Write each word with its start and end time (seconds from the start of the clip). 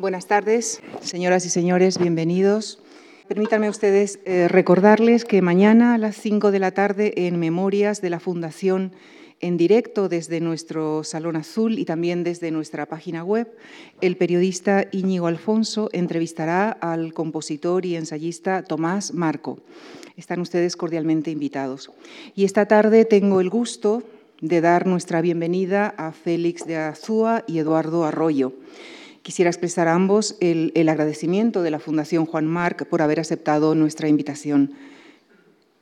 Buenas 0.00 0.26
tardes, 0.26 0.80
señoras 1.02 1.44
y 1.44 1.50
señores, 1.50 1.98
bienvenidos. 1.98 2.78
Permítanme 3.28 3.68
ustedes 3.68 4.18
eh, 4.24 4.48
recordarles 4.48 5.26
que 5.26 5.42
mañana 5.42 5.92
a 5.92 5.98
las 5.98 6.16
5 6.16 6.50
de 6.52 6.58
la 6.58 6.70
tarde 6.70 7.12
en 7.26 7.38
Memorias 7.38 8.00
de 8.00 8.08
la 8.08 8.18
Fundación 8.18 8.92
en 9.40 9.58
directo 9.58 10.08
desde 10.08 10.40
nuestro 10.40 11.04
Salón 11.04 11.36
Azul 11.36 11.78
y 11.78 11.84
también 11.84 12.24
desde 12.24 12.50
nuestra 12.50 12.86
página 12.86 13.24
web, 13.24 13.54
el 14.00 14.16
periodista 14.16 14.86
Íñigo 14.90 15.26
Alfonso 15.26 15.90
entrevistará 15.92 16.70
al 16.70 17.12
compositor 17.12 17.84
y 17.84 17.96
ensayista 17.96 18.62
Tomás 18.62 19.12
Marco. 19.12 19.58
Están 20.16 20.40
ustedes 20.40 20.76
cordialmente 20.76 21.30
invitados. 21.30 21.90
Y 22.34 22.46
esta 22.46 22.64
tarde 22.64 23.04
tengo 23.04 23.42
el 23.42 23.50
gusto 23.50 24.02
de 24.40 24.62
dar 24.62 24.86
nuestra 24.86 25.20
bienvenida 25.20 25.92
a 25.98 26.12
Félix 26.12 26.64
de 26.64 26.78
Azúa 26.78 27.44
y 27.46 27.58
Eduardo 27.58 28.06
Arroyo. 28.06 28.54
Quisiera 29.22 29.50
expresar 29.50 29.86
a 29.86 29.94
ambos 29.94 30.36
el, 30.40 30.88
agradecimiento 30.88 31.62
de 31.62 31.70
la 31.70 31.78
Fundación 31.78 32.24
Juan 32.24 32.46
Marc 32.46 32.86
por 32.86 33.02
haber 33.02 33.20
aceptado 33.20 33.74
nuestra 33.74 34.08
invitación. 34.08 34.72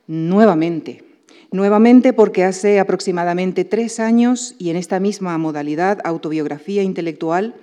Nuevamente, 0.07 1.03
nuevamente 1.51 2.11
porque 2.11 2.43
hace 2.43 2.79
aproximadamente 2.79 3.63
tres 3.63 3.99
años 3.99 4.55
y 4.59 4.71
en 4.71 4.75
esta 4.75 4.99
misma 4.99 5.37
modalidad, 5.37 5.99
autobiografía 6.03 6.83
intelectual, 6.83 7.55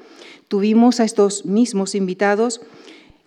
tuvimos 0.49 0.99
a 1.01 1.05
estos 1.05 1.45
mismos 1.45 1.95
invitados 1.95 2.63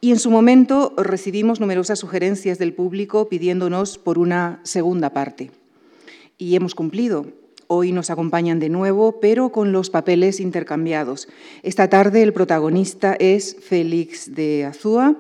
y 0.02 0.12
en 0.12 0.20
su 0.20 0.32
momento 0.32 0.94
recibimos 0.98 1.60
numerosas 1.60 2.00
sugerencias 2.00 2.58
del 2.58 2.74
público 2.74 3.30
pidiéndonos 3.30 3.98
por 3.98 4.18
una 4.18 4.60
segunda 4.64 5.12
parte. 5.12 5.52
Y 6.38 6.56
hemos 6.56 6.74
cumplido. 6.74 7.28
Hoy 7.72 7.92
nos 7.92 8.10
acompañan 8.10 8.60
de 8.60 8.68
nuevo, 8.68 9.20
pero 9.20 9.52
con 9.52 9.72
los 9.72 9.92
papeles 9.92 10.40
intercambiados. 10.40 11.28
Esta 11.62 11.88
tarde 11.88 12.24
el 12.24 12.34
protagonista 12.34 13.16
es 13.20 13.58
Félix 13.62 14.34
de 14.34 14.66
Azúa, 14.66 15.16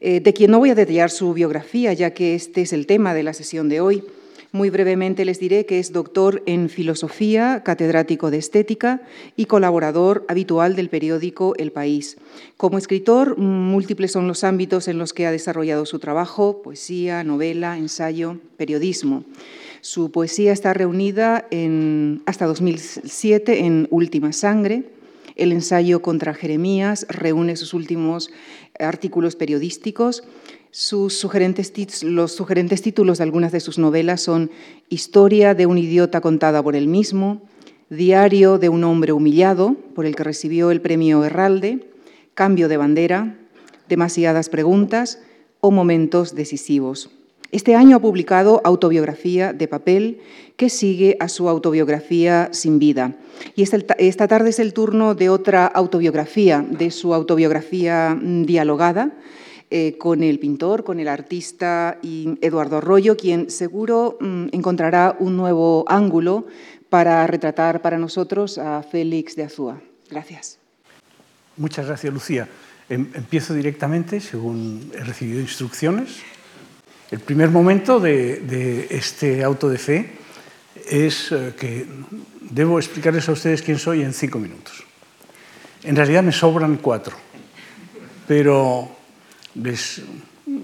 eh, 0.00 0.18
de 0.18 0.34
quien 0.34 0.50
no 0.50 0.58
voy 0.58 0.70
a 0.70 0.74
detallar 0.74 1.08
su 1.08 1.32
biografía, 1.34 1.92
ya 1.92 2.10
que 2.10 2.34
este 2.34 2.62
es 2.62 2.72
el 2.72 2.88
tema 2.88 3.14
de 3.14 3.22
la 3.22 3.32
sesión 3.32 3.68
de 3.68 3.80
hoy. 3.80 4.02
Muy 4.50 4.70
brevemente 4.70 5.24
les 5.24 5.38
diré 5.38 5.66
que 5.66 5.78
es 5.78 5.92
doctor 5.92 6.42
en 6.46 6.68
filosofía, 6.68 7.62
catedrático 7.64 8.32
de 8.32 8.38
estética 8.38 9.02
y 9.36 9.44
colaborador 9.44 10.24
habitual 10.26 10.74
del 10.74 10.88
periódico 10.88 11.54
El 11.58 11.70
País. 11.70 12.16
Como 12.56 12.76
escritor, 12.76 13.38
múltiples 13.38 14.10
son 14.10 14.26
los 14.26 14.42
ámbitos 14.42 14.88
en 14.88 14.98
los 14.98 15.12
que 15.12 15.26
ha 15.26 15.30
desarrollado 15.30 15.86
su 15.86 16.00
trabajo, 16.00 16.60
poesía, 16.60 17.22
novela, 17.22 17.78
ensayo, 17.78 18.38
periodismo. 18.56 19.22
Su 19.84 20.10
poesía 20.10 20.50
está 20.50 20.72
reunida 20.72 21.46
en, 21.50 22.22
hasta 22.24 22.46
2007 22.46 23.66
en 23.66 23.86
Última 23.90 24.32
Sangre. 24.32 24.84
El 25.36 25.52
ensayo 25.52 26.00
contra 26.00 26.32
Jeremías 26.32 27.04
reúne 27.10 27.54
sus 27.56 27.74
últimos 27.74 28.30
artículos 28.78 29.36
periodísticos. 29.36 30.24
Sus 30.70 31.18
sugerentes, 31.18 32.02
los 32.02 32.32
sugerentes 32.32 32.80
títulos 32.80 33.18
de 33.18 33.24
algunas 33.24 33.52
de 33.52 33.60
sus 33.60 33.76
novelas 33.76 34.22
son 34.22 34.50
Historia 34.88 35.54
de 35.54 35.66
un 35.66 35.76
idiota 35.76 36.22
contada 36.22 36.62
por 36.62 36.76
él 36.76 36.88
mismo, 36.88 37.42
Diario 37.90 38.56
de 38.56 38.70
un 38.70 38.84
hombre 38.84 39.12
humillado, 39.12 39.76
por 39.94 40.06
el 40.06 40.16
que 40.16 40.24
recibió 40.24 40.70
el 40.70 40.80
premio 40.80 41.22
Herralde, 41.24 41.90
Cambio 42.32 42.68
de 42.68 42.78
bandera, 42.78 43.36
Demasiadas 43.86 44.48
preguntas 44.48 45.18
o 45.60 45.70
Momentos 45.70 46.34
decisivos. 46.34 47.10
Este 47.50 47.74
año 47.74 47.96
ha 47.96 48.00
publicado 48.00 48.60
Autobiografía 48.64 49.52
de 49.52 49.68
papel, 49.68 50.20
que 50.56 50.70
sigue 50.70 51.16
a 51.20 51.28
su 51.28 51.48
autobiografía 51.48 52.48
Sin 52.52 52.78
vida. 52.78 53.16
Y 53.54 53.62
esta 53.62 54.28
tarde 54.28 54.50
es 54.50 54.58
el 54.58 54.72
turno 54.72 55.14
de 55.14 55.28
otra 55.28 55.66
autobiografía, 55.66 56.64
de 56.68 56.90
su 56.90 57.14
autobiografía 57.14 58.16
mm, 58.20 58.44
dialogada, 58.44 59.12
eh, 59.70 59.96
con 59.98 60.22
el 60.22 60.38
pintor, 60.38 60.84
con 60.84 61.00
el 61.00 61.08
artista 61.08 61.98
Eduardo 62.02 62.76
Arroyo, 62.76 63.16
quien 63.16 63.50
seguro 63.50 64.18
mm, 64.20 64.48
encontrará 64.52 65.16
un 65.18 65.36
nuevo 65.36 65.84
ángulo 65.88 66.46
para 66.90 67.26
retratar 67.26 67.82
para 67.82 67.98
nosotros 67.98 68.58
a 68.58 68.82
Félix 68.82 69.34
de 69.34 69.42
Azúa. 69.42 69.80
Gracias. 70.10 70.58
Muchas 71.56 71.86
gracias, 71.86 72.12
Lucía. 72.12 72.48
Em, 72.88 73.08
empiezo 73.14 73.54
directamente, 73.54 74.20
según 74.20 74.92
he 74.94 75.02
recibido 75.02 75.40
instrucciones. 75.40 76.20
El 77.10 77.20
primer 77.20 77.50
momento 77.50 78.00
de, 78.00 78.86
este 78.90 79.44
auto 79.44 79.68
de 79.68 79.78
fe 79.78 80.12
es 80.88 81.32
eh, 81.32 81.54
que 81.58 81.86
debo 82.40 82.78
explicarles 82.78 83.28
a 83.28 83.32
ustedes 83.32 83.62
quién 83.62 83.78
soy 83.78 84.02
en 84.02 84.12
cinco 84.12 84.38
minutos. 84.38 84.84
En 85.82 85.96
realidad 85.96 86.22
me 86.22 86.32
sobran 86.32 86.76
cuatro, 86.78 87.14
pero 88.26 88.88
les 89.54 90.00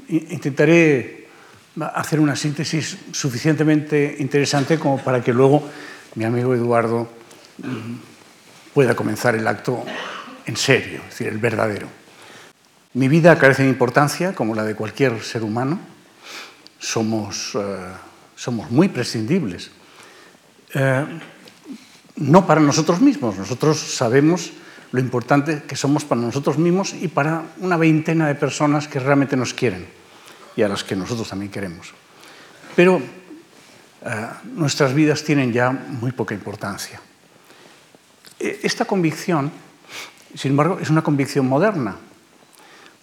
intentaré 0.09 1.29
hacer 1.95 2.19
una 2.21 2.35
síntesis 2.35 2.97
suficientemente 3.13 4.17
interesante 4.19 4.79
como 4.79 4.99
para 4.99 5.23
que 5.23 5.33
luego 5.33 5.63
mi 6.15 6.25
amigo 6.25 6.55
Eduardo 6.55 7.09
mm, 7.59 8.75
pueda 8.75 8.97
comenzar 8.97 9.35
el 9.37 9.47
acto 9.47 9.85
en 10.47 10.57
serio, 10.57 11.01
es 11.05 11.11
decir, 11.11 11.29
el 11.29 11.39
verdadero. 11.39 11.87
Mi 12.95 13.09
vida 13.09 13.39
carece 13.39 13.63
de 13.63 13.69
importancia, 13.69 14.35
como 14.35 14.55
la 14.55 14.65
de 14.65 14.75
cualquier 14.75 15.23
ser 15.23 15.45
humano 15.45 15.79
somos, 16.81 17.53
eh, 17.55 17.93
somos 18.35 18.71
muy 18.71 18.89
prescindibles. 18.89 19.71
Eh, 20.75 21.07
no 22.17 22.47
para 22.47 22.61
nosotros 22.61 23.01
mismos, 23.01 23.37
nosotros 23.37 23.79
sabemos 23.79 24.53
lo 24.93 24.99
importante 24.99 25.63
que 25.63 25.77
somos 25.77 26.05
para 26.05 26.21
nosotros 26.21 26.59
mismos 26.59 26.95
y 26.95 27.09
para 27.09 27.45
una 27.59 27.77
veintena 27.77 28.27
de 28.27 28.35
personas 28.35 28.89
que 28.89 28.99
realmente 28.99 29.37
nos 29.37 29.55
quieren 29.55 29.87
y 30.57 30.63
a 30.63 30.69
las 30.69 30.83
que 30.83 30.97
nosotros 30.97 31.29
también 31.29 31.53
queremos. 31.53 31.93
Pero 32.75 32.99
eh, 32.99 34.27
nuestras 34.57 34.95
vidas 34.95 35.23
tienen 35.23 35.53
ya 35.53 35.71
muy 35.71 36.13
poca 36.13 36.35
importancia. 36.35 37.01
E, 38.41 38.61
esta 38.65 38.85
convicción, 38.85 39.53
sin 40.35 40.53
embargo, 40.53 40.79
es 40.81 40.91
una 40.91 41.03
convicción 41.03 41.47
moderna. 41.47 41.97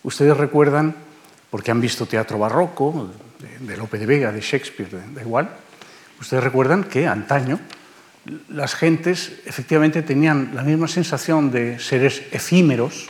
Ustedes 0.04 0.36
recuerdan, 0.36 0.96
porque 1.50 1.72
han 1.72 1.80
visto 1.80 2.06
teatro 2.06 2.40
barroco, 2.40 3.10
de, 3.60 3.78
Lope 3.78 3.98
de 3.98 4.06
Vega, 4.06 4.32
de 4.32 4.42
Shakespeare, 4.42 4.90
da 5.14 5.22
igual, 5.22 5.50
ustedes 6.20 6.44
recuerdan 6.44 6.84
que 6.84 7.08
antaño 7.08 7.60
las 8.50 8.76
gentes 8.76 9.40
efectivamente 9.46 10.02
tenían 10.02 10.52
la 10.54 10.64
misma 10.64 10.88
sensación 10.88 11.52
de 11.52 11.80
seres 11.80 12.24
efímeros 12.32 13.08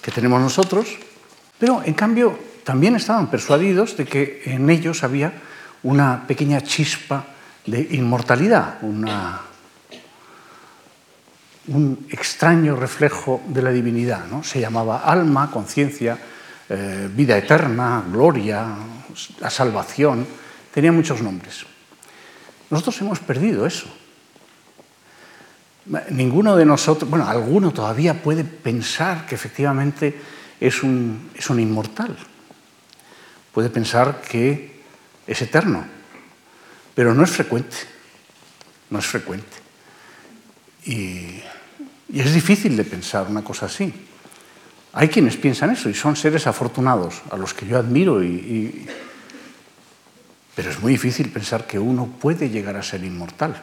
que 0.00 0.10
tenemos 0.10 0.40
nosotros, 0.40 0.96
pero 1.58 1.82
en 1.84 1.94
cambio 1.94 2.38
también 2.64 2.96
estaban 2.96 3.30
persuadidos 3.30 3.96
de 3.96 4.06
que 4.06 4.42
en 4.46 4.70
ellos 4.70 5.04
había 5.04 5.32
una 5.82 6.26
pequeña 6.26 6.62
chispa 6.62 7.26
de 7.66 7.88
inmortalidad, 7.92 8.78
un 8.82 9.06
extraño 12.10 12.76
reflejo 12.76 13.42
de 13.46 13.62
la 13.62 13.70
divinidad. 13.70 14.26
¿no? 14.26 14.42
Se 14.42 14.60
llamaba 14.60 15.02
alma, 15.04 15.50
conciencia, 15.50 16.18
eh, 16.68 17.08
vida 17.14 17.36
eterna, 17.36 18.02
gloria, 18.10 18.66
la 19.40 19.50
salvación, 19.50 20.26
tenía 20.72 20.92
muchos 20.92 21.22
nombres. 21.22 21.64
Nosotros 22.70 23.00
hemos 23.00 23.18
perdido 23.20 23.66
eso. 23.66 23.86
Ninguno 26.10 26.56
de 26.56 26.64
nosotros, 26.64 27.10
bueno, 27.10 27.28
alguno 27.28 27.72
todavía 27.72 28.22
puede 28.22 28.44
pensar 28.44 29.26
que 29.26 29.34
efectivamente 29.34 30.20
es 30.60 30.82
un, 30.82 31.30
es 31.34 31.50
un 31.50 31.58
inmortal. 31.58 32.16
Puede 33.52 33.70
pensar 33.70 34.20
que 34.20 34.82
es 35.26 35.42
eterno, 35.42 35.84
pero 36.94 37.14
no 37.14 37.24
es 37.24 37.30
frecuente. 37.30 37.76
No 38.90 38.98
es 38.98 39.06
frecuente. 39.06 39.56
y 40.84 41.42
es 42.12 42.34
difícil 42.34 42.76
de 42.76 42.84
pensar 42.84 43.26
una 43.28 43.42
cosa 43.42 43.66
así. 43.66 43.92
Hay 44.92 45.08
quienes 45.08 45.36
piensan 45.36 45.70
eso 45.70 45.88
y 45.88 45.94
son 45.94 46.16
seres 46.16 46.46
afortunados, 46.46 47.22
a 47.30 47.36
los 47.36 47.54
que 47.54 47.66
yo 47.66 47.78
admiro, 47.78 48.22
y, 48.24 48.86
pero 50.54 50.70
es 50.70 50.80
muy 50.80 50.92
difícil 50.92 51.30
pensar 51.30 51.66
que 51.66 51.78
uno 51.78 52.06
puede 52.06 52.50
llegar 52.50 52.76
a 52.76 52.82
ser 52.82 53.04
inmortal. 53.04 53.54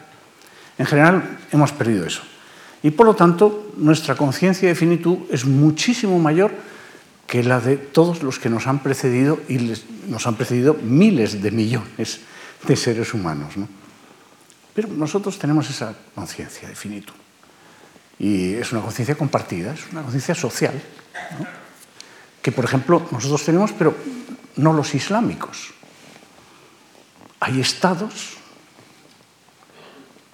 En 0.77 0.85
general 0.85 1.39
hemos 1.51 1.71
perdido 1.71 2.05
eso. 2.05 2.21
Y 2.81 2.91
por 2.91 3.05
lo 3.05 3.15
tanto, 3.15 3.73
nuestra 3.77 4.15
conciencia 4.15 4.69
de 4.69 4.75
finitud 4.75 5.19
es 5.29 5.45
muchísimo 5.45 6.17
mayor 6.19 6.51
que 7.25 7.43
la 7.43 7.59
de 7.59 7.75
todos 7.75 8.23
los 8.23 8.39
que 8.39 8.49
nos 8.49 8.67
han 8.67 8.79
precedido 8.79 9.39
y 9.49 9.73
nos 10.07 10.25
han 10.27 10.35
precedido 10.35 10.75
miles 10.75 11.41
de 11.41 11.51
millones 11.51 12.21
de 12.65 12.75
seres 12.77 13.13
humanos. 13.13 13.55
Pero 14.73 14.87
nosotros 14.89 15.37
tenemos 15.37 15.69
esa 15.69 15.93
conciencia 16.15 16.69
de 16.69 16.75
finitud. 16.75 17.13
Y 18.19 18.53
es 18.53 18.71
una 18.71 18.81
conciencia 18.81 19.15
compartida, 19.15 19.73
es 19.73 19.91
una 19.91 20.03
conciencia 20.03 20.33
social 20.33 20.73
que 22.41 22.51
por 22.51 22.65
ejemplo 22.65 23.07
nosotros 23.11 23.43
tenemos, 23.43 23.71
pero 23.73 23.95
no 24.55 24.73
los 24.73 24.95
islámicos. 24.95 25.73
Hay 27.39 27.59
estados 27.59 28.37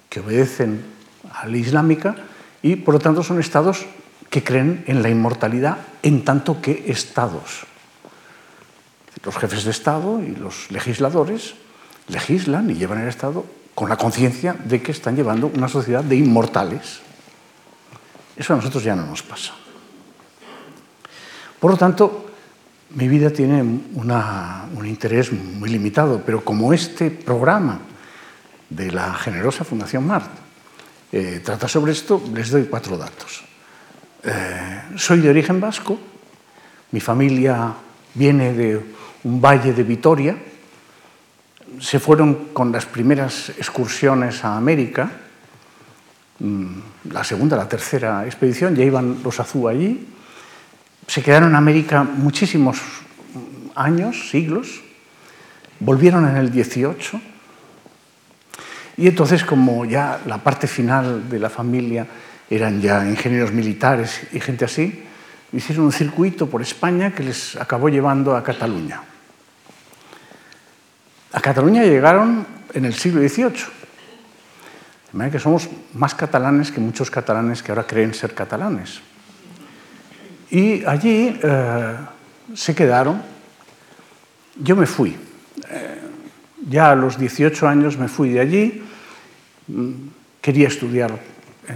que 0.10 0.20
obedecen 0.20 0.86
a 1.32 1.48
la 1.48 1.58
islámica 1.58 2.16
y 2.62 2.76
por 2.76 2.94
lo 2.94 3.00
tanto 3.00 3.24
son 3.24 3.40
estados 3.40 3.86
que 4.30 4.44
creen 4.44 4.84
en 4.88 5.02
la 5.02 5.10
inmortalidad 5.10 5.78
en 6.02 6.24
tanto 6.24 6.62
que 6.62 6.86
estados. 6.88 7.66
Los 9.24 9.38
jefes 9.38 9.64
de 9.64 9.72
Estado 9.72 10.22
y 10.22 10.36
los 10.36 10.70
legisladores 10.70 11.56
legislan 12.08 12.70
y 12.70 12.76
llevan 12.76 13.02
el 13.02 13.08
Estado 13.08 13.46
con 13.74 13.90
la 13.90 13.98
conciencia 13.98 14.54
de 14.54 14.82
que 14.82 14.92
están 14.92 15.16
llevando 15.16 15.48
una 15.48 15.68
sociedad 15.68 16.04
de 16.04 16.16
inmortales. 16.16 17.00
Eso 18.36 18.54
a 18.54 18.58
nosotros 18.58 18.84
ya 18.84 18.96
no 18.96 19.06
nos 19.06 19.24
pasa. 19.24 19.54
Por 21.64 21.72
lo 21.72 21.78
tanto, 21.78 22.26
mi 22.96 23.08
vida 23.08 23.30
tiene 23.30 23.62
un 23.62 24.86
interés 24.86 25.32
muy 25.32 25.70
limitado, 25.70 26.22
pero 26.26 26.44
como 26.44 26.74
este 26.74 27.10
programa 27.10 27.80
de 28.70 28.92
la 28.92 29.14
generosa 29.14 29.64
Fundación 29.64 30.06
Mart 30.06 30.28
eh, 31.10 31.40
trata 31.42 31.70
sobre 31.70 31.94
esto, 31.94 32.22
les 32.34 32.50
doy 32.50 32.66
cuatro 32.66 32.98
datos. 32.98 33.46
Eh, 34.26 34.82
soy 34.98 35.22
de 35.22 35.30
origen 35.30 35.62
vasco, 35.62 35.98
mi 36.92 37.00
familia 37.00 37.74
viene 38.14 38.52
de 38.52 38.84
un 39.24 39.40
valle 39.40 39.72
de 39.72 39.84
Vitoria, 39.84 40.36
se 41.80 41.98
fueron 41.98 42.50
con 42.52 42.74
las 42.74 42.86
primeras 42.86 43.52
excursiones 43.52 44.44
a 44.44 44.58
América, 44.58 45.10
mm, 46.40 47.10
la 47.10 47.24
segunda, 47.24 47.56
la 47.56 47.70
tercera 47.70 48.26
expedición, 48.26 48.76
ya 48.76 48.84
iban 48.84 49.24
los 49.24 49.40
Azú 49.40 49.70
allí, 49.70 50.10
se 51.08 51.22
quedaron 51.22 51.50
en 51.50 51.56
América 51.56 52.04
muchísimos 52.04 52.80
años, 53.76 54.30
siglos, 54.30 54.82
volvieron 55.80 56.28
en 56.28 56.38
el 56.38 56.52
18, 56.52 57.22
y 58.98 59.08
entonces 59.08 59.44
como 59.44 59.86
ya 59.86 60.20
la 60.26 60.38
parte 60.38 60.68
final 60.68 61.30
de 61.30 61.40
la 61.40 61.50
familia 61.50 62.06
eran 62.50 62.82
ya 62.82 63.08
ingenieros 63.08 63.52
militares 63.52 64.28
y 64.32 64.40
gente 64.40 64.66
así, 64.66 65.04
hicieron 65.52 65.86
un 65.86 65.92
circuito 65.92 66.48
por 66.48 66.62
España 66.62 67.14
que 67.14 67.24
les 67.24 67.56
acabó 67.56 67.90
llevando 67.90 68.36
a 68.36 68.44
Cataluña. 68.44 69.02
A 71.32 71.42
Cataluña 71.42 71.84
llegaron 71.84 72.46
en 72.74 72.86
el 72.86 72.94
siglo 72.94 73.28
XVIII. 73.28 73.50
De 75.12 75.18
manera 75.18 75.32
que 75.32 75.40
somos 75.40 75.70
más 75.94 76.14
catalanes 76.14 76.72
que 76.72 76.80
muchos 76.80 77.10
catalanes 77.10 77.62
que 77.62 77.72
ahora 77.72 77.86
creen 77.86 78.14
ser 78.14 78.34
catalanes. 78.34 79.02
Y 80.54 80.86
allí 80.86 81.36
eh, 81.42 81.96
se 82.54 82.76
quedaron. 82.76 83.20
Yo 84.62 84.76
me 84.76 84.86
fui. 84.86 85.18
Eh, 85.68 86.00
ya 86.70 86.92
a 86.92 86.96
los 86.96 87.18
18 87.18 87.68
años 87.68 87.98
me 87.98 88.08
fui 88.08 88.30
de 88.30 88.40
allí. 88.40 88.84
Mm, 89.68 89.92
quería 90.40 90.68
estudiar 90.68 91.10
eh, 91.68 91.74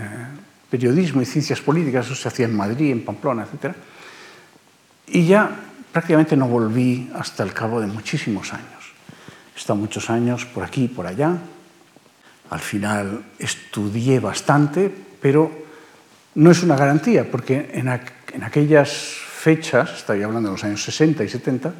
periodismo 0.70 1.24
y 1.24 1.26
ciencias 1.26 1.60
políticas, 1.60 2.06
eso 2.06 2.14
se 2.14 2.28
hacía 2.28 2.46
en 2.46 2.56
Madrid, 2.56 2.92
en 2.92 3.04
Pamplona, 3.04 3.48
etc. 3.50 3.74
Y 5.08 5.26
ya 5.26 5.50
prácticamente 5.92 6.38
no 6.38 6.48
volví 6.48 7.10
hasta 7.16 7.42
el 7.42 7.54
cabo 7.54 7.82
de 7.82 7.88
muchísimos 7.88 8.54
años. 8.54 8.94
He 9.56 9.58
estado 9.58 9.80
muchos 9.80 10.08
años 10.12 10.46
por 10.46 10.64
aquí 10.64 10.88
por 10.88 11.08
allá. 11.08 11.36
Al 12.52 12.60
final 12.60 13.26
estudié 13.40 14.20
bastante, 14.20 14.94
pero 15.20 15.66
no 16.36 16.52
es 16.52 16.62
una 16.62 16.76
garantía, 16.76 17.26
porque 17.32 17.72
en, 17.74 17.90
en 18.38 18.44
aquellas 18.44 18.90
fechas, 18.92 19.92
estoy 19.98 20.22
hablando 20.22 20.50
de 20.50 20.54
los 20.54 20.64
años 20.64 20.84
60 20.84 21.24
y 21.24 21.30
70, 21.30 21.74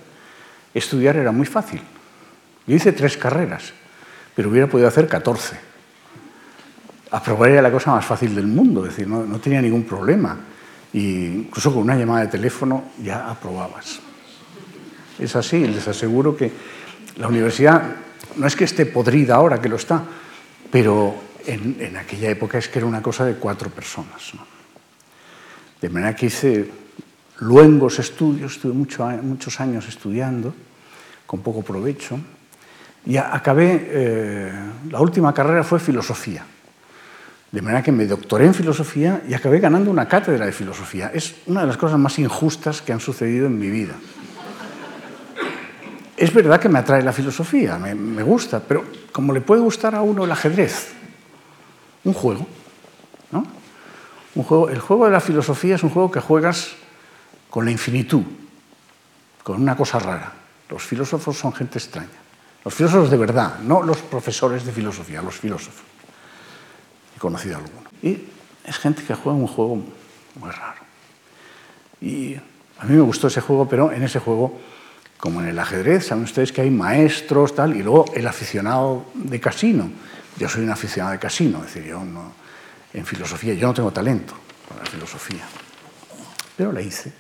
estudiar 0.74 1.16
era 1.16 1.32
muy 1.32 1.46
fácil. 1.46 1.82
Yo 2.66 2.76
hice 2.76 2.92
tres 2.92 3.16
carreras, 3.16 3.74
pero 4.36 4.50
hubiera 4.50 4.68
podido 4.68 4.88
hacer 4.88 5.08
14 5.08 5.68
aprobar 7.12 7.52
era 7.52 7.62
la 7.62 7.72
cosa 7.72 7.92
más 7.92 8.06
fácil 8.06 8.36
del 8.36 8.48
mundo, 8.48 8.84
es 8.84 8.90
decir, 8.90 9.08
no, 9.08 9.24
no 9.24 9.40
tenía 9.40 9.62
ningún 9.62 9.84
problema. 9.84 10.38
Y 10.92 11.26
incluso 11.26 11.74
con 11.74 11.84
una 11.84 11.96
llamada 11.96 12.22
de 12.22 12.28
teléfono 12.28 12.92
ya 13.02 13.30
aprobabas. 13.30 14.00
Es 15.18 15.36
así, 15.36 15.66
les 15.66 15.88
aseguro 15.88 16.36
que 16.36 16.52
la 17.18 17.28
universidad 17.28 17.82
no 18.36 18.48
es 18.48 18.56
que 18.56 18.66
esté 18.66 18.86
podrida 18.86 19.36
ahora, 19.36 19.62
que 19.62 19.70
lo 19.70 19.78
está, 19.78 20.04
pero 20.72 21.16
en, 21.46 21.78
en 21.80 21.98
aquella 21.98 22.30
época 22.30 22.58
es 22.58 22.68
que 22.68 22.80
era 22.80 22.86
una 22.86 23.02
cosa 23.02 23.26
de 23.26 23.36
cuatro 23.36 23.70
personas. 23.70 24.34
¿no? 24.34 24.57
De 25.82 25.90
manera 25.90 26.16
que 26.16 26.28
hice 26.28 26.70
luengos 27.40 28.00
estudios, 28.00 28.54
estuve 28.54 28.74
mucho, 28.74 29.06
muchos 29.22 29.60
años 29.60 29.88
estudiando, 29.88 30.54
con 31.26 31.42
poco 31.42 31.62
provecho, 31.62 32.20
y 33.06 33.18
acabé, 33.18 33.88
eh, 33.90 34.52
la 34.90 35.00
última 35.00 35.34
carrera 35.34 35.64
fue 35.64 35.80
filosofía. 35.80 36.44
De 37.52 37.62
manera 37.62 37.82
que 37.82 37.92
me 37.92 38.06
doctoré 38.06 38.46
en 38.46 38.54
filosofía 38.54 39.22
y 39.28 39.34
acabé 39.34 39.60
ganando 39.60 39.90
una 39.90 40.08
cátedra 40.08 40.46
de 40.46 40.52
filosofía. 40.52 41.12
Es 41.14 41.36
una 41.46 41.62
de 41.62 41.68
las 41.68 41.78
cosas 41.78 41.98
más 41.98 42.20
injustas 42.20 42.82
que 42.82 42.92
han 42.92 43.00
sucedido 43.00 43.48
en 43.48 43.58
mi 43.58 43.70
vida. 43.70 43.94
Es 46.18 46.34
verdad 46.34 46.60
que 46.60 46.68
me 46.68 46.80
atrae 46.80 47.04
la 47.04 47.14
filosofía, 47.14 47.78
me, 47.78 47.94
me 47.96 48.24
gusta, 48.24 48.60
pero 48.60 48.84
como 49.12 49.32
le 49.32 49.40
puede 49.40 49.62
gustar 49.62 49.96
a 49.96 50.02
uno 50.02 50.26
el 50.26 50.32
ajedrez, 50.32 50.90
un 52.04 52.14
juego. 52.14 52.46
El 54.38 54.80
juego 54.80 55.06
de 55.06 55.12
la 55.12 55.20
filosofía 55.20 55.76
es 55.76 55.84
un 55.84 55.90
juego 55.90 56.12
que 56.12 56.20
juegas 56.20 56.74
con 57.50 57.66
la 57.66 57.72
infinitud, 57.72 58.24
con 59.44 59.62
una 59.62 59.76
cosa 59.76 59.98
rara. 59.98 60.32
Los 60.70 60.84
filósofos 60.84 61.38
son 61.38 61.54
gente 61.54 61.80
extraña. 61.80 62.10
Los 62.64 62.74
filósofos 62.74 63.10
de 63.10 63.18
verdad, 63.18 63.60
no 63.60 63.82
los 63.82 63.98
profesores 63.98 64.66
de 64.66 64.72
filosofía, 64.72 65.22
los 65.22 65.36
filósofos 65.36 65.88
he 67.18 67.20
conocido 67.20 67.58
alguno. 67.58 67.90
Y 68.02 68.20
es 68.64 68.78
gente 68.78 69.04
que 69.04 69.16
juega 69.16 69.38
un 69.38 69.48
juego 69.48 69.76
muy 69.76 70.52
raro. 70.52 70.82
Y 72.00 72.36
a 72.36 72.86
mí 72.86 72.96
me 72.96 73.02
gustó 73.02 73.28
ese 73.28 73.42
juego, 73.42 73.68
pero 73.68 73.92
en 73.92 74.04
ese 74.04 74.20
juego, 74.20 74.60
como 75.18 75.42
en 75.42 75.48
el 75.48 75.58
ajedrez, 75.58 76.06
saben 76.08 76.24
ustedes 76.26 76.52
que 76.52 76.62
hay 76.62 76.70
maestros, 76.70 77.56
tal, 77.56 77.76
y 77.76 77.82
luego 77.82 78.06
el 78.14 78.28
aficionado 78.28 79.06
de 79.16 79.40
casino. 79.40 79.90
Yo 80.38 80.48
soy 80.48 80.64
un 80.64 80.70
aficionado 80.70 81.14
de 81.14 81.20
casino, 81.20 81.60
es 81.60 81.74
decir, 81.74 81.90
yo 81.90 82.04
no, 82.06 82.34
en 82.98 83.06
filosofía, 83.06 83.54
yo 83.54 83.68
no 83.68 83.74
tengo 83.74 83.92
talento 83.92 84.34
para 84.68 84.84
la 84.84 84.90
filosofía, 84.90 85.44
pero 86.56 86.72
la 86.72 86.82
hice. 86.82 87.14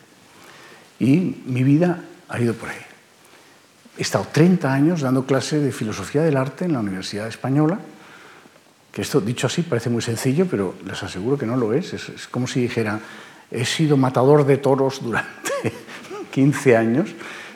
Y 0.99 1.43
mi 1.45 1.63
vida 1.63 2.03
ha 2.27 2.39
ido 2.39 2.53
por 2.55 2.69
ahí. 2.69 2.81
He 3.97 4.01
estado 4.01 4.27
30 4.31 4.73
años 4.73 5.01
dando 5.01 5.25
clase 5.25 5.59
de 5.59 5.71
filosofía 5.71 6.23
del 6.23 6.37
arte 6.37 6.65
en 6.65 6.73
la 6.73 6.79
Universidad 6.79 7.27
Española, 7.27 7.79
que 8.91 9.03
esto 9.03 9.21
dicho 9.21 9.45
así 9.45 9.61
parece 9.61 9.91
muy 9.91 10.01
sencillo, 10.01 10.47
pero 10.49 10.75
les 10.83 11.01
aseguro 11.03 11.37
que 11.37 11.45
no 11.45 11.55
lo 11.55 11.73
es. 11.73 11.93
Es, 11.93 12.09
es 12.09 12.27
como 12.27 12.47
si 12.47 12.61
dijera, 12.61 12.99
he 13.51 13.65
sido 13.65 13.97
matador 13.97 14.45
de 14.45 14.57
toros 14.57 15.03
durante 15.03 15.51
15 16.31 16.75
años, 16.75 17.09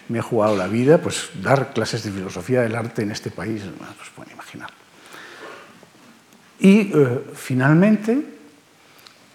me 0.09 0.19
he 0.19 0.21
jugado 0.21 0.55
la 0.55 0.67
vida, 0.67 0.99
pues 0.99 1.29
dar 1.41 1.73
clases 1.73 2.03
de 2.03 2.11
filosofía 2.11 2.61
del 2.61 2.75
arte 2.75 3.01
en 3.01 3.11
este 3.11 3.31
país, 3.31 3.63
pues 3.97 4.09
pueden 4.15 4.33
imaginar. 4.33 4.80
Y 6.61 6.93
eh, 6.93 7.25
finalmente, 7.33 8.21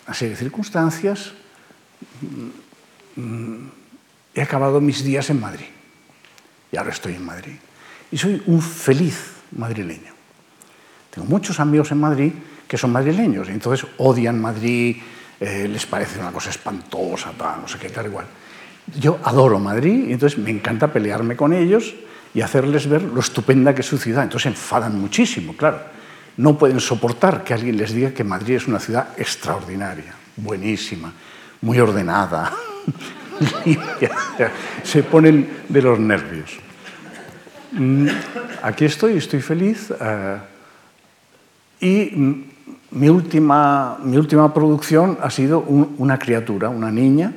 a 0.07 0.15
serie 0.15 0.35
de 0.35 0.39
circunstancias, 0.39 1.33
mm, 3.17 3.67
he 4.33 4.43
acabado 4.43 4.81
mis 4.81 5.03
días 5.03 5.29
en 5.31 5.41
Madrid. 5.41 5.67
Y 6.71 6.77
ahora 6.77 6.93
estoy 6.93 7.15
en 7.15 7.27
Madrid. 7.27 7.57
Y 8.13 8.17
soy 8.17 8.41
un 8.47 8.63
feliz 8.63 9.33
madrileño. 9.51 10.15
Tengo 11.11 11.27
muchos 11.27 11.59
amigos 11.59 11.91
en 11.91 11.99
Madrid 11.99 12.33
que 12.69 12.79
son 12.79 12.93
madrileños 12.93 13.49
y 13.49 13.53
entonces 13.53 13.89
odian 13.99 14.41
Madrid, 14.41 14.97
eh, 15.41 15.67
les 15.69 15.87
parece 15.87 16.21
una 16.21 16.31
cosa 16.31 16.51
espantosa, 16.51 17.33
tal, 17.37 17.63
no 17.63 17.69
sé 17.69 17.79
qué, 17.79 17.89
tal, 17.91 18.07
igual. 18.07 18.27
Yo 19.01 19.19
adoro 19.25 19.59
Madrid 19.59 20.09
y 20.09 20.13
entonces 20.13 20.39
me 20.39 20.51
encanta 20.51 20.93
pelearme 20.93 21.35
con 21.35 21.53
ellos 21.53 21.95
y 22.35 22.41
hacerles 22.41 22.89
ver 22.89 23.03
lo 23.03 23.19
estupenda 23.19 23.75
que 23.75 23.81
es 23.81 23.87
su 23.87 23.99
ciudad. 23.99 24.23
Entonces 24.23 24.47
enfadan 24.47 25.01
muchísimo, 25.01 25.57
claro. 25.57 25.96
No 26.37 26.59
pueden 26.59 26.81
soportar 26.81 27.45
que 27.45 27.55
alguien 27.55 27.77
les 27.77 27.93
diga 27.93 28.13
que 28.13 28.25
Madrid 28.25 28.57
es 28.57 28.69
una 28.69 28.79
ciudad 28.79 29.09
extraordinaria, 29.17 30.15
buenísima, 30.37 31.13
muy 31.63 31.81
ordenada. 31.81 32.53
Se 34.83 35.03
ponen 35.03 35.65
de 35.69 35.83
los 35.83 35.99
nervios. 35.99 36.59
Mm, 37.73 38.09
aquí 38.63 38.85
estoy, 38.85 39.17
estoy 39.17 39.41
feliz. 39.41 39.91
Uh, 39.91 40.39
y 41.81 42.45
mi 42.91 43.09
última, 43.09 43.99
mi 44.03 44.17
última 44.17 44.53
producción 44.53 45.19
ha 45.21 45.31
sido 45.31 45.61
un, 45.61 45.97
una 45.99 46.19
criatura, 46.19 46.69
una 46.69 46.91
niña. 46.91 47.33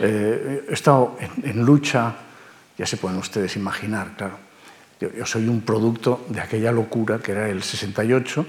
Eh, 0.00 0.66
he 0.68 0.72
estado 0.72 1.16
en, 1.42 1.64
lucha, 1.64 2.14
ya 2.76 2.86
se 2.86 2.96
pueden 2.96 3.18
ustedes 3.18 3.56
imaginar, 3.56 4.14
claro. 4.16 4.45
Yo, 5.14 5.26
soy 5.26 5.48
un 5.48 5.60
producto 5.60 6.24
de 6.28 6.40
aquella 6.40 6.72
locura 6.72 7.18
que 7.18 7.32
era 7.32 7.48
el 7.48 7.62
68 7.62 8.46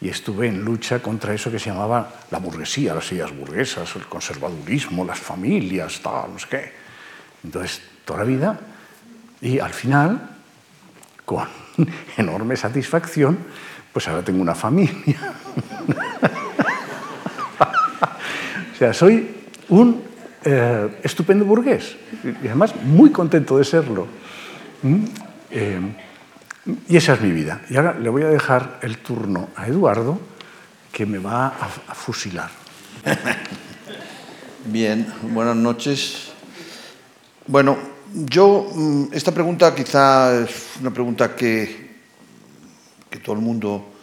y 0.00 0.08
estuve 0.08 0.48
en 0.48 0.64
lucha 0.64 1.00
contra 1.00 1.32
eso 1.32 1.50
que 1.50 1.58
se 1.58 1.70
llamaba 1.70 2.20
la 2.30 2.38
burguesía, 2.38 2.94
las 2.94 3.10
ideas 3.12 3.34
burguesas, 3.34 3.96
el 3.96 4.06
conservadurismo, 4.06 5.04
las 5.04 5.18
familias, 5.18 6.00
tal, 6.02 6.32
no 6.32 6.38
sé 6.38 6.46
qué. 6.48 6.72
Entonces, 7.44 7.80
toda 8.04 8.20
la 8.20 8.26
vida. 8.26 8.60
Y 9.40 9.58
al 9.58 9.72
final, 9.72 10.36
con 11.24 11.48
enorme 12.16 12.56
satisfacción, 12.56 13.38
pues 13.92 14.06
ahora 14.08 14.22
tengo 14.22 14.42
una 14.42 14.54
familia. 14.54 15.16
o 18.72 18.76
sea, 18.78 18.92
soy 18.92 19.34
un 19.70 20.02
eh, 20.44 21.00
estupendo 21.02 21.44
burgués, 21.44 21.96
y 22.22 22.46
además 22.46 22.74
muy 22.84 23.10
contento 23.10 23.58
de 23.58 23.64
serlo. 23.64 24.06
¿Mm? 24.82 25.04
Eh, 25.58 25.80
y 26.86 26.96
esa 26.98 27.14
es 27.14 27.22
mi 27.22 27.30
vida. 27.30 27.62
Y 27.70 27.76
ahora 27.76 27.94
le 27.98 28.10
voy 28.10 28.22
a 28.22 28.28
dejar 28.28 28.78
el 28.82 28.98
turno 28.98 29.48
a 29.56 29.66
Eduardo, 29.66 30.20
que 30.92 31.06
me 31.06 31.16
va 31.16 31.46
a, 31.46 31.94
fusilar. 31.94 32.50
Bien, 34.66 35.06
buenas 35.22 35.56
noches. 35.56 36.32
Bueno, 37.46 37.78
yo, 38.12 38.70
mm, 38.70 39.04
esta 39.12 39.32
pregunta 39.32 39.74
quizá 39.74 40.42
es 40.42 40.72
una 40.78 40.90
pregunta 40.92 41.34
que, 41.34 41.96
que 43.08 43.18
todo 43.20 43.36
el 43.36 43.40
mundo 43.40 43.94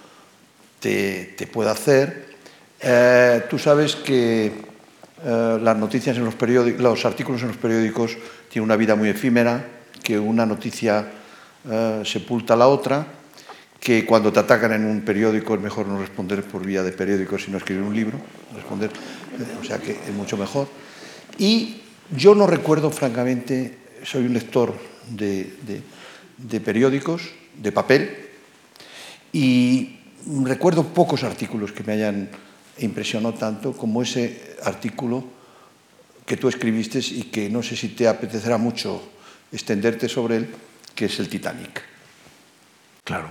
te, 0.80 1.36
te 1.38 1.46
puede 1.46 1.70
hacer. 1.70 2.34
Eh, 2.82 3.44
tú 3.48 3.60
sabes 3.60 3.96
que 3.96 4.66
eh, 5.24 5.60
las 5.62 5.78
noticias 5.78 6.18
en 6.18 6.26
los 6.26 6.34
periódicos, 6.34 6.82
los 6.82 7.06
artículos 7.06 7.44
en 7.44 7.50
los 7.50 7.58
periódicos 7.58 8.18
tienen 8.50 8.66
una 8.66 8.76
vida 8.76 8.96
muy 8.96 9.10
efímera, 9.10 9.64
que 10.02 10.18
una 10.18 10.48
noticia 10.48 11.22
eh, 11.70 12.04
sepulta 12.06 12.56
la 12.56 12.68
otra, 12.68 13.08
que 13.80 14.06
cuando 14.06 14.32
te 14.32 14.40
atacan 14.40 14.74
en 14.74 14.86
un 14.86 15.02
periódico 15.02 15.56
es 15.56 15.62
mejor 15.62 15.88
no 15.88 16.00
responder 16.00 16.44
por 16.44 16.66
vía 16.66 16.84
de 16.84 16.92
periódico, 16.92 17.38
sino 17.38 17.58
escribir 17.58 17.84
un 17.84 17.96
libro, 17.96 18.18
responder, 18.56 18.90
eh, 18.90 19.58
o 19.60 19.64
sea 19.64 19.78
que 19.78 19.92
es 19.92 20.14
mucho 20.14 20.38
mejor. 20.38 20.68
Y 21.38 21.82
yo 22.16 22.36
no 22.36 22.48
recuerdo, 22.48 22.92
francamente, 22.92 23.78
soy 24.04 24.26
un 24.26 24.34
lector 24.34 24.74
de, 25.10 25.56
de, 25.66 25.82
de 26.38 26.60
periódicos, 26.62 27.32
de 27.58 27.72
papel, 27.72 28.16
y 29.34 30.00
recuerdo 30.44 30.86
pocos 30.86 31.24
artículos 31.24 31.72
que 31.72 31.84
me 31.84 31.94
hayan 31.94 32.30
impresionado 32.80 33.34
tanto 33.34 33.74
como 33.74 34.02
ese 34.02 34.56
artículo 34.64 35.24
que 36.26 36.38
tú 36.38 36.48
escribiste 36.48 37.00
y 37.00 37.24
que 37.24 37.50
no 37.50 37.62
sé 37.62 37.76
si 37.76 37.90
te 37.90 38.08
apetecerá 38.08 38.58
mucho 38.58 39.02
extenderte 39.52 40.08
sobre 40.08 40.38
él, 40.38 40.50
que 40.96 41.06
es 41.06 41.20
el 41.20 41.30
Titanic. 41.30 41.82
Claro. 43.04 43.30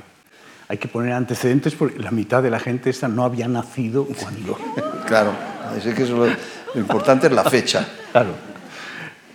Hay 0.69 0.79
que 0.79 0.89
poner 0.89 1.13
antecedentes 1.13 1.75
porque 1.75 1.99
la 1.99 2.11
mitad 2.11 2.43
de 2.43 2.51
la 2.51 2.59
gente 2.59 2.91
esta 2.91 3.09
no 3.09 3.25
había 3.25 3.49
nacido 3.49 4.07
cuando... 4.07 4.59
claro, 5.07 5.33
es 5.77 5.95
que 5.95 6.03
eso 6.03 6.17
lo, 6.17 6.27
lo 6.27 6.81
importante 6.81 7.27
es 7.27 7.33
la 7.33 7.45
fecha. 7.45 7.87
Claro. 8.11 8.35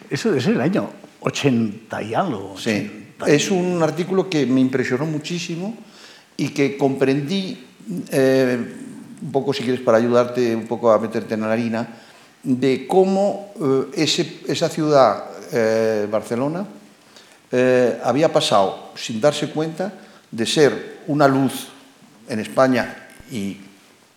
Eso 0.10 0.34
es 0.34 0.48
el 0.48 0.60
año 0.62 0.90
80 1.22 2.02
y 2.04 2.14
algo. 2.14 2.56
Sí. 2.58 3.08
Es 3.26 3.52
un 3.52 3.82
artículo 3.82 4.30
que 4.30 4.46
me 4.46 4.62
impresionó 4.62 5.06
muchísimo 5.06 5.76
y 6.38 6.50
que 6.50 6.78
comprendí, 6.78 7.66
eh, 8.12 8.58
un 9.22 9.32
poco 9.32 9.54
si 9.54 9.64
quieres 9.64 9.82
para 9.82 9.98
ayudarte 9.98 10.56
un 10.56 10.68
poco 10.68 10.92
a 10.92 11.00
meterte 11.00 11.34
en 11.34 11.42
la 11.42 11.52
harina, 11.52 11.88
de 12.44 12.86
cómo 12.88 13.54
eh, 13.60 14.04
ese, 14.04 14.42
esa 14.48 14.70
ciudad, 14.70 15.26
eh, 15.52 16.08
Barcelona, 16.10 16.66
eh, 17.52 18.00
había 18.04 18.32
pasado, 18.32 18.92
sin 18.96 19.20
darse 19.22 19.50
cuenta, 19.50 19.94
de 20.32 20.46
ser 20.46 21.00
una 21.08 21.28
luz 21.28 21.68
en 22.28 22.40
España 22.40 23.08
y, 23.32 23.58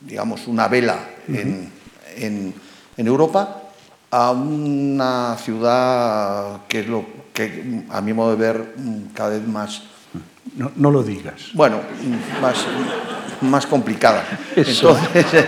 digamos, 0.00 0.46
una 0.48 0.68
vela 0.68 0.98
uh 1.28 1.32
-huh. 1.32 1.40
en, 1.40 1.72
en, 2.16 2.54
en 2.96 3.06
Europa, 3.06 3.62
a 4.10 4.32
una 4.32 5.36
ciudad 5.38 6.66
que 6.66 6.80
es 6.80 6.88
lo 6.88 7.04
que, 7.32 7.84
a 7.90 8.00
mi 8.00 8.12
modo 8.12 8.30
de 8.30 8.36
ver, 8.36 8.74
cada 9.14 9.30
vez 9.30 9.46
más... 9.46 9.82
No, 10.56 10.72
no 10.74 10.90
lo 10.90 11.04
digas. 11.04 11.52
Bueno, 11.54 11.78
más, 12.42 12.56
más 13.42 13.66
complicada. 13.66 14.24
Eso. 14.56 14.98
Entonces, 15.14 15.46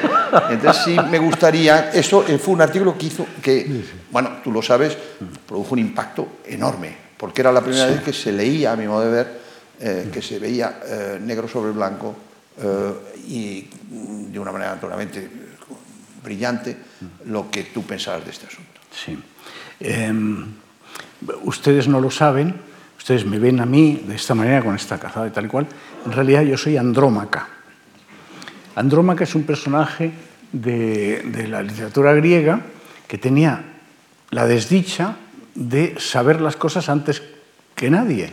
entonces, 0.50 0.82
sí 0.84 0.96
me 1.10 1.18
gustaría, 1.18 1.90
eso 1.90 2.22
fue 2.22 2.54
un 2.54 2.62
artículo 2.62 2.96
que 2.96 3.06
hizo, 3.06 3.26
que, 3.42 3.82
bueno, 4.12 4.38
tú 4.44 4.52
lo 4.52 4.62
sabes, 4.62 4.96
produjo 5.44 5.72
un 5.72 5.80
impacto 5.80 6.38
enorme, 6.46 7.01
porque 7.22 7.40
era 7.40 7.52
la 7.52 7.60
primera 7.60 7.86
sí. 7.86 7.94
vez 7.94 8.02
que 8.02 8.12
se 8.12 8.32
leía, 8.32 8.72
a 8.72 8.76
mi 8.76 8.88
modo 8.88 9.02
de 9.02 9.10
ver, 9.12 9.40
eh, 9.78 10.10
que 10.12 10.20
se 10.20 10.40
veía 10.40 10.80
eh, 10.84 11.20
negro 11.22 11.46
sobre 11.46 11.70
blanco 11.70 12.16
eh, 12.58 12.92
y 13.28 13.68
de 14.28 14.40
una 14.40 14.50
manera 14.50 14.74
naturalmente 14.74 15.30
brillante 16.20 16.76
lo 17.26 17.48
que 17.48 17.62
tú 17.72 17.84
pensabas 17.84 18.24
de 18.24 18.30
este 18.32 18.48
asunto. 18.48 18.80
Sí. 18.90 19.16
Eh, 19.78 20.12
ustedes 21.44 21.86
no 21.86 22.00
lo 22.00 22.10
saben, 22.10 22.56
ustedes 22.98 23.24
me 23.24 23.38
ven 23.38 23.60
a 23.60 23.66
mí 23.66 24.02
de 24.04 24.16
esta 24.16 24.34
manera, 24.34 24.60
con 24.60 24.74
esta 24.74 24.98
cazada 24.98 25.28
y 25.28 25.30
tal 25.30 25.44
y 25.44 25.48
cual. 25.48 25.68
En 26.04 26.10
realidad 26.10 26.42
yo 26.42 26.58
soy 26.58 26.76
Andrómaca. 26.76 27.46
Andrómaca 28.74 29.22
es 29.22 29.36
un 29.36 29.44
personaje 29.44 30.10
de, 30.50 31.22
de 31.22 31.46
la 31.46 31.62
literatura 31.62 32.14
griega 32.14 32.62
que 33.06 33.16
tenía 33.16 33.62
la 34.30 34.48
desdicha 34.48 35.18
de 35.54 35.94
saber 35.98 36.40
las 36.40 36.56
cosas 36.56 36.88
antes 36.88 37.22
que 37.74 37.90
nadie. 37.90 38.32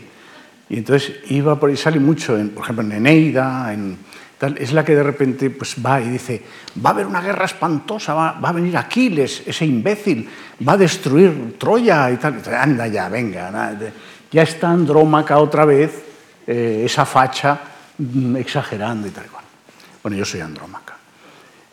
Y 0.70 0.78
entonces 0.78 1.16
iba 1.30 1.60
por 1.60 1.70
ahí, 1.70 1.78
sale 1.78 2.00
mucho, 2.00 2.38
en, 2.38 2.50
por 2.50 2.64
ejemplo, 2.64 2.86
en 2.86 2.92
Eneida, 2.92 3.74
en, 3.74 3.98
tal, 4.38 4.58
es 4.58 4.72
la 4.72 4.86
que 4.86 4.96
de 4.96 5.04
repente 5.04 5.50
pues, 5.50 5.76
va 5.84 6.00
y 6.00 6.10
dice, 6.10 6.44
va 6.84 6.92
a 6.92 6.94
haber 6.94 7.08
una 7.08 7.22
guerra 7.22 7.46
espantosa, 7.46 8.14
va, 8.14 8.34
va, 8.34 8.50
a 8.50 8.54
venir 8.54 8.78
Aquiles, 8.78 9.44
ese 9.46 9.66
imbécil, 9.66 10.30
va 10.68 10.74
a 10.74 10.78
destruir 10.78 11.56
Troya 11.58 12.12
y 12.12 12.18
tal. 12.18 12.42
Y 12.46 12.50
anda 12.50 12.88
ya, 12.88 13.10
venga. 13.10 13.78
Ya 14.32 14.44
está 14.44 14.70
Andrómaca 14.70 15.40
otra 15.40 15.66
vez, 15.66 16.04
eh, 16.46 16.84
esa 16.86 17.06
facha 17.06 17.60
mm, 17.98 18.36
exagerando 18.38 19.08
y 19.08 19.12
tal 19.12 19.26
cual. 19.26 19.44
Bueno, 20.04 20.18
yo 20.18 20.26
soy 20.26 20.42
Andrómaca, 20.42 20.96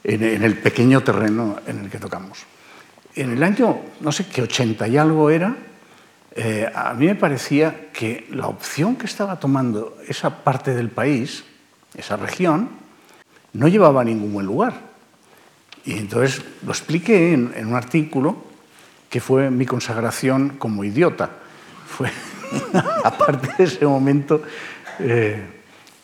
en, 0.03 0.43
el 0.43 0.59
pequeño 0.59 1.03
terreno 1.03 1.59
en 1.67 1.81
el 1.81 1.91
que 1.91 1.99
tocamos. 1.99 2.39
En 3.17 3.33
el 3.33 3.43
año, 3.43 3.81
no 4.01 4.13
sé 4.13 4.27
qué, 4.27 4.43
80 4.43 4.87
y 4.89 4.97
algo 4.97 5.31
era, 5.31 5.57
eh, 6.35 6.71
a 6.73 6.93
mí 6.93 7.07
me 7.07 7.15
parecía 7.15 7.91
que 7.93 8.27
la 8.31 8.47
opción 8.47 8.97
que 8.97 9.07
estaba 9.07 9.41
tomando 9.41 9.97
esa 10.07 10.45
parte 10.45 10.75
del 10.75 10.91
país, 10.91 11.45
esa 11.97 12.17
región, 12.17 12.69
no 13.55 13.69
llevaba 13.69 14.03
a 14.03 14.05
ningún 14.05 14.35
buen 14.35 14.47
lugar. 14.47 14.75
Y 15.87 15.95
entonces 15.95 16.45
lo 16.65 16.73
expliqué 16.73 17.33
en, 17.33 17.53
en 17.57 17.69
un 17.69 17.75
artículo 17.75 18.37
que 19.09 19.21
fue 19.21 19.51
mi 19.51 19.65
consagración 19.65 20.51
como 20.59 20.85
idiota. 20.85 21.31
Fue, 21.87 22.11
aparte 23.05 23.49
de 23.57 23.65
ese 23.65 23.87
momento, 23.87 24.43
eh, 24.99 25.43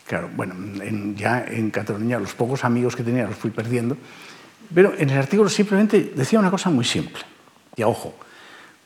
claro, 0.07 0.31
bueno, 0.35 0.54
en, 0.83 1.14
ya 1.16 1.45
en 1.47 1.71
Cataluña 1.71 2.19
los 2.19 2.33
pocos 2.35 2.64
amigos 2.64 2.97
que 2.97 3.02
tenía 3.02 3.26
los 3.26 3.37
fui 3.37 3.50
perdiendo, 3.50 3.97
pero 4.75 4.95
en 4.97 5.11
el 5.11 5.19
artículo 5.19 5.49
simplemente 5.49 6.12
decía 6.14 6.38
una 6.38 6.50
cosa 6.50 6.71
muy 6.71 6.85
simple. 6.85 7.23
Y 7.76 7.83
ojo, 7.83 8.14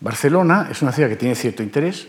Barcelona 0.01 0.69
es 0.71 0.83
una 0.83 0.93
ciudad 0.93 1.09
que 1.09 1.17
tiene 1.17 1.35
cierto 1.35 1.63
interés, 1.63 2.09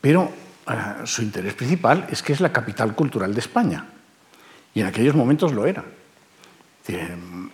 pero 0.00 0.22
uh, 0.22 1.06
su 1.06 1.22
interés 1.22 1.54
principal 1.54 2.06
es 2.10 2.22
que 2.22 2.32
es 2.32 2.40
la 2.40 2.52
capital 2.52 2.94
cultural 2.94 3.32
de 3.34 3.40
España. 3.40 3.86
Y 4.74 4.80
en 4.80 4.86
aquellos 4.86 5.14
momentos 5.14 5.52
lo 5.52 5.66
era. 5.66 5.84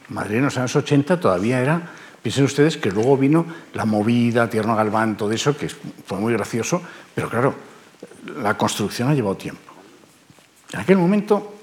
Madrid 0.09 0.39
en 0.39 0.45
los 0.45 0.57
años 0.57 0.75
80 0.75 1.21
todavía 1.21 1.61
era, 1.61 1.81
piensen 2.23 2.45
ustedes 2.45 2.77
que 2.77 2.91
luego 2.91 3.17
vino 3.17 3.47
la 3.75 3.85
movida, 3.85 4.51
Tierno 4.51 4.75
Galván, 4.75 5.17
todo 5.17 5.31
eso, 5.31 5.57
que 5.57 5.69
fue 5.69 6.19
muy 6.19 6.33
gracioso, 6.33 6.83
pero 7.15 7.29
claro, 7.29 7.55
la 8.43 8.57
construcción 8.57 9.09
ha 9.09 9.15
llevado 9.15 9.37
tiempo. 9.37 9.73
En 10.73 10.81
aquel 10.81 10.99
momento, 10.99 11.55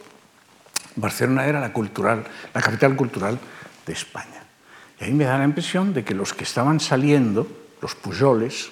Barcelona 0.95 1.45
era 1.45 1.59
la, 1.59 1.73
cultural, 1.73 2.23
la 2.53 2.61
capital 2.61 2.95
cultural 2.95 3.37
de 3.87 3.93
España. 3.93 4.43
Y 4.99 5.05
ahí 5.05 5.13
me 5.13 5.25
da 5.25 5.37
la 5.37 5.45
impresión 5.45 5.93
de 5.93 6.03
que 6.03 6.13
los 6.13 6.33
que 6.33 6.43
estaban 6.43 6.79
saliendo, 6.79 7.47
los 7.81 7.95
pujoles, 7.95 8.69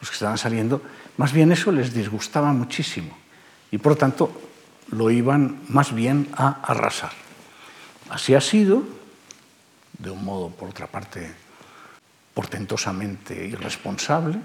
los 0.00 0.08
que 0.08 0.14
estaban 0.14 0.38
saliendo, 0.38 0.80
más 1.18 1.32
bien 1.32 1.52
eso 1.52 1.72
les 1.72 1.92
disgustaba 1.92 2.52
muchísimo. 2.52 3.16
Y 3.70 3.78
por 3.78 3.96
tanto, 3.96 4.30
lo 4.90 5.10
iban 5.10 5.60
más 5.68 5.94
bien 5.94 6.28
a 6.36 6.60
arrasar. 6.62 7.12
Así 8.08 8.34
ha 8.34 8.40
sido, 8.40 8.84
de 9.98 10.10
un 10.10 10.24
modo, 10.24 10.50
por 10.50 10.70
otra 10.70 10.86
parte, 10.86 11.34
portentosamente 12.32 13.46
irresponsable, 13.46 14.38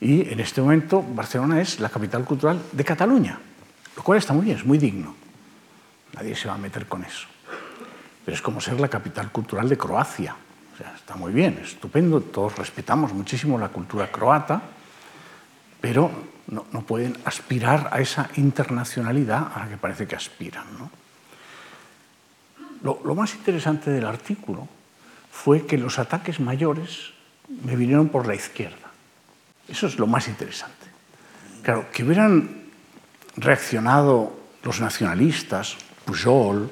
y 0.00 0.32
en 0.32 0.40
este 0.40 0.62
momento 0.62 1.02
Barcelona 1.02 1.60
es 1.60 1.78
la 1.78 1.90
capital 1.90 2.24
cultural 2.24 2.60
de 2.72 2.84
Cataluña, 2.84 3.38
lo 3.96 4.02
cual 4.02 4.18
está 4.18 4.32
muy 4.32 4.46
bien, 4.46 4.56
es 4.56 4.64
muy 4.64 4.78
digno. 4.78 5.14
Nadie 6.14 6.34
se 6.34 6.48
va 6.48 6.54
a 6.54 6.58
meter 6.58 6.86
con 6.86 7.04
eso. 7.04 7.29
Pero 8.24 8.34
es 8.34 8.42
como 8.42 8.60
ser 8.60 8.80
la 8.80 8.88
capital 8.88 9.30
cultural 9.32 9.68
de 9.68 9.76
Croacia. 9.76 10.36
O 10.74 10.76
sea, 10.76 10.94
está 10.94 11.16
muy 11.16 11.32
bien, 11.32 11.60
estupendo, 11.62 12.20
todos 12.20 12.56
respetamos 12.56 13.12
muchísimo 13.12 13.58
la 13.58 13.68
cultura 13.68 14.10
croata, 14.10 14.62
pero 15.80 16.10
no, 16.48 16.66
no, 16.72 16.82
pueden 16.82 17.16
aspirar 17.24 17.88
a 17.92 18.00
esa 18.00 18.28
internacionalidad 18.36 19.52
a 19.54 19.60
la 19.60 19.68
que 19.68 19.76
parece 19.76 20.06
que 20.06 20.16
aspiran. 20.16 20.64
¿no? 20.78 20.90
Lo, 22.82 23.00
lo, 23.04 23.14
más 23.14 23.34
interesante 23.34 23.90
del 23.90 24.06
artículo 24.06 24.68
fue 25.30 25.66
que 25.66 25.78
los 25.78 25.98
ataques 25.98 26.40
mayores 26.40 27.12
me 27.64 27.76
vinieron 27.76 28.08
por 28.08 28.26
la 28.26 28.34
izquierda. 28.34 28.90
Eso 29.68 29.86
es 29.86 29.98
lo 29.98 30.06
más 30.06 30.28
interesante. 30.28 30.86
Claro, 31.62 31.86
que 31.92 32.04
hubieran 32.04 32.64
reaccionado 33.36 34.32
los 34.62 34.80
nacionalistas, 34.80 35.76
Pujol, 36.04 36.70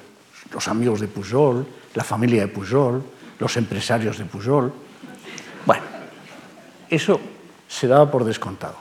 los 0.52 0.68
amigos 0.68 1.00
de 1.00 1.08
Pujol, 1.08 1.66
la 1.94 2.04
familia 2.04 2.42
de 2.42 2.48
Pujol, 2.48 3.02
los 3.38 3.56
empresarios 3.56 4.18
de 4.18 4.24
Pujol. 4.24 4.72
Bueno, 5.66 5.82
eso 6.88 7.20
se 7.68 7.86
daba 7.86 8.10
por 8.10 8.24
descontado. 8.24 8.76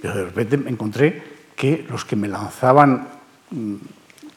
Pero 0.00 0.14
de 0.14 0.24
repente 0.24 0.56
me 0.56 0.70
encontré 0.70 1.22
que 1.56 1.84
los 1.88 2.04
que 2.04 2.16
me 2.16 2.28
lanzaban 2.28 3.08
mm, 3.50 3.74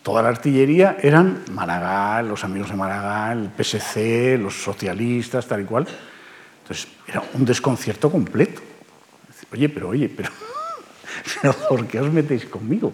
toda 0.01 0.21
la 0.21 0.29
artillería 0.29 0.97
eran 1.01 1.43
Maragall, 1.51 2.27
los 2.27 2.43
amigos 2.43 2.69
de 2.69 2.75
Maragall, 2.75 3.43
el 3.43 3.63
PSC, 3.63 4.37
los 4.37 4.61
socialistas, 4.61 5.47
tal 5.47 5.61
y 5.61 5.65
cual. 5.65 5.87
Entonces, 6.63 6.87
era 7.07 7.23
un 7.33 7.45
desconcierto 7.45 8.11
completo. 8.11 8.61
Oye, 9.51 9.69
pero 9.69 9.89
oye, 9.89 10.09
pero, 10.09 10.29
pero 11.41 11.53
¿por 11.69 11.87
qué 11.87 11.99
os 11.99 12.11
metéis 12.11 12.45
conmigo? 12.45 12.93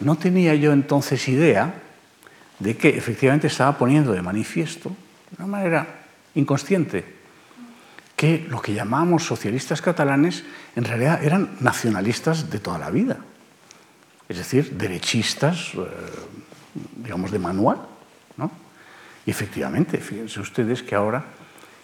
No 0.00 0.16
tenía 0.16 0.54
yo 0.54 0.72
entonces 0.72 1.28
idea 1.28 1.82
de 2.58 2.76
que 2.76 2.96
efectivamente 2.96 3.46
estaba 3.46 3.76
poniendo 3.76 4.12
de 4.12 4.22
manifiesto, 4.22 4.90
de 5.30 5.44
una 5.44 5.46
manera 5.46 5.86
inconsciente, 6.34 7.16
que 8.16 8.46
lo 8.48 8.62
que 8.62 8.72
llamamos 8.72 9.24
socialistas 9.24 9.82
catalanes 9.82 10.44
en 10.74 10.84
realidad 10.84 11.22
eran 11.22 11.56
nacionalistas 11.60 12.48
de 12.50 12.58
toda 12.60 12.78
la 12.78 12.90
vida, 12.90 13.18
es 14.28 14.38
decir, 14.38 14.72
derechistas, 14.72 15.74
eh, 15.74 15.86
digamos, 16.96 17.30
de 17.30 17.38
manual. 17.38 17.78
¿no? 18.36 18.50
Y 19.26 19.30
efectivamente, 19.30 19.98
fíjense 19.98 20.40
ustedes 20.40 20.82
que 20.82 20.94
ahora 20.94 21.24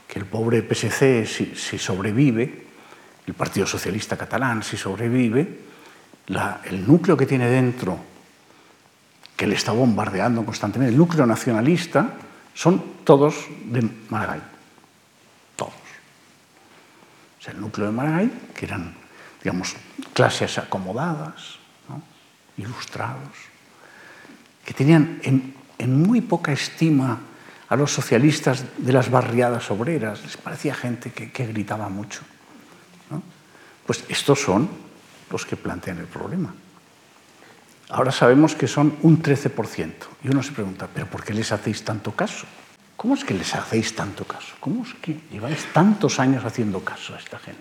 que 0.09 0.19
el 0.19 0.27
pobre 0.27 0.63
PSC, 0.63 1.27
si, 1.27 1.79
sobrevive, 1.79 2.67
el 3.27 3.35
Partido 3.35 3.67
Socialista 3.67 4.17
Catalán, 4.17 4.63
si 4.63 4.77
sobrevive, 4.77 5.61
el 6.65 6.87
núcleo 6.87 7.17
que 7.17 7.27
tiene 7.27 7.49
dentro 7.49 8.12
que 9.37 9.47
le 9.47 9.55
está 9.55 9.73
bombardeando 9.73 10.45
constantemente, 10.45 10.93
el 10.93 10.99
núcleo 10.99 11.27
nacionalista, 11.27 12.15
son 12.55 13.05
todos 13.05 13.47
de 13.65 13.89
Maragall. 14.09 14.43
Todos. 15.57 15.73
Sea, 17.41 17.55
el 17.55 17.61
núcleo 17.61 17.87
de 17.87 17.93
Maragall, 17.93 18.31
que 18.55 18.67
eran, 18.67 18.95
digamos, 19.43 19.75
clases 20.13 20.59
acomodadas, 20.59 21.59
¿no? 21.89 22.03
ilustrados, 22.57 23.53
que 24.65 24.75
tenían 24.75 25.21
en, 25.23 25.55
muy 25.83 26.21
poca 26.21 26.53
estima 26.53 27.19
a 27.69 27.75
los 27.75 27.91
socialistas 27.91 28.65
de 28.79 28.93
las 28.93 29.11
barriadas 29.11 29.71
obreras, 29.71 30.23
les 30.23 30.37
parecía 30.37 30.75
gente 30.75 31.11
que, 31.11 31.47
gritaba 31.47 31.89
mucho. 31.89 32.21
Pues 33.85 34.05
estos 34.09 34.41
son 34.41 34.69
los 35.31 35.45
que 35.45 35.57
plantean 35.57 35.99
el 35.99 36.07
problema. 36.07 36.55
Ahora 37.93 38.11
sabemos 38.11 38.55
que 38.55 38.67
son 38.67 38.97
un 39.03 39.23
13%. 39.23 39.93
Y 40.25 40.29
uno 40.29 40.43
se 40.43 40.53
pregunta, 40.53 40.89
¿pero 40.93 41.07
por 41.07 41.23
qué 41.23 41.35
les 41.35 41.53
hacéis 41.53 41.85
tanto 41.85 42.13
caso? 42.13 42.47
¿Cómo 42.97 43.15
es 43.15 43.23
que 43.23 43.35
les 43.35 43.55
hacéis 43.55 43.95
tanto 43.95 44.25
caso? 44.25 44.55
¿Cómo 44.61 44.83
es 44.83 44.95
que 44.95 45.21
lleváis 45.31 45.67
tantos 45.75 46.19
años 46.19 46.43
haciendo 46.45 46.81
caso 46.81 47.15
a 47.15 47.19
esta 47.19 47.39
gente? 47.39 47.61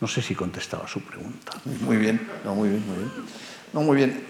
No 0.00 0.08
sé 0.08 0.22
si 0.22 0.34
contestaba 0.34 0.88
su 0.88 1.00
pregunta. 1.02 1.52
Muy 1.82 1.98
bien, 1.98 2.20
no, 2.44 2.56
muy 2.56 2.70
bien. 2.70 2.82
No, 3.72 3.82
muy 3.82 3.96
bien. 3.96 4.24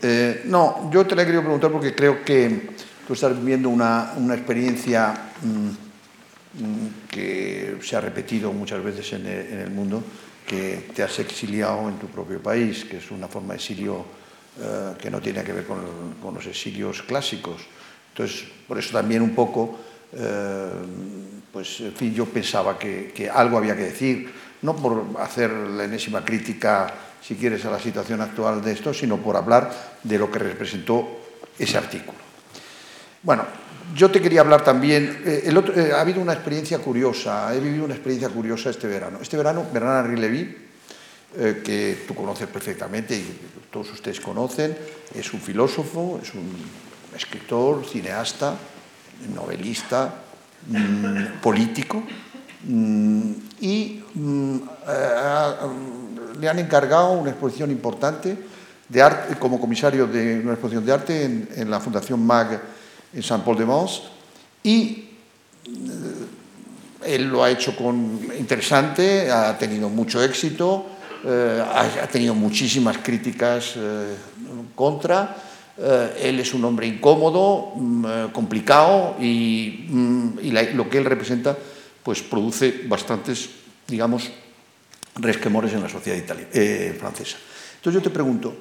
Eh, 0.00 0.44
no, 0.46 0.90
yo 0.90 1.06
te 1.06 1.14
la 1.14 1.22
he 1.22 1.26
querido 1.26 1.42
preguntar 1.42 1.70
porque 1.70 1.94
creo 1.94 2.24
que 2.24 2.70
tú 3.06 3.12
estás 3.12 3.36
viviendo 3.36 3.68
una, 3.68 4.14
una 4.16 4.34
experiencia 4.34 5.12
mmm, 5.42 7.06
que 7.10 7.78
se 7.82 7.96
ha 7.96 8.00
repetido 8.00 8.50
muchas 8.50 8.82
veces 8.82 9.12
en 9.12 9.26
el 9.26 9.70
mundo, 9.70 10.02
que 10.46 10.90
te 10.94 11.02
has 11.02 11.18
exiliado 11.18 11.88
en 11.88 11.98
tu 11.98 12.06
propio 12.06 12.42
país, 12.42 12.84
que 12.84 12.98
es 12.98 13.10
una 13.10 13.28
forma 13.28 13.54
de 13.54 13.58
exilio 13.58 14.04
eh, 14.60 14.94
que 15.00 15.10
no 15.10 15.20
tiene 15.20 15.42
que 15.42 15.52
ver 15.52 15.66
con, 15.66 16.34
los 16.34 16.46
exilios 16.46 17.02
clásicos. 17.02 17.62
Entonces, 18.10 18.44
por 18.68 18.78
eso 18.78 18.92
también 18.92 19.22
un 19.22 19.34
poco, 19.34 19.78
eh, 20.12 20.70
pues, 21.52 21.80
en 21.80 21.92
fin, 21.92 22.14
yo 22.14 22.26
pensaba 22.26 22.78
que, 22.78 23.30
algo 23.32 23.58
había 23.58 23.76
que 23.76 23.84
decir, 23.84 24.32
no 24.62 24.76
por 24.76 25.04
hacer 25.18 25.50
la 25.50 25.84
enésima 25.84 26.24
crítica, 26.24 26.92
si 27.20 27.34
quieres, 27.34 27.64
a 27.64 27.70
la 27.70 27.80
situación 27.80 28.20
actual 28.20 28.62
de 28.62 28.72
esto, 28.72 28.94
sino 28.94 29.16
por 29.16 29.36
hablar 29.36 29.72
de 30.02 30.18
lo 30.18 30.30
que 30.30 30.38
representó 30.38 31.20
ese 31.58 31.78
artículo. 31.78 32.23
Bueno, 33.24 33.46
yo 33.94 34.10
te 34.10 34.20
quería 34.20 34.42
hablar 34.42 34.62
también, 34.62 35.22
eh, 35.24 35.44
eh, 35.46 35.92
ha 35.94 36.02
habido 36.02 36.20
una 36.20 36.34
experiencia 36.34 36.78
curiosa, 36.78 37.54
he 37.54 37.58
vivido 37.58 37.86
una 37.86 37.94
experiencia 37.94 38.28
curiosa 38.28 38.68
este 38.68 38.86
verano. 38.86 39.18
Este 39.22 39.38
verano, 39.38 39.64
Bernard 39.72 40.04
Henri 40.04 40.20
Levy, 40.20 40.56
eh, 41.38 41.62
que 41.64 42.04
tú 42.06 42.14
conoces 42.14 42.48
perfectamente 42.48 43.16
y 43.16 43.40
todos 43.70 43.90
ustedes 43.92 44.20
conocen, 44.20 44.76
es 45.14 45.32
un 45.32 45.40
filósofo, 45.40 46.20
es 46.22 46.34
un 46.34 46.54
escritor, 47.16 47.86
cineasta, 47.86 48.56
novelista, 49.34 50.16
mmm, 50.68 51.40
político, 51.40 52.02
mmm, 52.64 53.30
y 53.58 54.04
mmm, 54.16 54.56
le 56.38 56.46
han 56.46 56.58
encargado 56.58 57.12
una 57.12 57.30
exposición 57.30 57.70
importante 57.70 58.36
de 58.86 59.00
arte, 59.02 59.36
como 59.36 59.58
comisario 59.58 60.06
de 60.06 60.40
una 60.40 60.52
exposición 60.52 60.84
de 60.84 60.92
arte 60.92 61.24
en, 61.24 61.48
en 61.56 61.70
la 61.70 61.80
Fundación 61.80 62.20
MAG 62.20 62.73
en 63.14 63.22
Saint-Paul-de-Vence 63.22 64.02
y 64.62 65.08
eh, 65.66 67.06
él 67.06 67.24
lo 67.24 67.44
ha 67.44 67.50
hecho 67.50 67.76
con 67.76 68.20
interesante, 68.38 69.30
ha 69.30 69.56
tenido 69.58 69.88
mucho 69.88 70.22
éxito, 70.22 70.86
eh, 71.24 71.62
ha, 71.62 72.06
tenido 72.06 72.34
muchísimas 72.34 72.98
críticas 72.98 73.74
eh, 73.76 74.14
contra. 74.74 75.36
Él 75.76 76.38
es 76.38 76.54
un 76.54 76.64
hombre 76.64 76.86
incómodo, 76.86 77.72
mm, 77.74 78.26
complicado 78.32 79.16
y, 79.20 79.86
mm, 79.88 80.38
lo 80.74 80.88
que 80.88 80.98
él 80.98 81.04
representa 81.04 81.56
pues 82.04 82.22
produce 82.22 82.82
bastantes, 82.86 83.48
digamos, 83.88 84.30
resquemores 85.16 85.72
en 85.72 85.82
la 85.82 85.88
sociedad 85.88 86.22
eh, 86.52 86.94
francesa. 86.98 87.38
Entonces 87.76 88.02
yo 88.02 88.02
te 88.02 88.14
pregunto, 88.14 88.54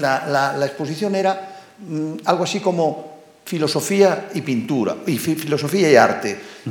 la, 0.00 0.56
exposición 0.64 1.14
era 1.14 1.62
mm, 1.78 2.14
algo 2.24 2.44
así 2.44 2.60
como 2.60 3.13
filosofía 3.44 4.30
y 4.34 4.40
pintura, 4.40 4.96
y 5.06 5.18
fi 5.18 5.34
filosofía 5.34 5.90
y 5.90 5.96
arte. 5.96 6.38
Mm. 6.64 6.70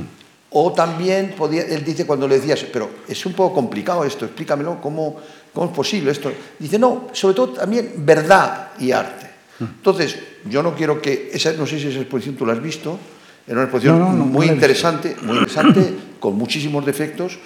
O 0.55 0.71
también, 0.71 1.33
podía, 1.35 1.63
él 1.63 1.83
dice 1.83 2.05
cuando 2.05 2.27
le 2.27 2.39
decías, 2.39 2.63
pero 2.71 2.89
es 3.07 3.25
un 3.25 3.33
poco 3.33 3.55
complicado 3.55 4.03
esto, 4.03 4.25
explícamelo, 4.25 4.79
¿cómo, 4.81 5.19
cómo 5.51 5.67
es 5.67 5.75
posible 5.75 6.11
esto? 6.11 6.31
Dice, 6.59 6.77
no, 6.77 7.07
sobre 7.11 7.35
todo 7.35 7.49
también 7.49 7.93
verdad 7.97 8.71
y 8.79 8.91
arte. 8.91 9.27
Mm. 9.59 9.63
Entonces, 9.63 10.17
yo 10.45 10.61
no 10.61 10.75
quiero 10.75 11.01
que, 11.01 11.31
esa, 11.33 11.53
no 11.53 11.65
sé 11.65 11.79
si 11.79 11.87
esa 11.87 11.99
exposición 11.99 12.35
tú 12.35 12.45
la 12.45 12.53
has 12.53 12.61
visto, 12.61 12.99
era 13.45 13.55
una 13.55 13.63
exposición 13.63 13.99
no, 13.99 14.11
no, 14.11 14.17
no, 14.19 14.25
muy 14.25 14.47
interesante, 14.47 15.15
muy 15.21 15.37
interesante, 15.37 15.93
con 16.19 16.35
muchísimos 16.35 16.85
defectos, 16.85 17.37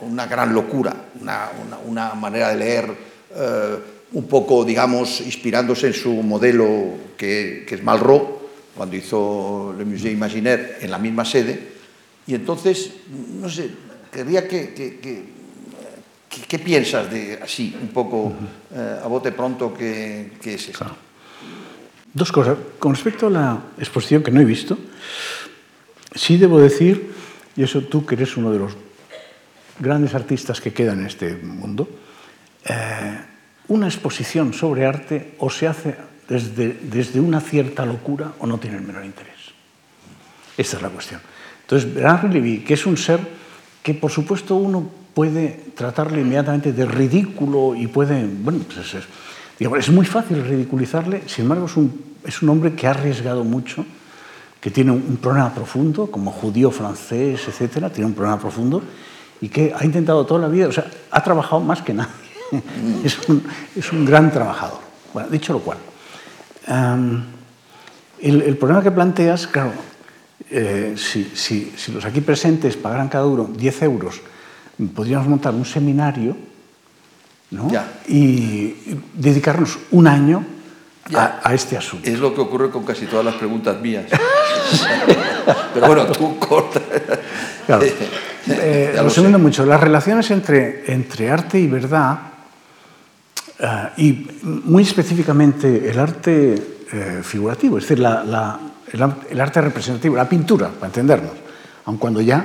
una 0.00 0.26
gran 0.26 0.52
locura, 0.54 0.94
una, 1.20 1.50
una, 1.64 1.78
una 1.78 2.14
manera 2.14 2.48
de 2.48 2.56
leer 2.56 2.94
eh, 3.34 3.76
un 4.12 4.26
poco, 4.26 4.64
digamos, 4.64 5.20
inspirándose 5.20 5.88
en 5.88 5.94
su 5.94 6.12
modelo 6.12 6.66
que, 7.16 7.64
que 7.66 7.76
es 7.76 7.82
Malraux, 7.82 8.39
cuando 8.74 8.96
hizo 8.96 9.74
el 9.78 9.86
Musée 9.86 10.12
Imaginaire 10.12 10.78
en 10.80 10.90
la 10.90 10.98
misma 10.98 11.24
sede. 11.24 11.58
Y 12.26 12.34
entonces, 12.34 12.92
no 13.40 13.48
sé, 13.48 13.70
querría 14.12 14.46
que, 14.46 15.38
¿Qué, 16.30 16.58
piensas 16.60 17.10
de 17.10 17.40
así, 17.42 17.76
un 17.80 17.88
poco 17.88 18.32
eh, 18.72 19.00
a 19.02 19.06
bote 19.08 19.32
pronto, 19.32 19.74
qué, 19.74 20.32
qué 20.40 20.54
es 20.54 20.68
esto? 20.68 20.86
Dos 22.14 22.30
cosas. 22.30 22.56
Con 22.78 22.94
respecto 22.94 23.26
a 23.26 23.30
la 23.30 23.62
exposición 23.78 24.22
que 24.22 24.30
no 24.30 24.40
he 24.40 24.44
visto, 24.44 24.78
sí 26.14 26.38
debo 26.38 26.60
decir, 26.60 27.12
y 27.56 27.62
eso 27.62 27.82
tú 27.82 28.06
que 28.06 28.14
eres 28.14 28.36
uno 28.36 28.52
de 28.52 28.58
los 28.58 28.76
grandes 29.80 30.14
artistas 30.14 30.60
que 30.60 30.72
quedan 30.72 31.00
en 31.00 31.06
este 31.06 31.34
mundo, 31.34 31.88
eh, 32.64 33.18
una 33.68 33.86
exposición 33.86 34.52
sobre 34.52 34.86
arte 34.86 35.34
o 35.38 35.50
se 35.50 35.66
hace 35.66 35.96
desde, 36.30 36.78
desde 36.84 37.20
una 37.20 37.40
cierta 37.40 37.84
locura 37.84 38.32
o 38.38 38.46
no 38.46 38.58
tiene 38.58 38.76
el 38.76 38.84
menor 38.84 39.04
interés. 39.04 39.34
Esta 40.56 40.76
es 40.76 40.82
la 40.82 40.88
cuestión. 40.88 41.20
Entonces, 41.62 41.90
Henry 41.96 42.32
Levy, 42.32 42.58
que 42.60 42.74
es 42.74 42.86
un 42.86 42.96
ser 42.96 43.20
que, 43.82 43.94
por 43.94 44.10
supuesto, 44.10 44.54
uno 44.54 44.88
puede 45.12 45.72
tratarle 45.74 46.20
inmediatamente 46.20 46.72
de 46.72 46.86
ridículo 46.86 47.74
y 47.74 47.88
puede, 47.88 48.26
bueno, 48.26 48.60
pues 48.64 48.94
es, 48.94 49.04
digamos, 49.58 49.80
es 49.80 49.90
muy 49.90 50.06
fácil 50.06 50.44
ridiculizarle, 50.44 51.22
sin 51.26 51.44
embargo, 51.44 51.66
es 51.66 51.76
un, 51.76 52.16
es 52.24 52.40
un 52.42 52.48
hombre 52.48 52.74
que 52.74 52.86
ha 52.86 52.90
arriesgado 52.90 53.42
mucho, 53.42 53.84
que 54.60 54.70
tiene 54.70 54.92
un 54.92 55.16
problema 55.16 55.52
profundo, 55.52 56.10
como 56.10 56.30
judío 56.30 56.70
francés, 56.70 57.40
etcétera, 57.48 57.90
tiene 57.90 58.06
un 58.06 58.14
problema 58.14 58.38
profundo 58.38 58.82
y 59.40 59.48
que 59.48 59.72
ha 59.76 59.84
intentado 59.84 60.24
toda 60.26 60.42
la 60.42 60.48
vida, 60.48 60.68
o 60.68 60.72
sea, 60.72 60.86
ha 61.10 61.24
trabajado 61.24 61.60
más 61.60 61.82
que 61.82 61.94
nadie. 61.94 62.12
es, 63.04 63.18
un, 63.28 63.42
es 63.74 63.90
un 63.92 64.04
gran 64.04 64.30
trabajador. 64.30 64.80
Bueno, 65.12 65.28
dicho 65.30 65.52
lo 65.52 65.60
cual, 65.60 65.78
Um, 66.68 67.24
el, 68.20 68.42
el, 68.42 68.56
problema 68.56 68.82
que 68.82 68.90
planteas, 68.90 69.46
claro, 69.46 69.72
eh, 70.50 70.94
si, 70.96 71.32
si, 71.34 71.72
si, 71.76 71.92
los 71.92 72.04
aquí 72.04 72.20
presentes 72.20 72.76
pagaran 72.76 73.08
cada 73.08 73.26
uno 73.26 73.48
10 73.56 73.82
euros, 73.82 74.20
podríamos 74.94 75.28
montar 75.28 75.54
un 75.54 75.64
seminario 75.64 76.36
¿no? 77.50 77.68
y 78.08 78.74
dedicarnos 79.14 79.78
un 79.90 80.06
año 80.06 80.44
a, 81.14 81.40
a, 81.42 81.54
este 81.54 81.76
asunto. 81.76 82.08
Es 82.08 82.18
lo 82.18 82.34
que 82.34 82.40
ocurre 82.40 82.70
con 82.70 82.84
casi 82.84 83.06
todas 83.06 83.24
las 83.24 83.34
preguntas 83.34 83.80
mías. 83.80 84.06
Pero 85.74 85.86
bueno, 85.86 86.06
tú 86.06 86.38
corta. 86.38 86.80
Claro. 87.66 87.86
Eh, 88.48 88.98
resumiendo 89.00 89.38
mucho, 89.38 89.66
las 89.66 89.78
relaciones 89.78 90.30
entre, 90.30 90.90
entre 90.90 91.30
arte 91.30 91.60
y 91.60 91.66
verdad, 91.66 92.29
uh, 93.62 94.00
y 94.00 94.28
muy 94.42 94.82
específicamente 94.82 95.90
el 95.90 95.98
arte 95.98 96.80
eh, 96.92 97.20
figurativo, 97.22 97.78
es 97.78 97.86
decir, 97.86 98.04
el, 98.04 99.40
arte 99.40 99.60
representativo, 99.60 100.16
la 100.16 100.28
pintura, 100.28 100.70
para 100.70 100.86
entendernos, 100.86 101.34
aun 101.84 101.98
cuando 101.98 102.20
ya 102.20 102.44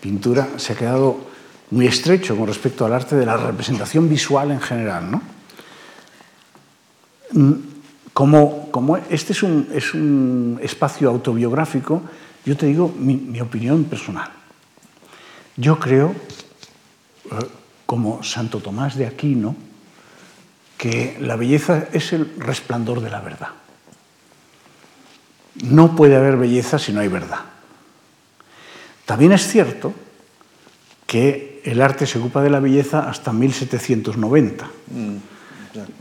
pintura 0.00 0.48
se 0.56 0.72
ha 0.72 0.76
quedado 0.76 1.30
muy 1.70 1.86
estrecho 1.86 2.36
con 2.36 2.48
respecto 2.48 2.84
al 2.84 2.92
arte 2.92 3.14
de 3.14 3.24
la 3.24 3.36
representación 3.36 4.08
visual 4.08 4.50
en 4.50 4.60
general. 4.60 5.10
¿no? 5.12 5.22
Como, 8.12 8.70
como 8.72 8.96
este 8.96 9.32
es 9.32 9.44
un, 9.44 9.68
es 9.72 9.94
un, 9.94 10.58
espacio 10.60 11.08
autobiográfico, 11.08 12.02
yo 12.44 12.56
te 12.56 12.66
digo 12.66 12.92
mi, 12.98 13.14
mi 13.14 13.40
opinión 13.40 13.84
personal. 13.84 14.28
Yo 15.56 15.78
creo, 15.78 16.14
eh, 17.30 17.34
como 17.86 18.24
Santo 18.24 18.58
Tomás 18.58 18.96
de 18.96 19.06
Aquino, 19.06 19.54
que 20.84 21.16
la 21.18 21.36
belleza 21.36 21.88
es 21.94 22.12
el 22.12 22.34
resplandor 22.36 23.00
de 23.00 23.08
la 23.08 23.22
verdad. 23.22 23.48
No 25.62 25.96
puede 25.96 26.14
haber 26.14 26.36
belleza 26.36 26.78
si 26.78 26.92
no 26.92 27.00
hay 27.00 27.08
verdad. 27.08 27.40
También 29.06 29.32
es 29.32 29.48
cierto 29.48 29.94
que 31.06 31.62
el 31.64 31.80
arte 31.80 32.06
se 32.06 32.18
ocupa 32.18 32.42
de 32.42 32.50
la 32.50 32.60
belleza 32.60 33.08
hasta 33.08 33.32
1790. 33.32 34.66
Mm. 34.90 35.16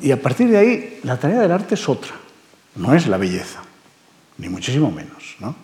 Y 0.01 0.11
a 0.11 0.21
partir 0.21 0.49
de 0.49 0.57
ahí, 0.57 0.99
la 1.03 1.17
tarea 1.17 1.39
del 1.39 1.53
arte 1.53 1.75
es 1.75 1.87
otra. 1.87 2.11
No 2.75 2.93
es 2.93 3.07
la 3.07 3.15
belleza, 3.15 3.61
ni 4.37 4.49
muchísimo 4.49 4.91
menos. 4.91 5.37
¿no? 5.39 5.55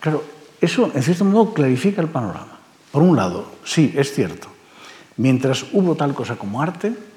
Claro, 0.00 0.24
eso 0.60 0.90
en 0.92 1.00
cierto 1.00 1.24
modo 1.24 1.54
clarifica 1.54 2.02
el 2.02 2.08
panorama. 2.08 2.58
Por 2.90 3.04
un 3.04 3.14
lado, 3.14 3.52
sí, 3.64 3.94
es 3.96 4.12
cierto, 4.12 4.48
mientras 5.16 5.66
hubo 5.72 5.94
tal 5.94 6.12
cosa 6.12 6.34
como 6.34 6.60
arte, 6.60 7.13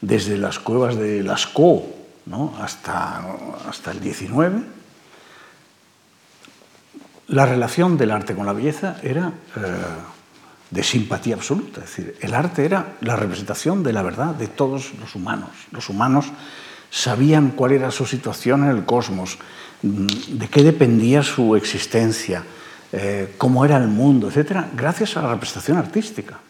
desde 0.00 0.38
las 0.38 0.58
cuevas 0.58 0.96
de 0.96 1.22
Lascaux 1.22 1.84
¿no? 2.26 2.54
hasta, 2.60 3.22
hasta 3.68 3.90
el 3.90 4.00
19, 4.00 4.62
la 7.28 7.46
relación 7.46 7.96
del 7.96 8.10
arte 8.10 8.34
con 8.34 8.46
la 8.46 8.52
belleza 8.52 8.96
era 9.02 9.32
eh, 9.56 9.60
de 10.70 10.82
simpatía 10.82 11.34
absoluta. 11.34 11.80
Es 11.84 11.96
decir, 11.96 12.16
el 12.20 12.34
arte 12.34 12.64
era 12.64 12.96
la 13.00 13.16
representación 13.16 13.82
de 13.82 13.92
la 13.92 14.02
verdad 14.02 14.34
de 14.34 14.48
todos 14.48 14.92
los 14.98 15.14
humanos. 15.14 15.50
Los 15.70 15.88
humanos 15.88 16.26
sabían 16.90 17.50
cuál 17.50 17.72
era 17.72 17.90
su 17.90 18.04
situación 18.04 18.64
en 18.64 18.70
el 18.70 18.84
cosmos, 18.84 19.38
mm, 19.82 20.06
de 20.38 20.48
qué 20.48 20.64
dependía 20.64 21.22
su 21.22 21.54
existencia, 21.54 22.42
eh, 22.92 23.34
cómo 23.38 23.64
era 23.64 23.76
el 23.76 23.86
mundo, 23.86 24.28
etc., 24.28 24.64
gracias 24.76 25.16
a 25.16 25.22
la 25.22 25.32
representación 25.32 25.78
artística. 25.78 26.40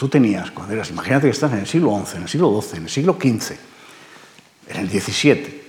Tú 0.00 0.08
tenías, 0.08 0.50
cuando 0.50 0.72
imagínate 0.72 1.26
que 1.26 1.32
estás 1.32 1.52
en 1.52 1.58
el 1.58 1.66
siglo 1.66 2.02
XI, 2.06 2.16
en 2.16 2.22
el 2.22 2.28
siglo 2.30 2.62
XII, 2.62 2.78
en 2.78 2.84
el 2.84 2.88
siglo 2.88 3.18
XV, 3.20 3.52
en 4.68 4.76
el 4.78 4.88
XVII, 4.88 5.62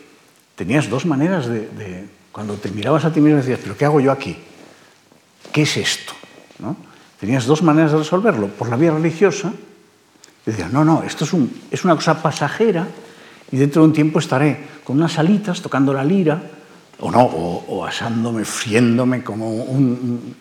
tenías 0.56 0.89
dos 0.89 1.06
maneras 1.06 1.48
de, 1.48 2.08
cuando 2.32 2.54
te 2.54 2.72
mirabas 2.72 3.04
a 3.04 3.12
ti 3.12 3.20
mismo 3.20 3.39
decías, 3.39 3.60
pero 3.62 3.76
¿qué 3.76 3.84
hago 3.84 4.00
yo 4.00 4.10
aquí? 4.10 4.38
¿Qué 5.52 5.63
es 5.63 5.76
esto? 5.76 6.13
Tenías 7.20 7.46
dos 7.46 7.62
maneras 7.62 7.91
de 7.91 7.98
resolverlo. 7.98 8.48
Por 8.48 8.70
la 8.70 8.78
vía 8.78 8.91
religiosa, 8.91 9.52
decías, 10.46 10.72
no, 10.72 10.86
no, 10.86 11.04
esto 11.04 11.26
es, 11.26 11.34
un, 11.34 11.52
es 11.70 11.84
una 11.84 11.98
cosa 11.98 12.22
pasajera 12.22 12.88
y 13.52 13.58
dentro 13.58 13.82
de 13.82 13.89
un 13.89 13.94
tiempo 13.94 14.20
estaré 14.20 14.65
con 14.86 14.96
unas 14.96 15.20
alitas 15.20 15.62
tocando 15.62 15.91
la 15.91 16.06
lira, 16.06 16.41
o 17.02 17.12
no, 17.12 17.22
o, 17.22 17.65
o 17.67 17.86
asándome, 17.86 18.46
friéndome 18.46 19.26
como 19.26 19.52
un... 19.52 20.36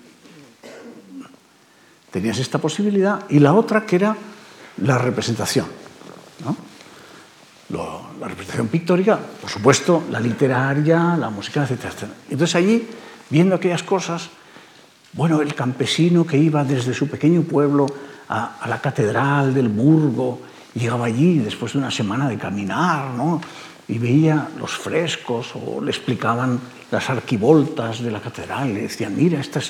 Tenías 2.11 2.39
esta 2.39 2.59
posibilidad 2.59 3.25
y 3.29 3.39
la 3.39 3.55
otra 3.55 3.87
que 3.87 3.97
era 3.97 4.17
la 4.79 4.99
representación. 4.99 5.67
la 7.71 8.29
representación 8.29 8.69
pictórica, 8.69 9.19
por 9.41 9.49
supuesto, 9.49 10.05
la 10.11 10.21
literaria, 10.21 11.17
la 11.17 11.31
música, 11.31 11.65
etc. 11.65 12.11
Entonces 12.29 12.55
allí, 12.57 12.87
viendo 13.31 13.55
aquellas 13.55 13.83
cosas, 13.83 14.29
bueno, 15.13 15.41
el 15.41 15.55
campesino 15.55 16.27
que 16.27 16.37
iba 16.37 16.65
desde 16.65 16.93
su 16.93 17.09
pequeño 17.09 17.43
pueblo 17.43 17.87
a, 18.29 18.67
la 18.69 18.81
catedral 18.81 19.55
del 19.55 19.69
Burgo, 19.69 20.41
llegaba 20.75 21.07
allí 21.07 21.39
después 21.39 21.73
de 21.73 21.79
una 21.79 21.91
semana 21.91 22.29
de 22.29 22.37
caminar, 22.39 23.15
¿no? 23.15 23.41
y 23.91 23.99
veía 23.99 24.49
los 24.59 24.71
frescos 24.71 25.53
o 25.55 25.81
le 25.81 25.91
explicaban 25.91 26.61
las 26.91 27.11
arquivoltas 27.11 28.01
de 28.01 28.11
la 28.11 28.21
catedral, 28.21 28.73
le 28.73 28.83
decían, 28.83 29.17
mira, 29.17 29.41
esta. 29.41 29.61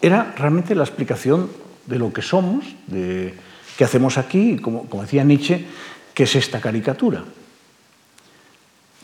Era 0.00 0.34
realmente 0.36 0.74
la 0.74 0.84
explicación 0.84 1.50
de 1.86 1.98
lo 1.98 2.12
que 2.12 2.22
somos, 2.22 2.64
de 2.86 3.34
qué 3.76 3.84
hacemos 3.84 4.18
aquí, 4.18 4.58
como, 4.58 4.88
como 4.88 5.02
decía 5.02 5.24
Nietzsche, 5.24 5.66
qué 6.14 6.24
es 6.24 6.36
esta 6.36 6.60
caricatura. 6.60 7.24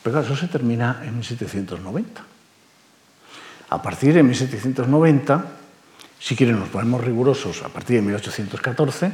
Pero 0.03 0.21
eso 0.21 0.37
se 0.37 0.49
termina 0.49 1.03
en 1.05 1.15
1790. 1.15 2.23
A 3.71 3.83
partir 3.83 4.13
de 4.13 4.23
1790, 4.23 5.45
si 6.19 6.37
quieren 6.37 6.59
nos 6.59 6.69
ponemos 6.69 7.03
rigurosos, 7.03 7.63
a 7.63 7.69
partir 7.69 7.97
de 7.97 8.03
1814, 8.03 9.13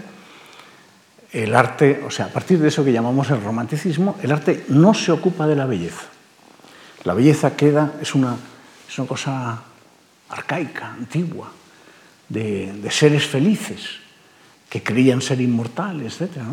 el 1.33 1.55
arte, 1.55 2.03
o 2.07 2.11
sea, 2.11 2.27
a 2.27 2.29
partir 2.29 2.59
de 2.59 2.69
eso 2.69 2.85
que 2.85 2.93
llamamos 2.93 3.31
el 3.31 3.43
romanticismo, 3.43 4.19
el 4.23 4.33
arte 4.33 4.65
no 4.69 4.95
se 4.95 5.13
ocupa 5.13 5.47
de 5.47 5.57
la 5.57 5.67
belleza. 5.67 6.07
La 7.05 7.15
belleza 7.15 7.55
queda, 7.55 7.95
es 8.01 8.15
una, 8.15 8.37
es 8.89 8.99
una 8.99 9.07
cosa 9.07 9.63
arcaica, 10.31 10.89
antigua, 10.89 11.53
de, 12.29 12.89
seres 12.91 13.27
felices 13.27 14.01
que 14.69 14.83
creían 14.83 15.23
ser 15.23 15.41
inmortales, 15.41 16.21
etc. 16.21 16.45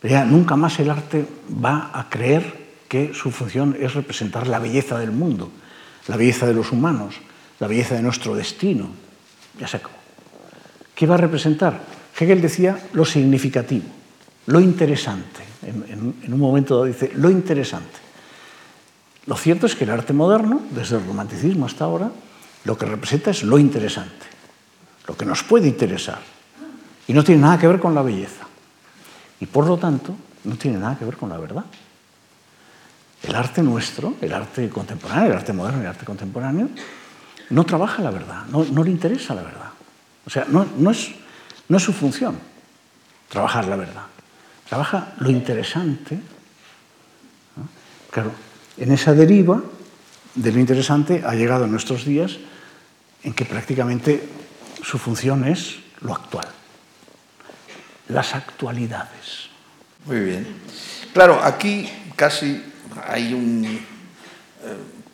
Pero 0.00 0.14
ya 0.14 0.24
nunca 0.24 0.56
más 0.56 0.78
el 0.78 0.90
arte 0.90 1.26
va 1.62 1.90
a 1.92 2.08
creer 2.08 2.64
que 2.88 3.12
su 3.14 3.30
función 3.30 3.76
es 3.80 3.94
representar 3.94 4.46
la 4.46 4.58
belleza 4.58 4.98
del 4.98 5.10
mundo, 5.10 5.50
la 6.06 6.16
belleza 6.16 6.46
de 6.46 6.54
los 6.54 6.70
humanos, 6.70 7.16
la 7.58 7.66
belleza 7.66 7.94
de 7.96 8.02
nuestro 8.02 8.34
destino. 8.34 8.88
Ya 9.58 9.66
se 9.66 9.78
acabó. 9.78 9.94
¿Qué 10.94 11.06
va 11.06 11.14
a 11.14 11.18
representar? 11.18 11.80
Hegel 12.18 12.40
decía 12.40 12.78
lo 12.92 13.04
significativo, 13.04 13.86
lo 14.46 14.60
interesante. 14.60 15.42
En, 15.62 15.84
en, 15.88 16.14
en 16.22 16.32
un 16.32 16.40
momento 16.40 16.74
dado 16.74 16.86
dice 16.86 17.10
lo 17.14 17.30
interesante. 17.30 18.04
Lo 19.26 19.36
cierto 19.36 19.66
es 19.66 19.74
que 19.74 19.84
el 19.84 19.90
arte 19.90 20.12
moderno, 20.12 20.60
desde 20.70 20.96
el 20.96 21.06
romanticismo 21.06 21.66
hasta 21.66 21.84
ahora, 21.84 22.12
lo 22.64 22.76
que 22.76 22.86
representa 22.86 23.30
es 23.30 23.42
lo 23.42 23.58
interesante, 23.58 24.26
lo 25.06 25.16
que 25.16 25.24
nos 25.24 25.42
puede 25.42 25.68
interesar. 25.68 26.20
Y 27.06 27.12
no 27.12 27.22
tiene 27.22 27.42
nada 27.42 27.58
que 27.58 27.68
ver 27.68 27.78
con 27.78 27.94
la 27.94 28.02
belleza. 28.02 28.46
Y 29.40 29.46
por 29.46 29.66
lo 29.66 29.76
tanto, 29.76 30.16
no 30.44 30.56
tiene 30.56 30.78
nada 30.78 30.98
que 30.98 31.04
ver 31.04 31.16
con 31.16 31.28
la 31.28 31.38
verdad. 31.38 31.64
El 33.22 33.34
arte 33.34 33.62
nuestro, 33.62 34.14
el 34.20 34.32
arte 34.32 34.68
contemporáneo, 34.68 35.30
el 35.30 35.36
arte 35.36 35.52
moderno 35.52 35.80
el 35.80 35.86
arte 35.86 36.04
contemporáneo, 36.04 36.68
no 37.50 37.64
trabaja 37.64 38.02
la 38.02 38.10
verdad, 38.10 38.46
no, 38.46 38.64
no 38.64 38.84
le 38.84 38.90
interesa 38.90 39.34
la 39.34 39.42
verdad. 39.42 39.70
O 40.26 40.30
sea, 40.30 40.46
no, 40.48 40.66
no, 40.78 40.90
es, 40.90 41.10
no 41.68 41.76
es 41.76 41.82
su 41.82 41.92
función 41.92 42.38
trabajar 43.28 43.66
la 43.66 43.76
verdad. 43.76 44.04
Trabaja 44.68 45.12
lo 45.18 45.30
interesante. 45.30 46.20
Claro, 48.10 48.30
en 48.78 48.92
esa 48.92 49.12
deriva 49.12 49.60
de 50.34 50.52
lo 50.52 50.60
interesante 50.60 51.22
ha 51.26 51.34
llegado 51.34 51.64
en 51.64 51.72
nuestros 51.72 52.04
días 52.04 52.38
en 53.24 53.34
que 53.34 53.44
prácticamente 53.44 54.28
su 54.84 54.98
función 54.98 55.44
es 55.44 55.76
lo 56.00 56.14
actual, 56.14 56.46
las 58.08 58.34
actualidades. 58.34 59.48
Muy 60.04 60.20
bien. 60.20 60.46
Claro, 61.12 61.42
aquí 61.42 61.88
casi 62.14 62.62
hay 63.06 63.32
un, 63.32 63.64
eh, 63.64 63.80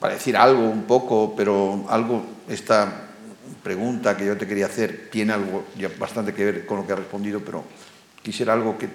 para 0.01 0.15
decir 0.15 0.37
algo 0.37 0.69
un 0.69 0.83
poco, 0.85 1.35
pero 1.37 1.87
algo, 1.89 2.27
esta 2.49 3.11
pregunta 3.63 4.17
que 4.17 4.27
yo 4.27 4.37
te 4.37 4.47
quería 4.47 4.67
hacer 4.67 5.09
tiene 5.11 5.33
algo 5.33 5.67
ya 5.79 5.91
bastante 5.99 6.35
que 6.35 6.45
ver 6.45 6.67
con 6.67 6.79
lo 6.79 6.87
que 6.87 6.93
ha 6.93 6.97
respondido, 6.97 7.41
pero 7.41 7.65
quisiera 8.23 8.53
algo 8.53 8.77
que, 8.77 8.89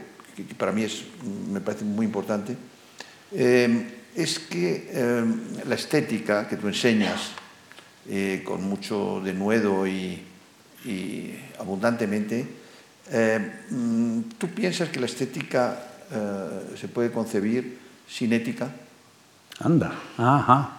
para 0.58 0.74
mí 0.74 0.84
es, 0.84 1.04
me 1.50 1.62
parece 1.62 1.86
muy 1.86 2.06
importante. 2.06 2.58
Eh, 3.32 4.02
es 4.16 4.40
que 4.40 4.90
eh, 4.92 5.24
la 5.66 5.76
estética 5.76 6.48
que 6.48 6.58
tú 6.58 6.68
enseñas 6.68 7.32
eh, 8.10 8.44
con 8.46 8.64
mucho 8.64 9.22
denuedo 9.24 9.88
y, 9.88 10.22
y 10.86 11.36
abundantemente, 11.60 12.48
eh, 13.12 13.62
mm, 13.70 14.20
¿tú 14.38 14.48
piensas 14.50 14.90
que 14.90 15.00
la 15.00 15.06
estética 15.06 15.80
eh, 16.12 16.76
se 16.80 16.88
puede 16.88 17.12
concebir 17.12 17.80
sin 18.08 18.34
ética? 18.34 18.70
Anda, 19.60 19.92
ajá. 20.18 20.70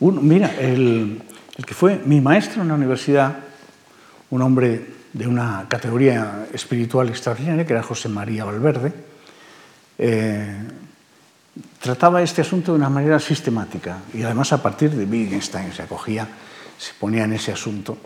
Uno, 0.00 0.20
mira, 0.20 0.54
el, 0.58 1.22
el 1.56 1.64
que 1.64 1.74
fue 1.74 2.00
mi 2.04 2.20
maestro 2.20 2.62
en 2.62 2.68
la 2.68 2.74
universidad, 2.74 3.36
un 4.30 4.42
hombre 4.42 4.96
de 5.12 5.26
una 5.26 5.64
categoría 5.68 6.46
espiritual 6.52 7.08
extraordinaria, 7.08 7.66
que 7.66 7.72
era 7.72 7.82
José 7.82 8.08
María 8.08 8.44
Valverde, 8.44 8.92
eh, 9.98 10.56
trataba 11.80 12.20
este 12.20 12.42
asunto 12.42 12.72
de 12.72 12.78
una 12.78 12.90
manera 12.90 13.18
sistemática 13.18 14.00
y 14.12 14.22
además 14.22 14.52
a 14.52 14.62
partir 14.62 14.90
de 14.90 15.04
Wittgenstein 15.04 15.72
se 15.72 15.82
acogía, 15.82 16.28
se 16.76 16.92
ponía 17.00 17.24
en 17.24 17.32
ese 17.32 17.52
asunto 17.52 17.96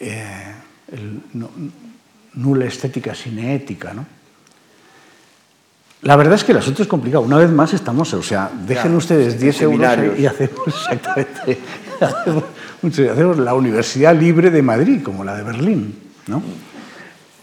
eh, 0.00 0.54
el, 0.92 1.20
nula 2.34 2.66
estética 2.66 3.14
sin 3.14 3.38
ética, 3.38 3.94
¿no? 3.94 4.06
La 6.02 6.16
verdad 6.16 6.34
es 6.34 6.44
que 6.44 6.52
el 6.52 6.58
asunto 6.58 6.82
es 6.82 6.88
complicado. 6.88 7.22
Una 7.22 7.36
vez 7.36 7.50
más 7.50 7.74
estamos, 7.74 8.14
o 8.14 8.22
sea, 8.22 8.50
dejen 8.66 8.94
ustedes 8.94 9.38
10 9.38 9.62
euros 9.62 9.98
y 10.18 10.24
hacemos 10.24 10.60
exactamente 10.66 11.58
hacemos, 12.00 13.38
la 13.38 13.54
Universidad 13.54 14.14
Libre 14.14 14.50
de 14.50 14.62
Madrid, 14.62 15.02
como 15.02 15.24
la 15.24 15.36
de 15.36 15.42
Berlín, 15.42 15.94
¿no? 16.26 16.42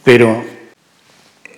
Pero 0.03 0.43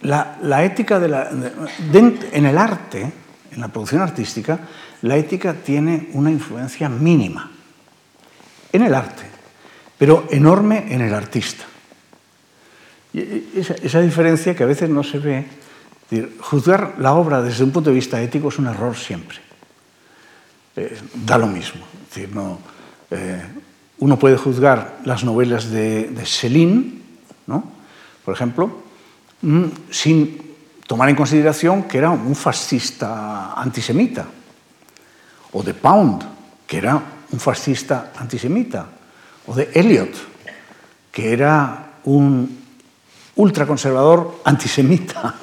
la, 0.02 0.64
ética 0.64 1.00
de 1.00 1.08
la, 1.08 1.30
en 1.30 2.46
el 2.46 2.58
arte, 2.58 3.12
en 3.52 3.62
la 3.62 3.68
producción 3.68 4.02
artística, 4.02 4.60
la 5.04 5.16
ética 5.18 5.54
tiene 5.54 6.10
una 6.14 6.32
influencia 6.32 6.90
mínima 6.90 7.52
en 8.72 8.82
el 8.82 8.94
arte, 8.94 9.24
pero 10.00 10.26
enorme 10.32 10.88
en 10.90 11.02
el 11.02 11.14
artista. 11.14 11.66
esa, 13.14 13.76
esa 13.76 14.02
diferencia 14.02 14.56
que 14.56 14.64
a 14.64 14.68
veces 14.68 14.90
no 14.90 15.04
se 15.04 15.20
ve 15.20 15.46
juzgar 16.42 16.96
la 16.98 17.14
obra 17.14 17.42
desde 17.42 17.64
un 17.64 17.72
punto 17.72 17.90
de 17.92 17.96
vista 17.96 18.22
ético 18.22 18.50
es 18.50 18.58
un 18.58 18.68
error 18.68 18.96
siempre. 18.96 19.38
Eh, 20.76 20.98
da 21.14 21.38
lo 21.38 21.48
mismo. 21.48 21.86
decir, 22.08 22.34
no, 22.34 22.60
eh, 23.12 23.44
uno 24.00 24.18
puede 24.18 24.38
juzgar 24.38 25.00
las 25.06 25.24
novelas 25.24 25.70
de, 25.70 26.10
de 26.10 26.26
Céline, 26.26 27.02
¿no? 27.48 27.64
por 28.26 28.34
ejemplo, 28.34 28.82
mm, 29.42 29.66
sin 29.92 30.42
tomar 30.88 31.10
en 31.10 31.16
consideración 31.16 31.84
que 31.84 32.00
era 32.00 32.10
un 32.10 32.36
fascista 32.36 33.54
antisemita, 33.54 34.26
o 35.52 35.62
de 35.62 35.74
Pound, 35.74 36.24
que 36.66 36.78
era 36.78 37.02
un 37.32 37.40
fascista 37.40 38.12
antisemita, 38.18 38.88
o 39.50 39.56
de 39.56 39.70
Eliot, 39.74 40.14
que 41.12 41.34
era 41.34 41.98
un 42.06 42.60
ultraconservador 43.36 44.42
antisemita. 44.46 45.36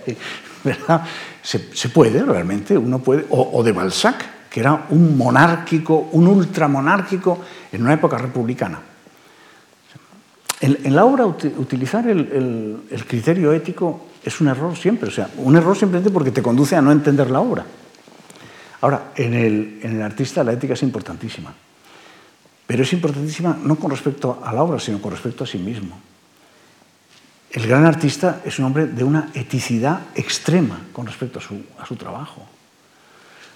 ¿verdad? 0.64 1.02
Se, 1.42 1.88
puede 1.88 2.22
realmente, 2.22 2.78
uno 2.78 3.00
puede, 3.00 3.26
o, 3.30 3.62
de 3.62 3.72
Balzac, 3.72 4.48
que 4.48 4.60
era 4.60 4.86
un 4.90 5.16
monárquico, 5.16 6.10
un 6.12 6.28
ultramonárquico 6.28 7.40
en 7.72 7.82
una 7.82 7.94
época 7.94 8.18
republicana. 8.18 8.80
En, 10.60 10.94
la 10.94 11.04
obra 11.04 11.24
utilizar 11.26 12.06
el, 12.06 12.82
criterio 13.08 13.52
ético 13.52 14.08
es 14.22 14.40
un 14.40 14.48
error 14.48 14.76
siempre, 14.76 15.08
o 15.08 15.12
sea, 15.12 15.28
un 15.38 15.56
error 15.56 15.76
simplemente 15.76 16.10
porque 16.10 16.30
te 16.30 16.42
conduce 16.42 16.76
a 16.76 16.82
no 16.82 16.92
entender 16.92 17.30
la 17.30 17.40
obra. 17.40 17.64
Ahora, 18.82 19.12
en 19.16 19.34
el 19.82 20.02
artista 20.02 20.44
la 20.44 20.52
ética 20.52 20.74
es 20.74 20.82
importantísima, 20.82 21.52
pero 22.70 22.84
es 22.84 22.92
importantísima 22.92 23.58
no 23.64 23.74
con 23.74 23.90
respecto 23.90 24.38
a 24.44 24.52
la 24.52 24.62
obra, 24.62 24.78
sino 24.78 25.02
con 25.02 25.10
respecto 25.10 25.42
a 25.42 25.46
sí 25.48 25.58
mismo. 25.58 25.98
El 27.50 27.66
gran 27.66 27.84
artista 27.84 28.42
es 28.44 28.60
un 28.60 28.66
hombre 28.66 28.86
de 28.86 29.02
una 29.02 29.30
eticidad 29.34 30.02
extrema 30.14 30.78
con 30.92 31.04
respecto 31.04 31.40
a 31.40 31.84
su, 31.84 31.96
trabajo. 31.96 32.46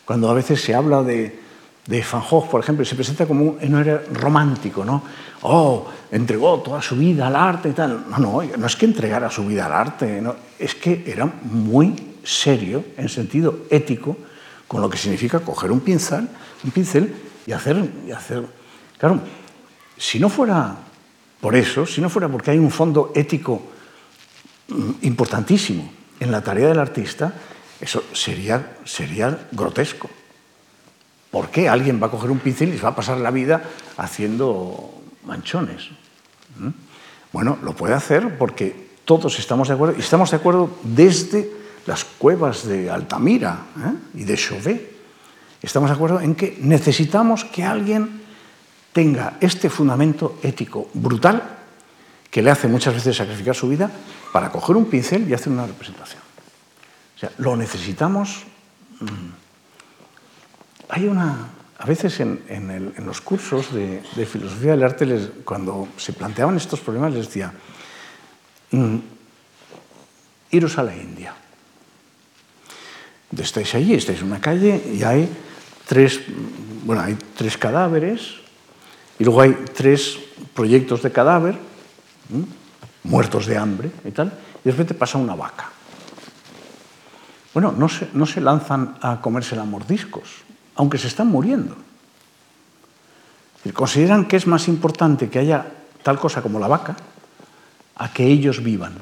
Cuando 0.05 0.29
a 0.29 0.35
veces 0.35 0.61
se 0.61 0.75
habla 0.75 1.05
de, 1.05 1.39
Van 1.87 2.25
Gogh, 2.29 2.51
por 2.51 2.61
ejemplo, 2.61 2.85
se 2.85 2.97
presenta 2.97 3.25
como 3.25 3.45
un, 3.45 3.61
héroe 3.61 4.05
romántico, 4.15 4.85
¿no? 4.85 5.05
Oh, 5.43 5.87
entregó 6.11 6.59
toda 6.59 6.83
su 6.83 6.97
vida 6.97 7.29
al 7.29 7.37
arte 7.37 7.69
y 7.69 7.73
tal. 7.73 8.07
No, 8.11 8.19
no, 8.19 8.43
no 8.43 8.67
es 8.67 8.75
que 8.75 8.87
entregara 8.87 9.31
su 9.31 9.47
vida 9.47 9.67
al 9.67 9.75
arte, 9.75 10.21
no, 10.21 10.35
es 10.59 10.75
que 10.75 11.05
era 11.07 11.25
muy 11.25 12.17
serio 12.25 12.85
en 12.97 13.09
sentido 13.09 13.61
ético 13.71 14.17
con 14.67 14.81
lo 14.81 14.91
que 14.91 14.99
significa 14.99 15.39
coger 15.39 15.71
un 15.71 15.79
pincel, 15.79 16.29
un 16.65 16.71
pincel 16.73 17.15
y 17.47 17.53
hacer, 17.53 17.89
y 18.09 18.11
hacer. 18.11 18.64
Claro, 18.99 19.21
si 19.97 20.19
no 20.19 20.29
fuera 20.29 20.77
por 21.41 21.57
eso, 21.57 21.87
si 21.87 22.01
no 22.01 22.09
fuera 22.09 22.29
porque 22.29 22.51
hay 22.51 22.59
un 22.59 22.71
fondo 22.71 23.13
ético 23.15 23.63
importantísimo 25.03 25.91
en 26.21 26.31
la 26.33 26.43
tarea 26.43 26.69
del 26.69 26.79
artista, 26.79 27.33
eso 27.81 28.05
sería, 28.13 28.77
sería 28.85 29.49
grotesco. 29.53 30.09
¿Por 31.31 31.51
qué 31.51 31.69
alguien 31.69 32.01
va 32.03 32.07
a 32.07 32.11
coger 32.11 32.31
un 32.31 32.39
pincel 32.39 32.73
y 32.73 32.77
se 32.79 32.83
va 32.83 32.91
a 32.91 32.97
pasar 32.97 33.19
la 33.19 33.31
vida 33.31 33.63
haciendo 33.97 35.03
manchones? 35.25 35.91
¿Mm? 36.59 36.69
Bueno, 37.33 37.59
lo 37.63 37.75
puede 37.75 37.95
hacer 37.95 38.39
porque 38.39 38.91
todos 39.05 39.39
estamos 39.39 39.69
de 39.69 39.75
acuerdo, 39.75 39.97
y 39.99 40.01
estamos 40.01 40.31
de 40.31 40.37
acuerdo 40.37 40.71
desde 40.83 41.51
las 41.87 42.05
cuevas 42.05 42.67
de 42.67 42.89
Altamira 42.89 43.67
¿eh? 43.77 44.21
y 44.21 44.25
de 44.25 44.37
Chauvet. 44.37 44.95
Estamos 45.61 45.91
de 45.91 45.95
acuerdo 45.95 46.21
en 46.21 46.35
que 46.35 46.57
necesitamos 46.61 47.45
que 47.45 47.65
alguien 47.65 48.24
tenga 48.95 49.37
este 49.41 49.69
fundamento 49.69 50.39
ético 50.41 50.89
brutal 50.95 51.43
que 52.31 52.41
le 52.41 52.51
hace 52.51 52.69
muchas 52.69 52.95
veces 52.95 53.17
sacrificar 53.17 53.55
su 53.55 53.69
vida 53.69 53.91
para 54.33 54.51
coger 54.51 54.77
un 54.77 54.87
pincel 54.87 55.29
y 55.29 55.35
hacer 55.35 55.53
una 55.53 55.67
representación. 55.67 56.23
O 57.17 57.19
sea, 57.19 57.31
lo 57.39 57.57
necesitamos. 57.57 58.45
Mm. 59.01 59.31
Hay 60.89 61.07
una. 61.07 61.51
A 61.77 61.87
veces 61.87 62.21
en, 62.21 62.95
los 63.05 63.21
cursos 63.21 63.75
de, 63.75 64.01
filosofía 64.27 64.71
del 64.71 64.85
arte, 64.85 65.33
cuando 65.45 65.89
se 65.97 66.13
planteaban 66.13 66.57
estos 66.57 66.81
problemas, 66.81 67.13
les 67.13 67.27
decía: 67.27 67.53
mm, 68.71 68.97
iros 70.53 70.79
a 70.79 70.85
la 70.85 70.95
India. 70.95 71.35
Estáis 73.37 73.75
allí, 73.75 73.95
estáis 73.95 74.21
en 74.21 74.27
una 74.27 74.41
calle 74.41 74.81
y 74.95 75.03
hay 75.03 75.29
tres, 75.87 76.21
bueno, 76.85 77.03
hay 77.03 77.19
tres 77.37 77.59
cadáveres 77.59 78.44
y 79.19 79.25
luego 79.25 79.41
hay 79.41 79.57
tres 79.75 80.19
proyectos 80.55 81.03
de 81.03 81.13
cadáver 81.13 81.59
muertos 83.05 83.47
de 83.47 83.57
hambre 83.57 83.91
y 84.05 84.11
tal, 84.11 84.33
y 84.63 84.65
de 84.65 84.71
repente 84.71 84.95
pasa 84.95 85.19
una 85.19 85.35
vaca. 85.35 85.71
Bueno, 87.53 87.73
no 87.73 87.89
se, 87.89 88.09
no 88.15 88.27
se 88.27 88.41
lanzan 88.41 88.99
a 89.01 89.21
comérsela 89.21 89.65
mordiscos, 89.65 90.43
aunque 90.75 90.99
se 90.99 91.07
están 91.07 91.29
muriendo. 91.29 91.77
Consideran 93.73 94.27
que 94.27 94.37
es 94.37 94.47
más 94.47 94.69
importante 94.69 95.31
que 95.31 95.39
haya 95.39 95.65
tal 96.03 96.19
cosa 96.19 96.43
como 96.43 96.59
la 96.59 96.69
vaca 96.69 96.97
a 97.97 98.13
que 98.13 98.27
ellos 98.27 98.63
vivan. 98.63 98.95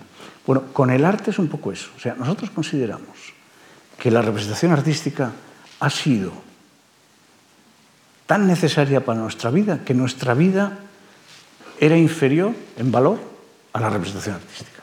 Bueno, 0.46 0.64
con 0.72 0.90
el 0.90 1.04
arte 1.04 1.30
es 1.30 1.38
un 1.38 1.48
poco 1.48 1.72
eso. 1.72 1.90
O 1.96 2.00
sea, 2.00 2.14
nosotros 2.14 2.50
consideramos 2.50 3.32
que 3.98 4.10
la 4.10 4.22
representación 4.22 4.72
artística 4.72 5.32
ha 5.80 5.90
sido 5.90 6.32
tan 8.32 8.46
necesaria 8.46 9.04
para 9.04 9.20
nuestra 9.20 9.50
vida 9.50 9.84
que 9.84 9.92
nuestra 9.92 10.32
vida 10.32 10.78
era 11.78 11.98
inferior 11.98 12.54
en 12.78 12.90
valor 12.90 13.20
a 13.74 13.78
la 13.78 13.90
representación 13.90 14.36
artística. 14.36 14.80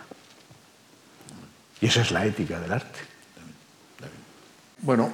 Y 1.81 1.88
esa 1.88 2.01
es 2.01 2.12
la 2.12 2.27
ética 2.27 2.59
del 2.59 2.71
arte. 2.71 2.99
Bueno, 4.83 5.09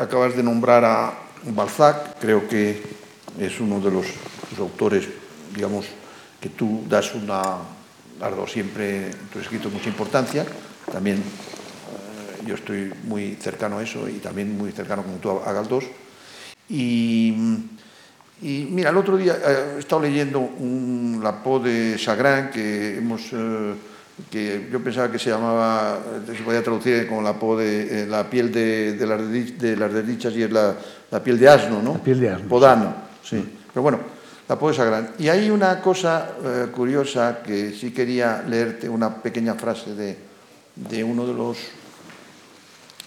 acabas 0.00 0.34
de 0.34 0.42
nombrar 0.42 0.82
a 0.82 1.12
Balzac, 1.52 2.18
creo 2.18 2.48
que 2.48 2.82
es 3.38 3.60
uno 3.60 3.78
de 3.80 3.90
los, 3.90 4.06
autores, 4.58 5.04
digamos, 5.54 5.84
que 6.40 6.48
tú 6.48 6.86
das 6.88 7.14
una, 7.14 7.58
dado 8.18 8.46
siempre 8.46 9.10
en 9.10 9.28
tu 9.30 9.40
escrito 9.40 9.68
mucha 9.68 9.90
importancia, 9.90 10.46
también 10.90 11.18
eh, 11.18 12.46
yo 12.46 12.54
estoy 12.54 12.94
muy 13.04 13.34
cercano 13.34 13.76
a 13.76 13.82
eso 13.82 14.08
y 14.08 14.20
también 14.20 14.56
muy 14.56 14.72
cercano 14.72 15.02
como 15.02 15.18
tú 15.18 15.28
a 15.44 15.52
Galdós. 15.52 15.84
Y 16.68 17.34
y 18.44 18.68
mira, 18.70 18.90
el 18.90 18.96
otro 18.98 19.16
día 19.16 19.38
eh, 19.42 19.74
he 19.76 19.78
estado 19.78 20.02
leyendo 20.02 20.38
un, 20.38 21.18
la 21.22 21.42
Po 21.42 21.58
de 21.58 21.96
Chagrin 21.96 22.50
que 22.50 22.98
hemos... 22.98 23.22
Eh, 23.32 23.74
que 24.30 24.68
yo 24.70 24.78
pensaba 24.78 25.10
que 25.10 25.18
se 25.18 25.30
llamaba, 25.30 25.98
se 26.24 26.40
podía 26.44 26.62
traducir 26.62 27.08
como 27.08 27.20
la 27.20 27.32
po 27.32 27.56
de 27.56 28.04
eh, 28.04 28.06
la 28.06 28.30
piel 28.30 28.52
de, 28.52 28.92
de, 28.92 29.06
las 29.08 29.58
de, 29.58 29.76
las 29.76 29.92
desdichas 29.92 30.32
y 30.36 30.44
es 30.44 30.52
la, 30.52 30.72
la, 31.10 31.20
piel 31.20 31.36
de 31.36 31.48
asno, 31.48 31.82
¿no? 31.82 31.94
La 31.94 31.98
piel 31.98 32.20
de 32.20 32.30
asno. 32.30 32.48
Podano, 32.48 32.94
sí. 33.24 33.38
sí. 33.38 33.58
Pero 33.72 33.82
bueno, 33.82 33.98
la 34.48 34.56
po 34.56 34.70
de 34.70 34.76
Chagrin. 34.76 35.08
Y 35.18 35.28
hay 35.28 35.50
una 35.50 35.80
cosa 35.80 36.30
curiosa 36.72 37.40
que 37.44 37.72
sí 37.72 37.90
quería 37.90 38.44
leerte, 38.46 38.88
una 38.88 39.20
pequeña 39.20 39.54
frase 39.54 39.96
de, 39.96 40.16
de 40.76 41.02
uno 41.02 41.26
de 41.26 41.34
los 41.34 41.58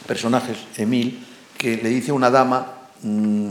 personajes, 0.05 0.57
Emil, 0.75 1.25
que 1.57 1.77
le 1.77 1.87
dice 1.87 2.11
a 2.11 2.15
una 2.15 2.29
dama... 2.29 2.76
Mmm, 3.03 3.49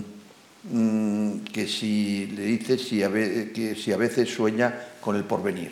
Mm, 0.70 1.44
que 1.52 1.68
si 1.68 2.26
le 2.26 2.42
dice 2.42 2.76
si 2.76 3.02
a, 3.02 3.08
veces, 3.08 3.52
que 3.52 3.76
si 3.76 3.92
a 3.92 3.96
veces 3.96 4.28
sueña 4.28 4.74
con 5.00 5.14
el 5.14 5.22
porvenir. 5.22 5.70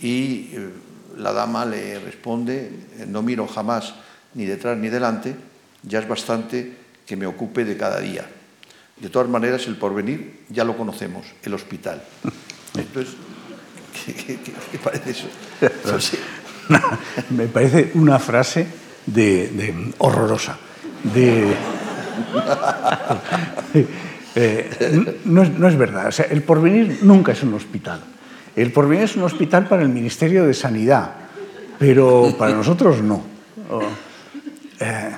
Y 0.00 0.50
eh, 0.52 0.68
la 1.16 1.32
dama 1.32 1.64
le 1.64 1.98
responde, 2.00 2.70
no 3.08 3.22
miro 3.22 3.46
jamás 3.46 3.94
ni 4.34 4.44
detrás 4.44 4.76
ni 4.76 4.90
delante, 4.90 5.34
ya 5.82 6.00
es 6.00 6.08
bastante 6.08 6.76
que 7.06 7.16
me 7.16 7.26
ocupe 7.26 7.64
de 7.64 7.78
cada 7.78 8.00
día. 8.00 8.28
De 9.00 9.08
todas 9.08 9.28
maneras, 9.28 9.66
el 9.68 9.76
porvenir 9.76 10.44
ya 10.50 10.64
lo 10.64 10.76
conocemos, 10.76 11.24
el 11.42 11.54
hospital. 11.54 12.02
Entonces, 12.76 13.14
¿qué, 14.04 14.36
qué, 14.36 14.78
parece 14.78 15.10
eso? 15.12 15.28
me 17.30 17.46
parece 17.46 17.92
una 17.94 18.18
frase 18.18 18.66
de, 19.06 19.92
horrorosa. 19.98 20.58
de... 21.04 21.83
Eh, 24.36 25.20
no, 25.26 25.42
es, 25.42 25.50
no, 25.50 25.68
es, 25.68 25.76
verdad. 25.76 26.12
El 26.28 26.42
porvenir 26.42 26.98
nunca 27.02 27.30
es 27.30 27.42
un 27.44 27.54
hospital. 27.54 28.00
El 28.56 28.72
porvenir 28.72 29.04
es 29.04 29.14
un 29.14 29.22
hospital 29.22 29.68
para 29.68 29.82
el 29.82 29.88
Ministerio 29.88 30.44
de 30.44 30.54
Sanidad, 30.54 31.12
pero 31.78 32.34
para 32.36 32.52
nosotros 32.52 33.00
no. 33.00 33.22
eh, 34.80 35.10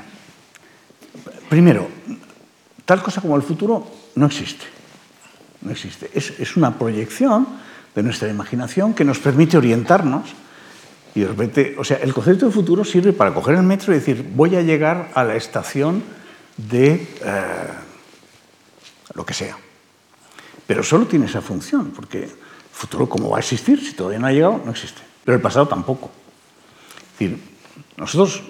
primero, 1.49 1.89
tal 2.85 3.03
cosa 3.03 3.23
como 3.23 3.37
el 3.37 3.43
futuro 3.43 3.91
no 4.17 4.27
existe. 4.27 4.67
No 5.63 5.71
existe. 5.71 6.11
Es, 6.13 6.39
es, 6.39 6.57
una 6.59 6.79
proyección 6.79 7.47
de 7.95 8.03
nuestra 8.03 8.29
imaginación 8.29 8.93
que 8.93 9.05
nos 9.05 9.19
permite 9.19 9.57
orientarnos 9.57 10.35
y 11.15 11.21
de 11.21 11.29
repente, 11.29 11.75
o 11.79 11.85
sea, 11.85 11.97
el 11.97 12.13
concepto 12.13 12.45
de 12.45 12.53
futuro 12.53 12.85
sirve 12.85 13.15
para 13.15 13.33
coger 13.33 13.55
el 13.55 13.63
metro 13.63 13.95
y 13.95 13.97
decir, 13.97 14.23
voy 14.35 14.55
a 14.57 14.61
llegar 14.61 15.11
a 15.15 15.25
la 15.25 15.37
estación 15.37 16.03
de 16.57 16.95
eh, 16.95 17.69
lo 19.15 19.25
que 19.25 19.35
sea. 19.35 19.57
Pero 20.67 20.83
solo 20.83 21.07
tiene 21.07 21.27
esa 21.27 21.41
función, 21.41 21.91
porque 21.91 22.25
el 22.25 22.31
futuro, 22.73 23.09
¿cómo 23.09 23.31
va 23.31 23.39
a 23.39 23.41
existir? 23.41 23.81
Si 23.81 23.93
todavía 23.93 24.19
no 24.19 24.27
ha 24.27 24.33
llegado, 24.33 24.61
no 24.65 24.71
existe. 24.71 25.03
Pero 25.25 25.37
el 25.37 25.43
pasado 25.43 25.69
tampoco. 25.69 26.11
Es 27.13 27.19
decir, 27.19 27.41
nosotros 27.97 28.43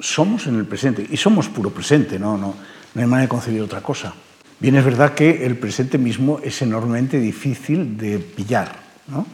somos 0.00 0.46
en 0.46 0.58
el 0.58 0.66
presente, 0.66 1.06
y 1.08 1.16
somos 1.16 1.48
puro 1.48 1.70
presente, 1.70 2.18
no, 2.18 2.36
no, 2.36 2.54
no 2.94 3.00
hay 3.00 3.06
manera 3.06 3.26
de 3.26 3.28
concebir 3.28 3.62
otra 3.62 3.80
cosa. 3.80 4.14
Bien 4.58 4.74
es 4.76 4.84
verdad 4.84 5.14
que 5.14 5.44
el 5.44 5.58
presente 5.58 5.98
mismo 5.98 6.40
es 6.42 6.62
enormemente 6.62 7.18
difícil 7.20 7.96
de 7.96 8.18
pillar, 8.18 8.80
¿no? 9.08 9.26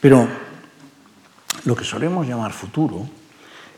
Pero 0.00 0.26
lo 1.64 1.76
que 1.76 1.84
solemos 1.84 2.26
llamar 2.26 2.52
futuro 2.52 3.08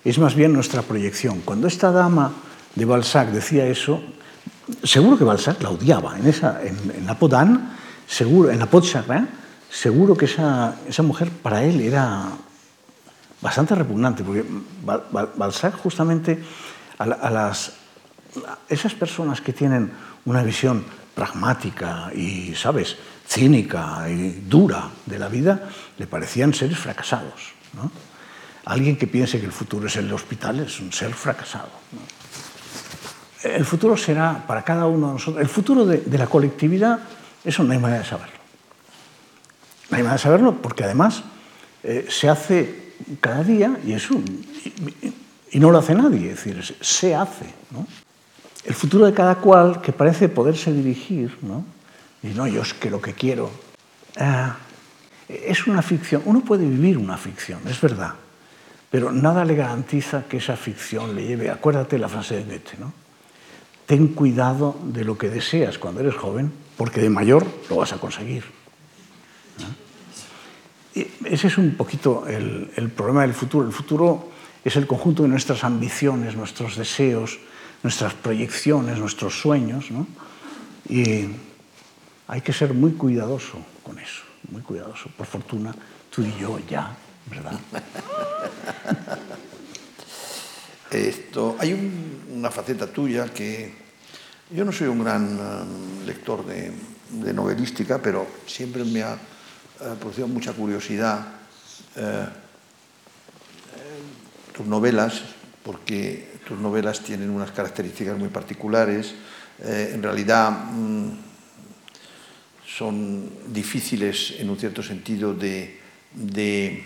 es 0.05 0.19
más 0.19 0.35
bien 0.35 0.53
nuestra 0.53 0.83
proyección. 0.83 1.41
Cuando 1.41 1.67
esta 1.67 1.91
dama 1.91 2.33
de 2.75 2.85
Balzac 2.85 3.29
decía 3.29 3.67
eso, 3.67 4.03
seguro 4.83 5.19
que 5.19 5.25
Balzac 5.25 5.63
la 5.63 5.71
odiaba. 5.71 6.19
En, 6.19 6.27
esa, 6.27 6.61
en, 6.63 7.07
la 7.07 7.19
Podan, 7.19 7.77
seguro, 8.07 8.51
en 8.51 8.59
la 8.59 8.67
Pontchartrain, 8.67 9.29
seguro 9.71 10.17
que 10.17 10.27
esa, 10.27 10.77
esa 10.89 11.03
mujer 11.03 11.31
para 11.31 11.63
él 11.65 11.81
era 11.81 12.29
bastante 13.41 13.75
repugnante, 13.75 14.23
porque 14.23 14.45
Balzac 15.37 15.77
justamente 15.77 16.43
a, 16.99 17.31
las, 17.31 17.73
esas 18.69 18.95
personas 18.95 19.41
que 19.41 19.53
tienen 19.53 19.91
una 20.25 20.43
visión 20.43 20.85
pragmática 21.15 22.11
y, 22.15 22.55
¿sabes?, 22.55 22.97
cínica 23.27 24.09
y 24.09 24.45
dura 24.47 24.91
de 25.07 25.19
la 25.19 25.29
vida, 25.29 25.69
le 25.99 26.07
parecían 26.07 26.53
seres 26.53 26.79
fracasados. 26.79 27.53
¿no? 27.73 27.91
Alguien 28.67 28.97
que 28.97 29.07
piense 29.07 29.41
que 29.41 29.47
el 29.47 29.53
futuro 29.53 29.87
es 29.87 29.97
el 29.97 30.13
hospital 30.13 30.61
es 30.61 30.79
un 30.81 30.93
ser 30.93 31.15
fracasado. 31.15 31.71
El 33.44 33.64
futuro 33.64 33.96
será 33.96 34.44
para 34.46 34.62
cada 34.62 34.87
uno 34.87 35.09
de 35.09 35.12
nosotros, 35.14 35.42
el 35.42 35.48
futuro 35.48 35.85
de, 35.85 36.18
la 36.18 36.26
colectividad, 36.26 37.00
eso 37.44 37.64
no 37.64 37.72
hay 37.72 37.78
manera 37.78 38.02
de 38.02 38.09
saberlo. 38.09 38.37
No 39.90 39.96
hay 39.96 40.02
manera 40.02 40.16
de 40.16 40.22
saberlo 40.22 40.62
porque 40.62 40.85
además 40.85 41.22
eh, 41.83 42.07
se 42.09 42.28
hace 42.28 42.94
cada 43.20 43.42
día 43.42 43.78
y, 43.85 43.92
eso, 43.92 44.14
y, 45.50 45.59
no 45.59 45.70
lo 45.70 45.78
hace 45.78 45.94
nadie, 45.94 46.31
es 46.31 46.44
decir, 46.44 46.76
se 46.81 47.14
hace. 47.14 47.46
El 48.64 48.74
futuro 48.74 49.07
de 49.07 49.12
cada 49.12 49.37
cual 49.37 49.81
que 49.81 49.92
parece 49.92 50.28
poderse 50.28 50.72
dirigir, 50.72 51.37
¿no? 51.42 51.64
y 52.22 52.28
no, 52.28 52.46
yo 52.46 52.62
es 52.62 52.74
que 52.74 52.90
lo 52.90 53.00
que 53.00 53.12
quiero. 53.12 53.50
Ah, 54.16 54.57
es 55.28 55.66
una 55.66 55.83
ficción. 55.83 56.22
Uno 56.26 56.40
puede 56.40 56.64
vivir 56.64 56.98
una 56.98 57.16
ficción, 57.16 57.61
es 57.66 57.81
verdad, 57.81 58.14
pero 58.90 59.11
nada 59.11 59.44
le 59.44 59.57
garantiza 59.57 60.24
que 60.28 60.37
esa 60.37 60.57
ficción 60.57 61.16
le 61.16 61.26
lleve. 61.26 61.50
Acuérdate 61.50 61.98
la 61.98 62.09
frase 62.09 62.37
de 62.37 62.44
Goethe, 62.44 62.76
¿no? 62.78 63.02
Ten 63.87 64.09
cuidado 64.09 64.77
de 64.85 65.05
lo 65.05 65.18
que 65.18 65.29
deseas 65.29 65.79
cuando 65.79 66.01
eres 66.01 66.14
joven, 66.14 66.53
porque 66.77 67.01
de 67.01 67.11
mayor 67.11 67.47
lo 67.68 67.77
vas 67.77 67.92
a 67.92 67.99
conseguir. 67.99 68.45
¿no? 69.59 71.03
Ese 71.25 71.47
es 71.47 71.59
un 71.59 71.75
poquito 71.75 72.27
el, 72.27 72.71
el 72.77 72.90
problema 72.90 73.23
del 73.23 73.35
futuro. 73.35 73.66
El 73.66 73.73
futuro 73.73 74.31
es 74.64 74.77
el 74.77 74.87
conjunto 74.87 75.23
de 75.23 75.29
nuestras 75.29 75.64
ambiciones, 75.64 76.37
nuestros 76.37 76.77
deseos, 76.77 77.38
nuestras 77.83 78.14
proyecciones, 78.14 78.99
nuestros 78.99 79.40
sueños, 79.40 79.90
¿no? 79.90 80.07
Y 80.88 81.27
hay 82.29 82.40
que 82.40 82.53
ser 82.53 82.75
muy 82.75 82.92
cuidadoso 82.92 83.59
con 83.83 83.99
eso 83.99 84.23
muy 84.51 84.62
cuidadoso. 84.62 85.09
Por 85.16 85.27
fortuna, 85.27 85.75
tú 86.11 86.23
y 86.23 86.35
yo 86.40 86.59
ya, 86.68 86.97
¿verdad? 87.27 87.59
Hay 91.59 91.72
un, 91.72 92.37
una 92.37 92.50
faceta 92.50 92.87
tuya 92.87 93.24
que 93.33 93.72
yo 94.50 94.62
no 94.62 94.72
soy 94.72 94.88
un 94.88 95.02
gran 95.02 95.40
um, 95.40 96.05
lector 96.05 96.44
de, 96.44 97.33
novelística, 97.33 97.96
pero 98.00 98.26
siempre 98.46 98.85
me 98.85 99.02
ha 99.02 99.16
producido 99.98 100.28
mucha 100.28 100.52
curiosidad 100.52 101.26
uh, 101.96 102.26
tus 104.52 104.66
novelas, 104.66 105.22
porque 105.62 106.28
tus 106.46 106.59
novelas 106.59 107.00
tienen 107.00 107.31
unas 107.31 107.52
características 107.52 108.18
muy 108.18 108.28
particulares. 108.28 109.14
Eh, 109.61 109.92
en 109.94 110.02
realidad, 110.02 110.50
mmm, 110.50 111.09
son 112.66 113.31
difíciles 113.46 114.35
en 114.38 114.50
un 114.50 114.59
cierto 114.59 114.83
sentido 114.83 115.33
de, 115.33 115.81
de, 116.12 116.85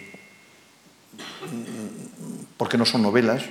porque 2.56 2.78
no 2.78 2.84
son 2.84 3.02
novelas 3.02 3.42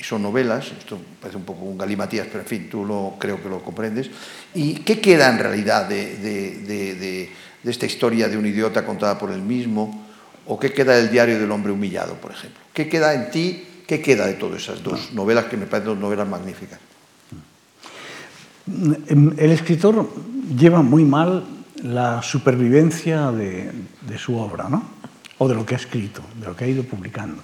y 0.00 0.02
son 0.02 0.22
novelas 0.22 0.72
esto 0.72 0.98
parece 1.20 1.36
un 1.36 1.44
poco 1.44 1.64
un 1.64 1.76
galimatías 1.76 2.26
pero 2.26 2.40
en 2.40 2.46
fin 2.46 2.70
tú 2.70 2.84
lo 2.84 3.16
creo 3.18 3.42
que 3.42 3.48
lo 3.48 3.62
comprendes. 3.62 4.10
Y 4.54 4.76
qué 4.76 5.00
queda 5.00 5.30
en 5.30 5.38
realidad 5.38 5.88
de, 5.88 6.16
de, 6.16 6.50
de, 6.64 7.30
de 7.62 7.70
esta 7.70 7.86
historia 7.86 8.28
de 8.28 8.38
un 8.38 8.46
idiota 8.46 8.84
contada 8.84 9.18
por 9.18 9.30
él 9.30 9.42
mismo 9.42 10.08
o 10.46 10.58
qué 10.58 10.72
queda 10.72 10.96
del 10.96 11.10
diario 11.10 11.38
del 11.38 11.50
hombre 11.52 11.70
humillado 11.70 12.14
por 12.14 12.32
ejemplo 12.32 12.60
qué 12.72 12.88
queda 12.88 13.14
en 13.14 13.30
ti 13.30 13.64
qué 13.86 14.00
queda 14.00 14.26
de 14.26 14.34
todas 14.34 14.62
esas 14.62 14.82
dos 14.82 15.12
novelas 15.12 15.44
que 15.44 15.56
me 15.56 15.66
parecen 15.66 15.92
dos 15.92 15.98
novelas 15.98 16.26
magníficas 16.26 16.80
el 18.66 19.50
escritor 19.50 20.08
lleva 20.56 20.82
muy 20.82 21.04
mal 21.04 21.44
la 21.82 22.22
supervivencia 22.22 23.30
de, 23.32 23.72
de, 24.02 24.18
su 24.18 24.36
obra, 24.36 24.68
¿no? 24.68 24.82
o 25.38 25.48
de 25.48 25.54
lo 25.54 25.64
que 25.64 25.74
ha 25.74 25.78
escrito, 25.78 26.22
de 26.38 26.46
lo 26.46 26.54
que 26.54 26.64
ha 26.64 26.68
ido 26.68 26.82
publicando. 26.84 27.42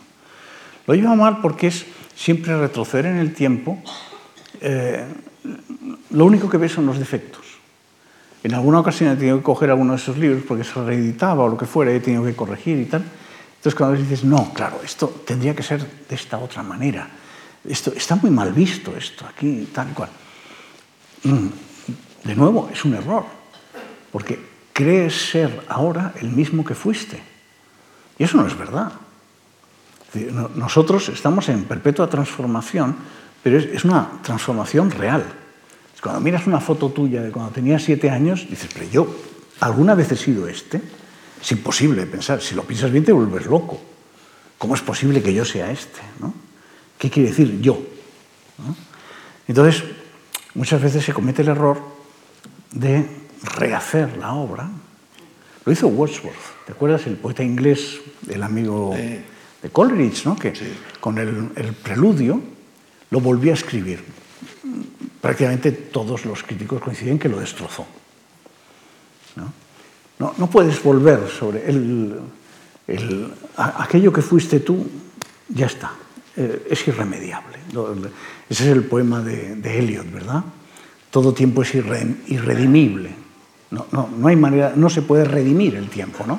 Lo 0.86 0.94
lleva 0.94 1.14
mal 1.14 1.40
porque 1.40 1.68
es 1.68 1.86
siempre 2.16 2.59
retroceder 2.59 3.07
en 3.07 3.18
el 3.18 3.35
tiempo. 3.35 3.79
Eh, 4.61 5.05
lo 6.11 6.24
único 6.24 6.48
que 6.48 6.57
ve 6.57 6.68
son 6.68 6.87
los 6.87 6.98
defectos. 6.98 7.44
En 8.42 8.55
alguna 8.55 8.81
ocasión 8.81 9.12
he 9.12 9.16
tenido 9.16 9.38
que 9.38 9.42
coger 9.42 9.70
alguno 9.70 9.92
de 9.92 9.98
esos 9.98 10.16
libros 10.16 10.42
porque 10.46 10.64
se 10.64 10.83
reeditaba 10.83 11.44
o 11.44 11.48
lo 11.48 11.57
que 11.57 11.66
fuera, 11.66 11.92
he 11.92 12.00
tenido 12.00 12.24
que 12.24 12.35
corregir 12.35 12.79
y 12.79 12.87
tal. 12.87 13.05
Entonces 13.57 13.74
cuando 13.74 13.98
dices, 13.98 14.24
no, 14.24 14.52
claro, 14.52 14.81
esto 14.85 15.22
tendría 15.26 15.55
que 15.55 15.62
ser 15.62 15.85
de 16.09 16.14
esta 16.14 16.38
otra 16.38 16.62
manera. 16.62 17.09
Esto, 17.64 17.92
está 17.94 18.16
muy 18.16 18.31
mal 18.31 18.52
visto 18.52 18.96
esto, 18.96 19.26
aquí, 19.26 19.68
tal 19.72 19.88
cual. 19.92 20.11
Mm, 21.24 21.48
de 22.24 22.35
nuevo, 22.37 22.70
es 22.72 22.85
un 22.85 22.94
error 22.94 23.24
porque 24.12 24.38
crees 24.72 25.31
ser 25.31 25.64
ahora 25.68 26.12
el 26.20 26.31
mismo 26.31 26.64
que 26.64 26.74
fuiste. 26.74 27.20
Y 28.18 28.24
eso 28.24 28.37
no 28.37 28.46
es 28.46 28.57
verdad. 28.57 28.92
Nosotros 30.55 31.09
estamos 31.09 31.48
en 31.48 31.64
perpetua 31.64 32.09
transformación, 32.09 32.96
pero 33.42 33.59
es 33.59 33.85
una 33.85 34.20
transformación 34.22 34.90
real. 34.90 35.24
Cuando 36.02 36.20
miras 36.20 36.46
una 36.46 36.61
foto 36.61 36.90
tuya 36.90 37.22
de 37.22 37.31
cuando 37.31 37.50
tenías 37.50 37.83
siete 37.83 38.11
años, 38.11 38.46
dices, 38.48 38.70
pero 38.72 38.88
yo, 38.88 39.16
¿alguna 39.61 39.94
vez 39.94 40.12
he 40.12 40.16
sido 40.16 40.46
este? 40.46 40.81
Es 41.40 41.52
imposible 41.52 42.07
pensar. 42.07 42.40
Si 42.40 42.55
lo 42.55 42.62
piensas 42.62 42.90
bien, 42.92 43.05
te 43.05 43.12
vuelves 43.12 43.46
loco. 43.46 43.81
¿Cómo 44.59 44.74
es 44.74 44.83
posible 44.83 45.22
que 45.22 45.35
yo 45.35 45.44
sea 45.44 45.70
este? 45.70 46.00
¿no? 46.20 46.33
¿Qué 46.98 47.11
quiere 47.11 47.31
decir 47.31 47.61
yo? 47.61 47.80
Entonces, 49.49 49.84
muchas 50.55 50.80
veces 50.80 51.05
se 51.05 51.12
comete 51.12 51.43
el 51.43 51.49
error 51.49 51.78
de 52.70 53.07
rehacer 53.57 54.16
la 54.16 54.34
obra. 54.34 54.68
Lo 55.64 55.72
hizo 55.72 55.88
Wordsworth. 55.88 56.64
¿Te 56.66 56.72
acuerdas? 56.72 57.07
El 57.07 57.16
poeta 57.16 57.43
inglés, 57.43 58.01
el 58.28 58.43
amigo 58.43 58.95
sí. 58.97 59.20
De 59.66 59.72
Coleridge, 59.72 60.24
¿no? 60.26 60.36
que 60.36 60.54
sí. 60.54 60.66
con 61.00 61.18
el, 61.18 61.50
el, 61.56 61.72
preludio 61.72 62.40
lo 63.10 63.20
volvió 63.20 63.50
a 63.50 63.54
escribir. 63.54 64.02
Prácticamente 65.20 65.72
todos 65.72 66.24
los 66.24 66.44
críticos 66.44 66.80
coinciden 66.80 67.18
que 67.18 67.28
lo 67.28 67.40
destrozó. 67.40 67.84
¿no? 69.34 69.52
No, 70.20 70.34
no 70.38 70.46
puedes 70.48 70.80
volver 70.82 71.28
sobre 71.28 71.68
el, 71.68 72.16
el, 72.86 73.32
aquello 73.56 74.12
que 74.12 74.22
fuiste 74.22 74.60
tú, 74.60 74.86
ya 75.48 75.66
está. 75.66 75.92
Eh, 76.36 76.68
es 76.70 76.86
irremediable. 76.86 77.58
Ese 78.48 78.70
es 78.70 78.70
el 78.70 78.84
poema 78.84 79.20
de, 79.20 79.56
de 79.56 79.78
Eliot, 79.78 80.12
¿verdad? 80.12 80.44
Todo 81.10 81.34
tiempo 81.34 81.62
es 81.62 81.74
irre, 81.74 82.06
irredimible. 82.28 83.10
No, 83.72 83.86
no, 83.90 84.08
no, 84.16 84.28
hay 84.28 84.36
manera, 84.36 84.74
no 84.76 84.88
se 84.88 85.02
puede 85.02 85.24
redimir 85.24 85.74
el 85.74 85.88
tiempo, 85.88 86.24
¿no? 86.24 86.38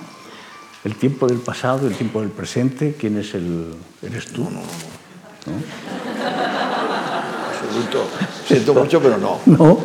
El 0.84 0.96
tiempo 0.96 1.28
del 1.28 1.40
pasado, 1.40 1.88
el 1.88 1.96
tiempo 1.96 2.22
del 2.22 2.30
presente, 2.30 2.96
¿quién 3.00 3.18
es 3.18 3.34
el. 3.34 3.74
¿Eres 4.02 4.28
tú? 4.28 4.44
No, 4.44 4.52
no, 4.52 4.62
no. 5.48 5.62
siento, 8.48 8.74
mucho, 8.74 9.02
pero 9.02 9.18
no. 9.18 9.40
No, 9.46 9.80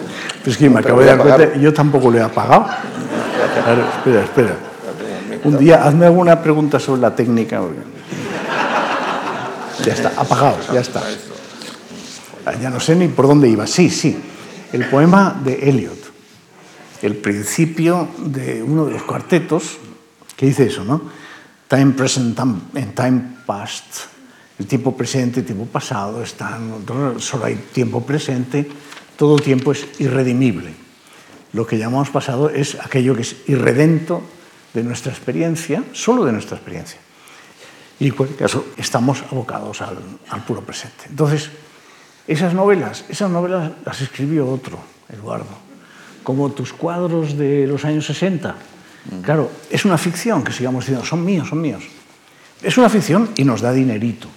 es 0.44 0.56
que 0.56 0.68
me 0.68 0.80
acabo 0.80 1.00
de 1.00 1.06
dar 1.06 1.18
cuenta, 1.18 1.56
yo 1.56 1.72
tampoco 1.72 2.10
le 2.10 2.18
he 2.18 2.22
apagado. 2.22 2.66
espera, 3.96 4.22
espera. 4.22 4.56
Un 5.44 5.58
día 5.58 5.84
hazme 5.84 6.06
alguna 6.06 6.40
pregunta 6.40 6.78
sobre 6.78 7.00
la 7.00 7.14
técnica. 7.14 7.60
Ya 9.84 9.92
está, 9.92 10.12
apagado, 10.16 10.58
ya 10.72 10.80
está. 10.80 11.02
Ah, 12.46 12.52
ya 12.60 12.70
no 12.70 12.80
sé 12.80 12.94
ni 12.94 13.08
por 13.08 13.26
dónde 13.26 13.48
iba. 13.48 13.66
Sí, 13.66 13.90
sí. 13.90 14.16
El 14.72 14.84
poema 14.86 15.36
de 15.44 15.68
Eliot, 15.68 15.98
el 17.02 17.16
principio 17.16 18.08
de 18.18 18.62
uno 18.62 18.86
de 18.86 18.92
los 18.92 19.02
cuartetos, 19.02 19.78
dice 20.46 20.66
eso, 20.66 20.84
¿no? 20.84 21.00
Time 21.68 21.92
present 21.92 22.38
and 22.38 22.94
time 22.94 23.22
past. 23.46 23.84
El 24.58 24.66
tiempo 24.66 24.96
presente, 24.96 25.40
el 25.40 25.46
tiempo 25.46 25.66
pasado, 25.66 26.22
están, 26.22 26.84
solo 27.18 27.44
hay 27.46 27.56
tiempo 27.72 28.04
presente, 28.04 28.70
todo 29.16 29.36
tiempo 29.36 29.72
es 29.72 29.86
irredimible. 29.98 30.74
Lo 31.52 31.66
que 31.66 31.78
llamamos 31.78 32.10
pasado 32.10 32.50
es 32.50 32.76
aquello 32.80 33.14
que 33.14 33.22
es 33.22 33.36
irredento 33.48 34.22
de 34.74 34.84
nuestra 34.84 35.12
experiencia, 35.12 35.82
solo 35.92 36.24
de 36.24 36.32
nuestra 36.32 36.56
experiencia. 36.56 36.98
Y 37.98 38.08
en 38.08 38.14
cualquier 38.14 38.38
caso, 38.38 38.66
estamos 38.76 39.22
abocados 39.30 39.80
al, 39.80 39.98
al 40.28 40.44
puro 40.44 40.62
presente. 40.62 41.04
Entonces, 41.08 41.50
esas 42.26 42.54
novelas, 42.54 43.04
esas 43.08 43.30
novelas 43.30 43.72
las 43.84 44.00
escribió 44.00 44.48
otro, 44.48 44.78
Eduardo, 45.08 45.56
como 46.22 46.50
tus 46.52 46.72
cuadros 46.72 47.36
de 47.36 47.66
los 47.66 47.84
años 47.84 48.06
60. 48.06 48.54
Claro, 49.22 49.50
es 49.68 49.84
una 49.84 49.98
ficción 49.98 50.44
que 50.44 50.52
sigamos 50.52 50.84
diciendo, 50.84 51.04
son 51.04 51.24
míos, 51.24 51.48
son 51.48 51.60
míos. 51.60 51.82
Es 52.62 52.78
una 52.78 52.88
ficción 52.88 53.30
y 53.36 53.44
nos 53.44 53.60
da 53.60 53.72
dinerito. 53.72 54.28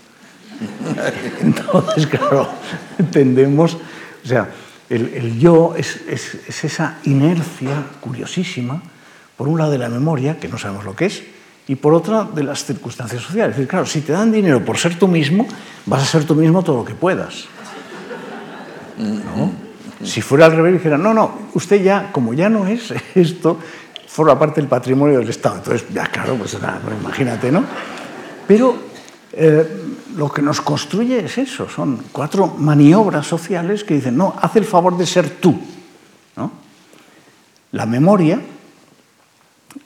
Entonces, 1.41 2.07
claro, 2.07 2.49
entendemos, 2.97 3.75
o 3.75 4.27
sea, 4.27 4.49
el, 4.89 5.13
el 5.13 5.39
yo 5.39 5.75
es, 5.77 6.01
es, 6.07 6.35
es, 6.47 6.63
esa 6.63 6.97
inercia 7.03 7.83
curiosísima, 8.01 8.81
por 9.37 9.47
un 9.47 9.57
lado 9.57 9.71
de 9.71 9.77
la 9.77 9.89
memoria, 9.89 10.39
que 10.39 10.47
no 10.47 10.57
sabemos 10.57 10.85
lo 10.85 10.95
que 10.95 11.05
es, 11.05 11.23
y 11.67 11.75
por 11.75 11.93
otra 11.93 12.23
de 12.23 12.43
las 12.43 12.63
circunstancias 12.63 13.21
sociales. 13.21 13.51
Es 13.51 13.57
decir, 13.57 13.69
claro, 13.69 13.85
si 13.85 14.01
te 14.01 14.13
dan 14.13 14.31
dinero 14.31 14.63
por 14.63 14.77
ser 14.77 14.97
tú 14.97 15.07
mismo, 15.07 15.47
vas 15.85 16.03
a 16.03 16.05
ser 16.05 16.23
tú 16.23 16.35
mismo 16.35 16.63
todo 16.63 16.77
lo 16.77 16.85
que 16.85 16.93
puedas. 16.93 17.45
¿No? 18.97 19.51
Si 20.03 20.21
fuera 20.21 20.45
al 20.45 20.51
revés, 20.51 20.73
dijera, 20.73 20.97
no, 20.97 21.13
no, 21.13 21.49
usted 21.53 21.83
ya, 21.83 22.11
como 22.11 22.33
ya 22.33 22.49
no 22.49 22.67
es 22.67 22.93
esto, 23.15 23.59
forma 24.15 24.39
parte 24.39 24.61
del 24.61 24.69
patrimonio 24.69 25.19
del 25.19 25.27
Estado. 25.27 25.57
Entonces, 25.57 25.87
ya 25.93 26.05
claro, 26.05 26.35
pues 26.35 26.53
nada, 26.61 26.79
imagínate, 27.01 27.51
¿no? 27.51 27.65
Pero 28.47 28.77
eh, 29.33 29.83
lo 30.15 30.31
que 30.31 30.41
nos 30.41 30.61
construye 30.61 31.25
es 31.25 31.37
eso, 31.37 31.67
son 31.67 32.01
cuatro 32.13 32.47
maniobras 32.47 33.27
sociales 33.27 33.83
que 33.83 33.95
dicen, 33.95 34.15
no, 34.15 34.33
haz 34.39 34.55
el 34.55 34.63
favor 34.63 34.97
de 34.97 35.05
ser 35.05 35.29
tú. 35.41 35.59
La 37.73 37.85
memoria 37.85 38.39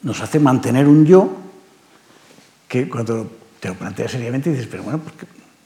nos 0.04 0.22
hace 0.22 0.40
mantener 0.40 0.88
un 0.88 1.08
yo 1.08 1.28
que 2.68 2.88
cuando 2.88 3.32
te 3.60 3.70
lo 3.70 3.74
planteas 3.74 4.12
seriamente 4.12 4.52
dices, 4.52 4.68
pero 4.70 4.84
bueno, 4.84 5.00
¿por 5.00 5.14
qué, 5.14 5.26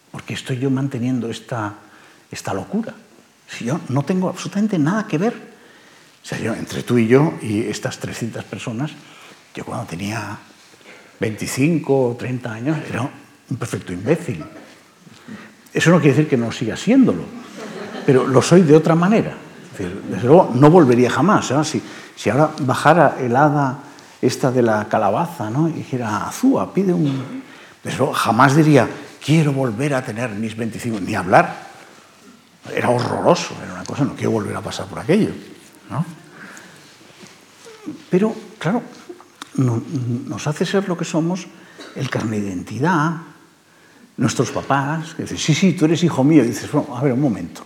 por 0.09 0.24
qué 0.24 0.36
estoy 0.36 0.57
yo 0.57 0.70
manteniendo 0.70 1.30
esta, 1.30 1.74
esta 2.32 2.53
locura? 2.53 2.93
Si 3.49 3.66
yo 3.66 3.82
no 3.89 4.03
tengo 4.03 4.30
absolutamente 4.30 4.80
nada 4.80 5.05
que 5.05 5.18
ver. 5.18 5.52
O 6.24 6.26
sea, 6.26 6.39
yo, 6.39 6.53
entre 6.53 6.84
tú 6.84 6.97
y 6.97 7.07
yo 7.07 7.34
y 7.41 7.61
estas 7.63 7.99
300 7.99 8.45
personas, 8.45 8.91
yo 9.53 9.65
cuando 9.65 9.86
tenía 9.86 10.38
25 11.19 12.09
o 12.09 12.15
30 12.15 12.51
años 12.51 12.78
era 12.89 13.01
un 13.01 13.57
perfecto 13.57 13.91
imbécil. 13.91 14.43
Eso 15.74 15.89
no 15.89 15.97
quiere 15.99 16.15
decir 16.15 16.30
que 16.30 16.38
no 16.38 16.51
siga 16.51 16.78
siéndolo, 16.78 17.24
pero 18.05 18.26
lo 18.26 18.41
soy 18.41 18.61
de 18.61 18.76
otra 18.76 18.95
manera. 18.95 19.36
Es 19.71 19.78
decir, 19.78 20.01
desde 20.09 20.28
luego 20.28 20.51
no 20.53 20.69
volvería 20.69 21.09
jamás. 21.09 21.51
¿eh? 21.51 21.63
Si, 21.63 21.82
si, 22.15 22.30
ahora 22.30 22.51
bajara 22.59 23.17
el 23.19 23.36
hada 23.36 23.80
esta 24.21 24.49
de 24.51 24.61
la 24.61 24.88
calabaza 24.88 25.49
¿no? 25.49 25.67
y 25.67 25.74
dijera, 25.74 26.28
Azúa, 26.28 26.74
pide 26.74 26.93
un... 26.93 27.43
Desde 27.84 27.97
luego 27.97 28.13
jamás 28.13 28.55
diría, 28.55 28.88
quiero 29.24 29.51
volver 29.51 29.93
a 29.93 30.05
tener 30.05 30.30
mis 30.30 30.55
25, 30.55 31.01
ni 31.01 31.15
hablar. 31.15 31.74
Era 32.74 32.89
horroroso, 32.89 33.55
era 33.61 33.74
una 33.74 33.84
cosa, 33.84 34.05
no 34.05 34.15
quiero 34.15 34.32
volver 34.32 34.55
a 34.55 34.61
pasar 34.61 34.86
por 34.86 34.99
aquello. 34.99 35.32
¿No? 35.89 36.05
Pero, 38.09 38.36
claro, 38.57 38.81
no, 39.55 39.81
nos 40.27 40.47
hace 40.47 40.65
ser 40.65 40.88
lo 40.88 40.97
que 40.97 41.05
somos 41.05 41.47
el 41.95 42.09
carne 42.09 42.39
de 42.39 42.47
identidad, 42.47 43.17
nuestros 44.17 44.51
papás, 44.51 45.13
que 45.15 45.23
dicen, 45.23 45.38
sí, 45.38 45.53
sí, 45.53 45.73
tú 45.73 45.86
eres 45.86 46.03
hijo 46.03 46.23
mío. 46.23 46.43
Dices, 46.43 46.71
bueno, 46.71 46.95
a 46.95 47.01
ver, 47.01 47.13
un 47.13 47.21
momento. 47.21 47.63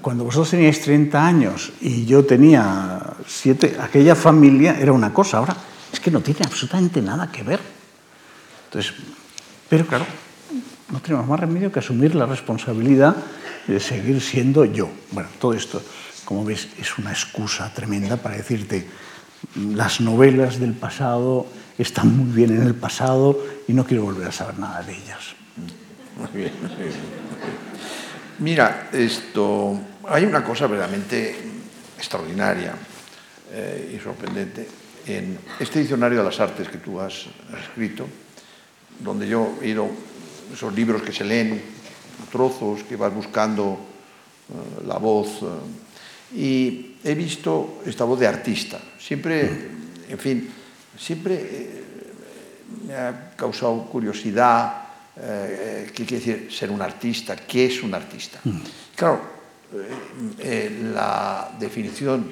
Cuando 0.00 0.24
vosotros 0.24 0.50
teníais 0.50 0.80
30 0.80 1.24
años 1.24 1.72
y 1.80 2.04
yo 2.04 2.24
tenía 2.24 3.14
7, 3.26 3.76
aquella 3.80 4.16
familia 4.16 4.76
era 4.78 4.92
una 4.92 5.12
cosa, 5.12 5.38
ahora 5.38 5.56
es 5.92 6.00
que 6.00 6.10
no 6.10 6.20
tiene 6.20 6.40
absolutamente 6.44 7.00
nada 7.00 7.30
que 7.30 7.44
ver. 7.44 7.60
Entonces, 8.64 8.92
pero 9.68 9.86
claro, 9.86 10.04
no 10.90 11.00
tenemos 11.00 11.26
más 11.26 11.38
remedio 11.38 11.70
que 11.70 11.78
asumir 11.78 12.14
la 12.16 12.26
responsabilidad 12.26 13.16
de 13.66 13.78
seguir 13.78 14.20
siendo 14.20 14.64
yo. 14.64 14.88
Bueno, 15.12 15.28
todo 15.40 15.54
esto, 15.54 15.80
como 16.26 16.44
ves, 16.44 16.68
es 16.76 16.98
una 16.98 17.12
excusa 17.12 17.72
tremenda 17.72 18.18
para 18.18 18.36
decirte, 18.36 18.86
las 19.54 20.00
novelas 20.00 20.58
del 20.58 20.74
pasado 20.74 21.46
están 21.78 22.16
muy 22.16 22.34
bien 22.34 22.50
en 22.50 22.66
el 22.66 22.74
pasado 22.74 23.38
y 23.68 23.72
no 23.72 23.86
quiero 23.86 24.02
volver 24.02 24.28
a 24.28 24.32
saber 24.32 24.58
nada 24.58 24.82
de 24.82 24.92
ellas. 24.92 25.36
Muy 26.18 26.42
bien. 26.42 26.52
Mira, 28.40 28.90
esto, 28.92 29.78
hay 30.04 30.24
una 30.24 30.42
cosa 30.42 30.66
verdaderamente 30.66 31.36
extraordinaria 31.96 32.74
eh, 33.52 33.94
y 33.96 34.02
sorprendente 34.02 34.68
en 35.06 35.38
este 35.60 35.78
diccionario 35.78 36.18
de 36.18 36.24
las 36.24 36.40
artes 36.40 36.68
que 36.68 36.78
tú 36.78 37.00
has 37.00 37.26
escrito, 37.62 38.06
donde 38.98 39.28
yo 39.28 39.54
he 39.62 39.68
ido, 39.68 39.88
esos 40.52 40.74
libros 40.74 41.02
que 41.02 41.12
se 41.12 41.24
leen, 41.24 41.62
trozos 42.32 42.82
que 42.82 42.96
vas 42.96 43.14
buscando 43.14 43.78
uh, 43.78 44.86
la 44.86 44.98
voz, 44.98 45.42
uh, 45.42 45.60
y 46.34 46.96
he 47.04 47.14
visto 47.14 47.82
esta 47.86 48.04
voz 48.04 48.18
de 48.18 48.26
artista. 48.26 48.80
Siempre, 48.98 49.68
en 50.08 50.18
fin, 50.18 50.48
siempre 50.98 51.34
eh, 51.34 51.84
me 52.86 52.94
ha 52.94 53.32
causado 53.36 53.84
curiosidad 53.86 54.86
eh, 55.18 55.90
qué 55.94 56.04
quiere 56.04 56.24
decir 56.24 56.52
ser 56.52 56.70
un 56.70 56.82
artista, 56.82 57.36
qué 57.36 57.66
es 57.66 57.82
un 57.82 57.94
artista. 57.94 58.38
Mm. 58.44 58.58
Claro, 58.94 59.20
eh, 59.72 59.88
eh, 60.38 60.80
la 60.92 61.52
definición, 61.58 62.30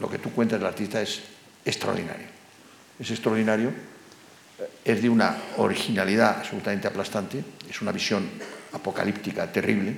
lo 0.00 0.08
que 0.08 0.18
tú 0.18 0.30
cuentas 0.30 0.60
del 0.60 0.68
artista 0.68 1.02
es 1.02 1.20
extraordinario. 1.64 2.26
Es 2.98 3.10
extraordinario, 3.10 3.72
es 4.84 5.02
de 5.02 5.08
una 5.08 5.36
originalidad 5.56 6.38
absolutamente 6.38 6.86
aplastante, 6.86 7.42
es 7.68 7.82
una 7.82 7.92
visión 7.92 8.28
apocalíptica 8.72 9.50
terrible, 9.50 9.96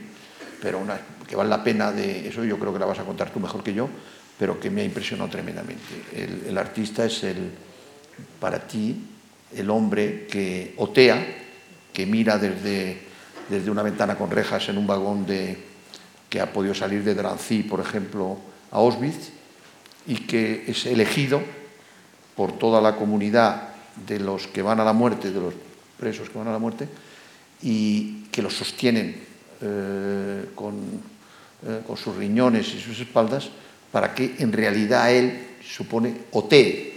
pero 0.63 0.81
que 1.27 1.35
vale 1.35 1.51
la 1.51 1.65
pena 1.65 1.91
de 1.91 2.29
eso, 2.29 2.45
yo 2.45 2.57
creo 2.57 2.73
que 2.73 2.79
la 2.79 2.87
vas 2.87 3.01
a 3.01 3.05
contar 3.05 3.31
tú 3.31 3.41
mejor 3.41 3.65
que 3.65 3.75
yo, 3.75 3.89
pero 4.39 4.61
que 4.61 4.71
me 4.71 4.83
ha 4.83 4.85
impresionado 4.85 5.29
tremendamente. 5.29 5.83
El, 6.15 6.45
el 6.47 6.57
artista 6.57 7.05
es 7.05 7.25
el, 7.25 7.51
para 8.39 8.61
ti 8.61 9.09
el 9.57 9.69
hombre 9.69 10.29
que 10.31 10.75
otea, 10.77 11.27
que 11.93 12.07
mira 12.07 12.39
desde, 12.39 13.03
desde 13.49 13.71
una 13.73 13.83
ventana 13.83 14.17
con 14.17 14.31
rejas 14.31 14.69
en 14.69 14.79
un 14.79 14.87
vagón 14.87 15.27
de, 15.27 15.59
que 16.31 16.41
ha 16.41 16.53
podido 16.53 16.75
salir 16.75 17.03
de 17.03 17.17
Drancy, 17.17 17.65
por 17.65 17.81
ejemplo, 17.81 18.39
a 18.71 18.77
Auschwitz, 18.77 19.31
y 20.07 20.15
que 20.27 20.65
es 20.69 20.87
elegido 20.87 21.43
por 22.37 22.57
toda 22.57 22.81
la 22.81 22.95
comunidad 22.95 23.71
de 24.07 24.21
los 24.21 24.47
que 24.47 24.63
van 24.63 24.79
a 24.79 24.85
la 24.85 24.93
muerte, 24.93 25.33
de 25.33 25.41
los 25.41 25.55
presos 25.99 26.31
que 26.31 26.39
van 26.39 26.49
a 26.49 26.53
la 26.53 26.59
muerte, 26.59 26.89
y 27.63 28.25
que 28.31 28.43
los 28.43 28.57
sostienen 28.57 29.32
eh, 29.63 30.47
con, 30.55 30.75
eh, 31.67 31.81
con 31.87 31.97
sus 31.97 32.17
riñones 32.17 32.75
y 32.75 32.81
sus 32.81 32.99
espaldas 32.99 33.49
para 33.93 34.15
que 34.15 34.37
en 34.39 34.53
realidad 34.53 35.13
él 35.13 35.57
supone 35.63 36.15
otee 36.33 36.93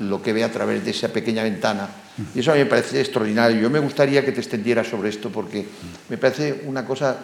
lo 0.00 0.22
que 0.22 0.32
ve 0.32 0.42
a 0.42 0.50
través 0.50 0.84
de 0.84 0.90
esa 0.90 1.08
pequeña 1.08 1.42
ventana. 1.42 1.88
Y 2.34 2.40
eso 2.40 2.50
a 2.50 2.54
mí 2.54 2.60
me 2.60 2.66
parece 2.66 3.00
extraordinario. 3.00 3.60
Yo 3.60 3.70
me 3.70 3.78
gustaría 3.78 4.24
que 4.24 4.32
te 4.32 4.40
extendieras 4.40 4.88
sobre 4.88 5.10
esto 5.10 5.30
porque 5.30 5.64
me 6.08 6.18
parece 6.18 6.62
una 6.66 6.84
cosa, 6.84 7.18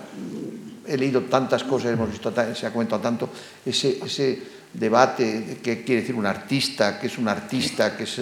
he 0.87 0.97
leído 0.97 1.23
tantas 1.23 1.65
cosas, 1.65 1.93
hemos 1.93 2.11
visto, 2.11 2.33
se 2.55 2.67
ha 2.67 2.73
comentado 2.73 3.01
tanto, 3.01 3.31
ese, 3.65 3.99
ese 4.05 4.43
debate 4.73 5.41
de 5.41 5.57
qué 5.59 5.83
quiere 5.83 6.03
decir 6.03 6.15
un 6.15 6.27
artista, 6.27 6.99
qué 7.01 7.07
es 7.07 7.19
un 7.19 7.29
artista, 7.29 7.97
qué 7.97 8.05
es, 8.05 8.21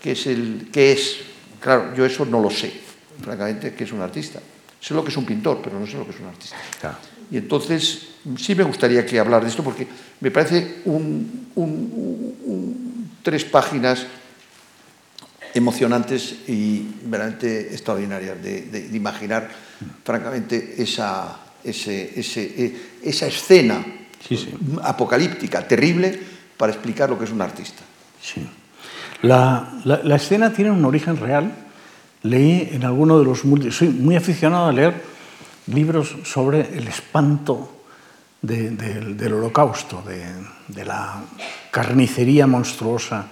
qué 0.00 0.12
es 0.12 0.26
el... 0.26 0.68
Qué 0.72 0.92
es. 0.92 1.16
Claro, 1.60 1.94
yo 1.94 2.04
eso 2.04 2.24
no 2.24 2.40
lo 2.40 2.50
sé, 2.50 2.70
francamente, 3.20 3.74
qué 3.74 3.84
es 3.84 3.92
un 3.92 4.00
artista. 4.00 4.40
Sé 4.80 4.94
lo 4.94 5.02
que 5.02 5.10
es 5.10 5.16
un 5.16 5.24
pintor, 5.26 5.60
pero 5.62 5.78
no 5.80 5.86
sé 5.86 5.94
lo 5.96 6.04
que 6.04 6.10
es 6.12 6.20
un 6.20 6.26
artista. 6.26 6.56
Claro. 6.80 6.96
Y 7.30 7.36
entonces 7.38 8.08
sí 8.38 8.54
me 8.54 8.62
gustaría 8.64 9.04
que 9.04 9.18
hablar 9.18 9.42
de 9.42 9.48
esto 9.48 9.64
porque 9.64 9.86
me 10.20 10.30
parece 10.30 10.82
un, 10.84 11.48
un, 11.56 12.34
un, 12.44 13.10
tres 13.22 13.44
páginas 13.44 14.06
emocionantes 15.54 16.36
y 16.48 16.86
verdaderamente 17.04 17.72
extraordinarias 17.72 18.42
de, 18.42 18.62
de, 18.62 18.88
de 18.88 18.96
imaginar, 18.96 19.48
francamente, 20.04 20.74
esa, 20.78 21.36
ese, 21.64 22.18
ese, 22.18 22.76
esa 23.02 23.26
escena 23.26 23.84
Sí, 24.26 24.36
sí. 24.36 24.50
apocalíptica, 24.82 25.66
terrible, 25.68 26.18
para 26.56 26.72
explicar 26.72 27.08
lo 27.08 27.18
que 27.18 27.24
es 27.26 27.30
un 27.30 27.40
artista. 27.42 27.82
Sí. 28.20 28.46
La, 29.22 29.80
la- 29.84 30.02
la 30.02 30.16
escena 30.16 30.52
tiene 30.52 30.70
un 30.70 30.84
origen 30.84 31.16
real. 31.16 31.52
Leí 32.26 32.68
en 32.72 32.84
alguno 32.84 33.18
de 33.18 33.24
los... 33.24 33.44
multi- 33.44 33.70
Soy 33.70 33.88
muy 33.88 34.16
aficionado 34.16 34.66
a 34.66 34.72
leer 34.72 34.94
libros 35.68 36.14
sobre 36.24 36.76
el 36.76 36.86
espanto 36.88 37.72
de- 38.42 38.70
del- 38.70 39.16
del 39.16 39.32
holocausto, 39.34 40.02
de, 40.06 40.26
de 40.68 40.84
la 40.84 41.22
carnicería 41.70 42.46
monstruosa, 42.46 43.26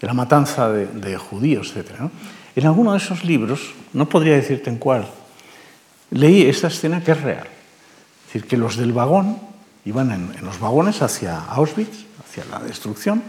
de 0.00 0.06
la 0.06 0.14
matanza 0.14 0.68
de, 0.70 0.86
de 0.86 1.16
judíos, 1.16 1.72
etc. 1.76 2.00
¿no? 2.00 2.10
En 2.54 2.66
alguno 2.66 2.92
de 2.92 2.98
esos 2.98 3.24
libros, 3.24 3.74
no 3.92 4.08
podría 4.08 4.34
decirte 4.34 4.70
en 4.70 4.76
cuál, 4.78 5.08
leí 6.10 6.42
esta 6.42 6.68
escena 6.68 7.02
que 7.02 7.12
es 7.12 7.20
real. 7.22 7.46
Es 7.46 8.32
decir, 8.32 8.48
que 8.48 8.56
los 8.56 8.76
del 8.76 8.92
vagón 8.92 9.38
iban 9.84 10.10
en, 10.10 10.32
en 10.38 10.44
los 10.44 10.58
vagones 10.60 11.02
hacia 11.02 11.38
Auschwitz, 11.38 12.04
hacia 12.24 12.44
la 12.50 12.58
destrucción, 12.60 13.22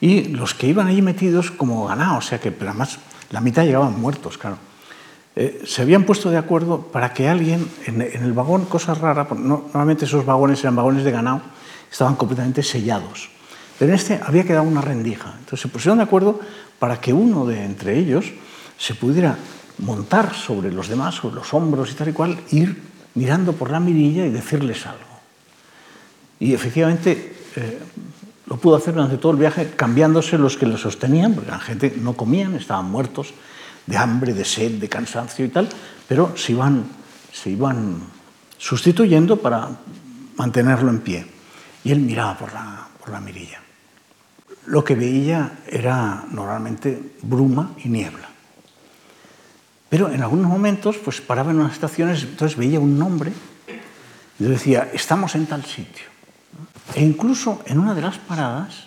y 0.00 0.24
los 0.34 0.54
que 0.54 0.66
iban 0.66 0.86
allí 0.88 1.00
metidos 1.02 1.50
como 1.50 1.86
ganado, 1.86 2.18
o 2.18 2.22
sea 2.22 2.40
que 2.40 2.50
pero 2.50 2.70
además 2.70 2.98
la 3.32 3.40
mitad 3.40 3.64
llegaban 3.64 4.00
muertos, 4.00 4.38
claro. 4.38 4.58
Eh, 5.34 5.62
se 5.66 5.82
habían 5.82 6.04
puesto 6.04 6.30
de 6.30 6.36
acuerdo 6.36 6.82
para 6.92 7.14
que 7.14 7.28
alguien 7.28 7.66
en, 7.86 8.02
el 8.02 8.32
vagón, 8.34 8.66
cosa 8.66 8.94
rara, 8.94 9.26
no- 9.34 9.64
normalmente 9.64 10.04
esos 10.04 10.26
vagones 10.26 10.60
eran 10.60 10.76
vagones 10.76 11.04
de 11.04 11.10
ganado, 11.10 11.40
estaban 11.90 12.16
completamente 12.16 12.62
sellados. 12.62 13.30
Pero 13.78 13.90
en 13.90 13.98
este 13.98 14.20
había 14.22 14.44
quedado 14.44 14.64
una 14.64 14.82
rendija. 14.82 15.34
Entonces 15.38 15.60
se 15.60 15.68
pusieron 15.68 15.98
de 15.98 16.04
acuerdo 16.04 16.38
para 16.78 17.00
que 17.00 17.12
uno 17.12 17.46
de 17.46 17.64
entre 17.64 17.98
ellos 17.98 18.26
se 18.76 18.94
pudiera 18.94 19.38
montar 19.78 20.34
sobre 20.34 20.70
los 20.70 20.88
demás, 20.88 21.14
sobre 21.14 21.36
los 21.36 21.54
hombros 21.54 21.90
y 21.90 21.94
tal 21.94 22.08
y 22.10 22.12
cual, 22.12 22.38
ir 22.50 22.82
mirando 23.14 23.54
por 23.54 23.70
la 23.70 23.80
mirilla 23.80 24.26
y 24.26 24.30
decirles 24.30 24.86
algo. 24.86 25.00
Y 26.40 26.52
efectivamente 26.52 27.34
eh, 27.56 27.78
lo 28.46 28.56
pudo 28.56 28.76
hacer 28.76 28.94
durante 28.94 29.18
todo 29.18 29.32
el 29.32 29.38
viaje, 29.38 29.72
cambiándose 29.76 30.38
los 30.38 30.56
que 30.56 30.66
lo 30.66 30.76
sostenían, 30.76 31.34
porque 31.34 31.50
la 31.50 31.60
gente 31.60 31.94
no 32.00 32.14
comían, 32.14 32.54
estaban 32.54 32.90
muertos 32.90 33.34
de 33.86 33.96
hambre, 33.96 34.34
de 34.34 34.44
sed, 34.44 34.72
de 34.72 34.88
cansancio 34.88 35.44
y 35.44 35.48
tal, 35.48 35.68
pero 36.08 36.36
se 36.36 36.52
iban, 36.52 36.84
se 37.32 37.50
iban 37.50 38.00
sustituyendo 38.58 39.36
para 39.38 39.68
mantenerlo 40.36 40.90
en 40.90 41.00
pie. 41.00 41.26
Y 41.84 41.90
él 41.90 42.00
miraba 42.00 42.38
por 42.38 42.52
la, 42.52 42.86
por 42.98 43.10
la 43.10 43.20
mirilla. 43.20 43.60
Lo 44.66 44.84
que 44.84 44.94
veía 44.94 45.58
era 45.66 46.24
normalmente 46.30 47.16
bruma 47.22 47.72
y 47.84 47.88
niebla. 47.88 48.28
Pero 49.88 50.10
en 50.10 50.22
algunos 50.22 50.46
momentos, 50.46 50.96
pues 50.98 51.20
paraba 51.20 51.50
en 51.50 51.60
unas 51.60 51.72
estaciones, 51.72 52.22
entonces 52.22 52.56
veía 52.56 52.80
un 52.80 52.98
nombre 52.98 53.32
y 54.38 54.44
decía, 54.44 54.90
estamos 54.92 55.34
en 55.34 55.46
tal 55.46 55.64
sitio. 55.64 56.11
E 56.94 57.02
incluso 57.02 57.62
en 57.66 57.78
una 57.78 57.94
de 57.94 58.02
las 58.02 58.18
paradas 58.18 58.84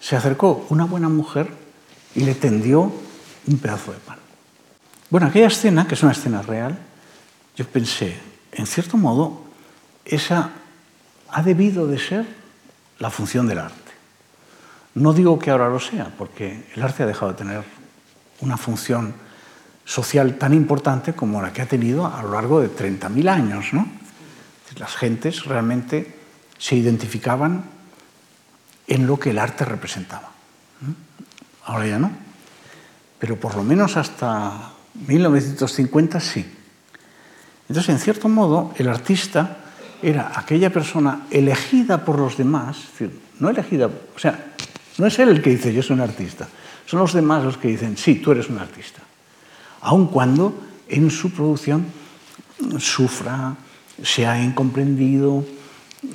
se 0.00 0.16
acercó 0.16 0.66
una 0.70 0.84
buena 0.84 1.08
mujer 1.08 1.52
y 2.14 2.20
le 2.20 2.34
tendió 2.34 2.92
un 3.46 3.58
pedazo 3.58 3.92
de 3.92 3.98
pan. 3.98 4.18
Bueno, 5.10 5.26
aquella 5.26 5.46
escena, 5.46 5.86
que 5.86 5.94
es 5.94 6.02
una 6.02 6.12
escena 6.12 6.42
real, 6.42 6.78
yo 7.56 7.66
pensé, 7.66 8.18
en 8.52 8.66
cierto 8.66 8.96
modo, 8.96 9.44
esa 10.04 10.50
ha 11.30 11.42
debido 11.42 11.86
de 11.86 11.98
ser 11.98 12.26
la 12.98 13.10
función 13.10 13.46
del 13.46 13.58
arte. 13.58 13.92
No 14.94 15.12
digo 15.12 15.38
que 15.38 15.50
ahora 15.50 15.68
lo 15.68 15.80
sea, 15.80 16.12
porque 16.16 16.66
el 16.74 16.82
arte 16.82 17.04
ha 17.04 17.06
dejado 17.06 17.32
de 17.32 17.38
tener 17.38 17.62
una 18.40 18.56
función 18.56 19.14
social 19.84 20.36
tan 20.36 20.52
importante 20.52 21.14
como 21.14 21.40
la 21.40 21.52
que 21.52 21.62
ha 21.62 21.66
tenido 21.66 22.06
a 22.06 22.22
lo 22.22 22.32
largo 22.32 22.60
de 22.60 22.68
30.000 22.68 23.28
años. 23.28 23.72
¿no? 23.72 23.88
Las 24.76 24.96
gentes 24.96 25.44
realmente 25.44 26.17
se 26.58 26.76
identificaban 26.76 27.64
en 28.86 29.06
lo 29.06 29.18
que 29.18 29.30
el 29.30 29.38
arte 29.38 29.64
representaba. 29.64 30.30
Ahora 31.64 31.86
ya 31.86 31.98
no. 31.98 32.10
Pero 33.18 33.36
por 33.36 33.56
lo 33.56 33.62
menos 33.62 33.96
hasta 33.96 34.72
1950 35.06 36.20
sí. 36.20 36.44
Entonces, 37.68 37.90
en 37.90 37.98
cierto 37.98 38.28
modo, 38.28 38.72
el 38.76 38.88
artista 38.88 39.58
era 40.02 40.32
aquella 40.34 40.72
persona 40.72 41.26
elegida 41.30 42.04
por 42.04 42.18
los 42.18 42.36
demás, 42.36 42.78
es 42.98 43.10
no 43.40 43.50
elegida, 43.50 43.86
o 43.86 44.18
sea, 44.18 44.52
no 44.98 45.06
es 45.06 45.18
él 45.18 45.28
el 45.28 45.42
que 45.42 45.50
dice 45.50 45.72
yo 45.72 45.82
soy 45.82 45.94
un 45.94 46.02
artista, 46.02 46.48
son 46.86 47.00
los 47.00 47.12
demás 47.12 47.44
los 47.44 47.58
que 47.58 47.68
dicen 47.68 47.96
sí, 47.96 48.16
tú 48.16 48.32
eres 48.32 48.48
un 48.48 48.58
artista, 48.58 49.02
aun 49.82 50.06
cuando 50.06 50.54
en 50.88 51.10
su 51.10 51.30
producción 51.30 51.86
sufra, 52.78 53.54
sea 54.02 54.40
incomprendido, 54.42 55.44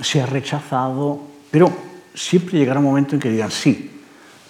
sea 0.01 0.25
rechazado, 0.25 1.21
pero 1.51 1.71
siempre 2.13 2.57
llegará 2.57 2.79
un 2.79 2.85
momento 2.85 3.15
en 3.15 3.21
que 3.21 3.29
digan 3.29 3.51
sí, 3.51 3.91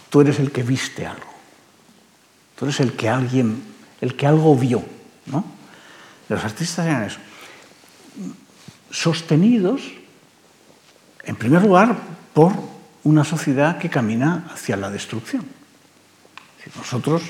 tú 0.10 0.22
eres 0.22 0.40
el 0.40 0.52
que 0.52 0.64
viste 0.64 1.06
algo, 1.06 1.32
tú 2.58 2.66
eres 2.66 2.80
el 2.80 2.94
que 2.94 3.10
alguien, 3.10 3.64
el 4.02 4.16
que 4.16 4.28
algo 4.28 4.56
vio, 4.56 4.84
¿no? 5.28 5.44
Los 6.30 6.44
artistas 6.44 6.86
eran 6.86 7.04
eso 7.04 7.20
sostenidos, 8.94 9.82
en 11.24 11.36
primer 11.36 11.64
lugar, 11.64 11.98
por 12.34 12.54
una 13.04 13.26
sociedad 13.26 13.80
que 13.80 13.90
camina 13.90 14.48
hacia 14.54 14.78
la 14.78 14.90
destrucción. 14.90 15.44
Nosotros 16.78 17.24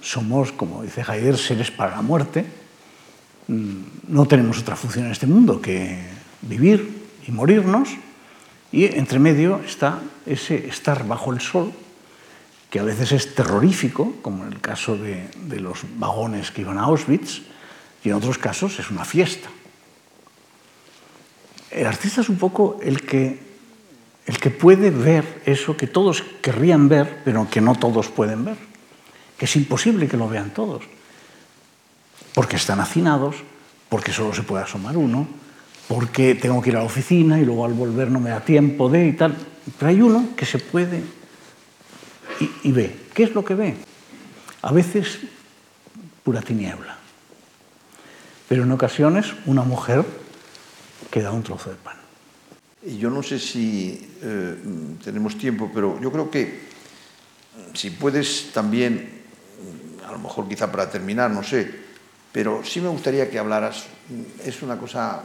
somos, 0.00 0.52
como 0.52 0.82
dice 0.82 1.02
Heidegger, 1.02 1.36
seres 1.36 1.70
para 1.70 1.96
la 1.96 2.02
muerte. 2.02 2.46
No 3.48 4.26
tenemos 4.26 4.60
otra 4.60 4.76
función 4.76 5.06
en 5.06 5.12
este 5.12 5.26
mundo 5.26 5.60
que 5.60 6.00
vivir 6.42 7.08
y 7.26 7.32
morirnos. 7.32 7.88
Y 8.70 8.84
entre 8.84 9.18
medio 9.18 9.60
está 9.66 10.00
ese 10.26 10.66
estar 10.68 11.06
bajo 11.06 11.32
el 11.32 11.40
sol, 11.40 11.72
que 12.70 12.80
a 12.80 12.84
veces 12.84 13.12
es 13.12 13.34
terrorífico, 13.34 14.16
como 14.22 14.44
en 14.44 14.52
el 14.52 14.60
caso 14.60 14.96
de, 14.96 15.28
de 15.46 15.60
los 15.60 15.80
vagones 15.96 16.50
que 16.50 16.62
iban 16.62 16.78
a 16.78 16.84
Auschwitz, 16.84 17.42
y 18.04 18.08
en 18.08 18.14
otros 18.14 18.38
casos 18.38 18.78
es 18.78 18.90
una 18.90 19.04
fiesta. 19.04 19.48
El 21.70 21.86
artista 21.86 22.20
es 22.20 22.28
un 22.28 22.36
poco 22.36 22.78
el 22.82 23.02
que, 23.02 23.40
el 24.26 24.38
que 24.38 24.50
puede 24.50 24.90
ver 24.90 25.42
eso 25.46 25.76
que 25.76 25.86
todos 25.86 26.22
querrían 26.42 26.88
ver, 26.88 27.22
pero 27.24 27.48
que 27.48 27.60
no 27.60 27.74
todos 27.74 28.08
pueden 28.08 28.44
ver. 28.44 28.56
Que 29.38 29.46
es 29.46 29.56
imposible 29.56 30.08
que 30.08 30.16
lo 30.16 30.28
vean 30.28 30.50
todos. 30.50 30.84
Porque 32.34 32.56
están 32.56 32.80
hacinados, 32.80 33.36
porque 33.88 34.12
solo 34.12 34.34
se 34.34 34.42
puede 34.42 34.64
asomar 34.64 34.96
uno, 34.96 35.26
porque 35.88 36.34
tengo 36.34 36.62
que 36.62 36.70
ir 36.70 36.76
a 36.76 36.80
la 36.80 36.84
oficina 36.84 37.40
y 37.40 37.44
luego 37.44 37.64
al 37.64 37.74
volver 37.74 38.10
no 38.10 38.20
me 38.20 38.30
da 38.30 38.40
tiempo 38.40 38.88
de 38.88 39.06
y 39.06 39.12
tal. 39.12 39.36
Pero 39.78 39.88
hay 39.88 40.00
uno 40.00 40.30
que 40.36 40.46
se 40.46 40.58
puede 40.58 41.02
y, 42.64 42.72
ve. 42.72 42.96
¿Qué 43.14 43.24
es 43.24 43.34
lo 43.34 43.44
que 43.44 43.54
ve? 43.54 43.76
A 44.62 44.72
veces 44.72 45.20
pura 46.22 46.40
tiniebla. 46.40 46.96
Pero 48.48 48.64
en 48.64 48.72
ocasiones 48.72 49.34
una 49.46 49.62
mujer 49.62 50.04
que 51.10 51.22
da 51.22 51.30
un 51.30 51.42
trozo 51.42 51.70
de 51.70 51.76
pan. 51.76 51.96
Y 52.84 52.98
yo 52.98 53.10
no 53.10 53.22
sé 53.22 53.38
si 53.38 54.08
eh, 54.22 54.56
tenemos 55.04 55.38
tiempo, 55.38 55.70
pero 55.72 56.00
yo 56.00 56.10
creo 56.10 56.30
que 56.30 56.72
si 57.74 57.90
puedes 57.90 58.52
también, 58.52 59.22
a 60.06 60.12
lo 60.12 60.18
mejor 60.18 60.48
quizá 60.48 60.70
para 60.70 60.90
terminar, 60.90 61.30
no 61.30 61.42
sé, 61.42 61.70
pero 62.32 62.64
sí 62.64 62.80
me 62.80 62.88
gustaría 62.88 63.30
que 63.30 63.38
hablaras, 63.38 63.84
es 64.44 64.62
una 64.62 64.78
cosa, 64.78 65.22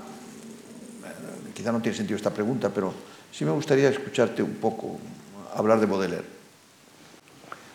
quizá 1.57 1.71
no 1.71 1.81
tiene 1.81 1.97
sentido 1.97 2.17
esta 2.17 2.29
pregunta, 2.29 2.69
pero 2.69 2.93
sí 3.31 3.43
me 3.43 3.49
gustaría 3.49 3.89
escucharte 3.89 4.43
un 4.43 4.61
poco 4.61 4.99
hablar 5.55 5.79
de 5.79 5.87
Baudelaire. 5.87 6.25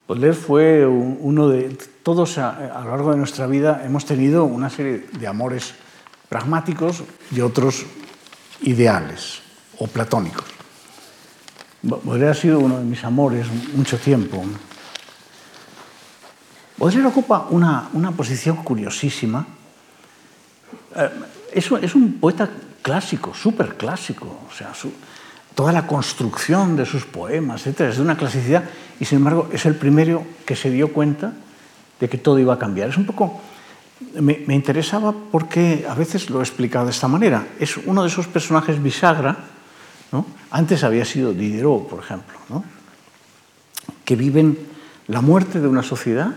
Baudelaire 0.06 0.36
fue 0.36 0.86
uno 0.86 1.48
de 1.48 1.76
todos 2.04 2.38
a, 2.38 2.78
a 2.78 2.84
lo 2.84 2.90
largo 2.90 3.10
de 3.10 3.16
nuestra 3.16 3.48
vida 3.48 3.82
hemos 3.84 4.06
tenido 4.06 4.44
una 4.44 4.70
serie 4.70 5.06
de 5.18 5.26
amores 5.26 5.74
pragmáticos 6.28 7.02
y 7.32 7.40
otros 7.40 7.84
ideales 8.60 9.42
o 9.78 9.88
platónicos. 9.88 10.46
Baudelaire 11.82 12.30
ha 12.30 12.40
sido 12.40 12.60
uno 12.60 12.78
de 12.78 12.84
mis 12.84 13.02
amores 13.02 13.48
mucho 13.74 13.98
tiempo. 13.98 14.44
Baudelaire 16.76 17.08
ocupa 17.08 17.48
una, 17.50 17.90
una 17.94 18.12
posición 18.12 18.62
curiosísima. 18.62 19.44
Eh, 20.94 21.10
es, 21.52 21.68
es, 21.82 21.94
un 21.96 22.20
poeta 22.20 22.48
clásico, 22.82 23.32
súper 23.34 23.76
clásico. 23.76 24.40
O 24.50 24.54
sea, 24.54 24.74
su, 24.74 24.92
toda 25.54 25.72
la 25.72 25.86
construcción 25.86 26.76
de 26.76 26.84
sus 26.84 27.04
poemas, 27.04 27.66
etc., 27.66 27.80
es 27.82 27.96
de 27.96 28.02
una 28.02 28.16
clasicidad, 28.16 28.64
y 29.00 29.04
sin 29.04 29.18
embargo 29.18 29.48
es 29.52 29.64
el 29.66 29.76
primero 29.76 30.24
que 30.44 30.56
se 30.56 30.70
dio 30.70 30.92
cuenta 30.92 31.32
de 32.00 32.08
que 32.08 32.18
todo 32.18 32.38
iba 32.38 32.54
a 32.54 32.58
cambiar. 32.58 32.88
Es 32.88 32.96
un 32.96 33.06
poco 33.06 33.40
me, 34.14 34.42
me, 34.46 34.54
interesaba 34.54 35.14
porque 35.30 35.86
a 35.88 35.94
veces 35.94 36.28
lo 36.30 36.40
he 36.40 36.42
explicado 36.42 36.86
de 36.86 36.90
esta 36.90 37.08
manera. 37.08 37.46
Es 37.58 37.76
uno 37.76 38.02
de 38.02 38.08
esos 38.08 38.26
personajes 38.26 38.82
bisagra, 38.82 39.36
¿no? 40.10 40.26
antes 40.50 40.84
había 40.84 41.04
sido 41.04 41.32
Diderot, 41.32 41.88
por 41.88 42.00
ejemplo, 42.00 42.36
¿no? 42.48 42.64
que 44.04 44.16
viven 44.16 44.58
la 45.06 45.20
muerte 45.20 45.60
de 45.60 45.68
una 45.68 45.82
sociedad, 45.82 46.34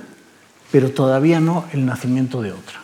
pero 0.71 0.91
todavía 0.91 1.39
no 1.39 1.65
el 1.71 1.85
nacimiento 1.85 2.41
de 2.41 2.51
otra. 2.51 2.81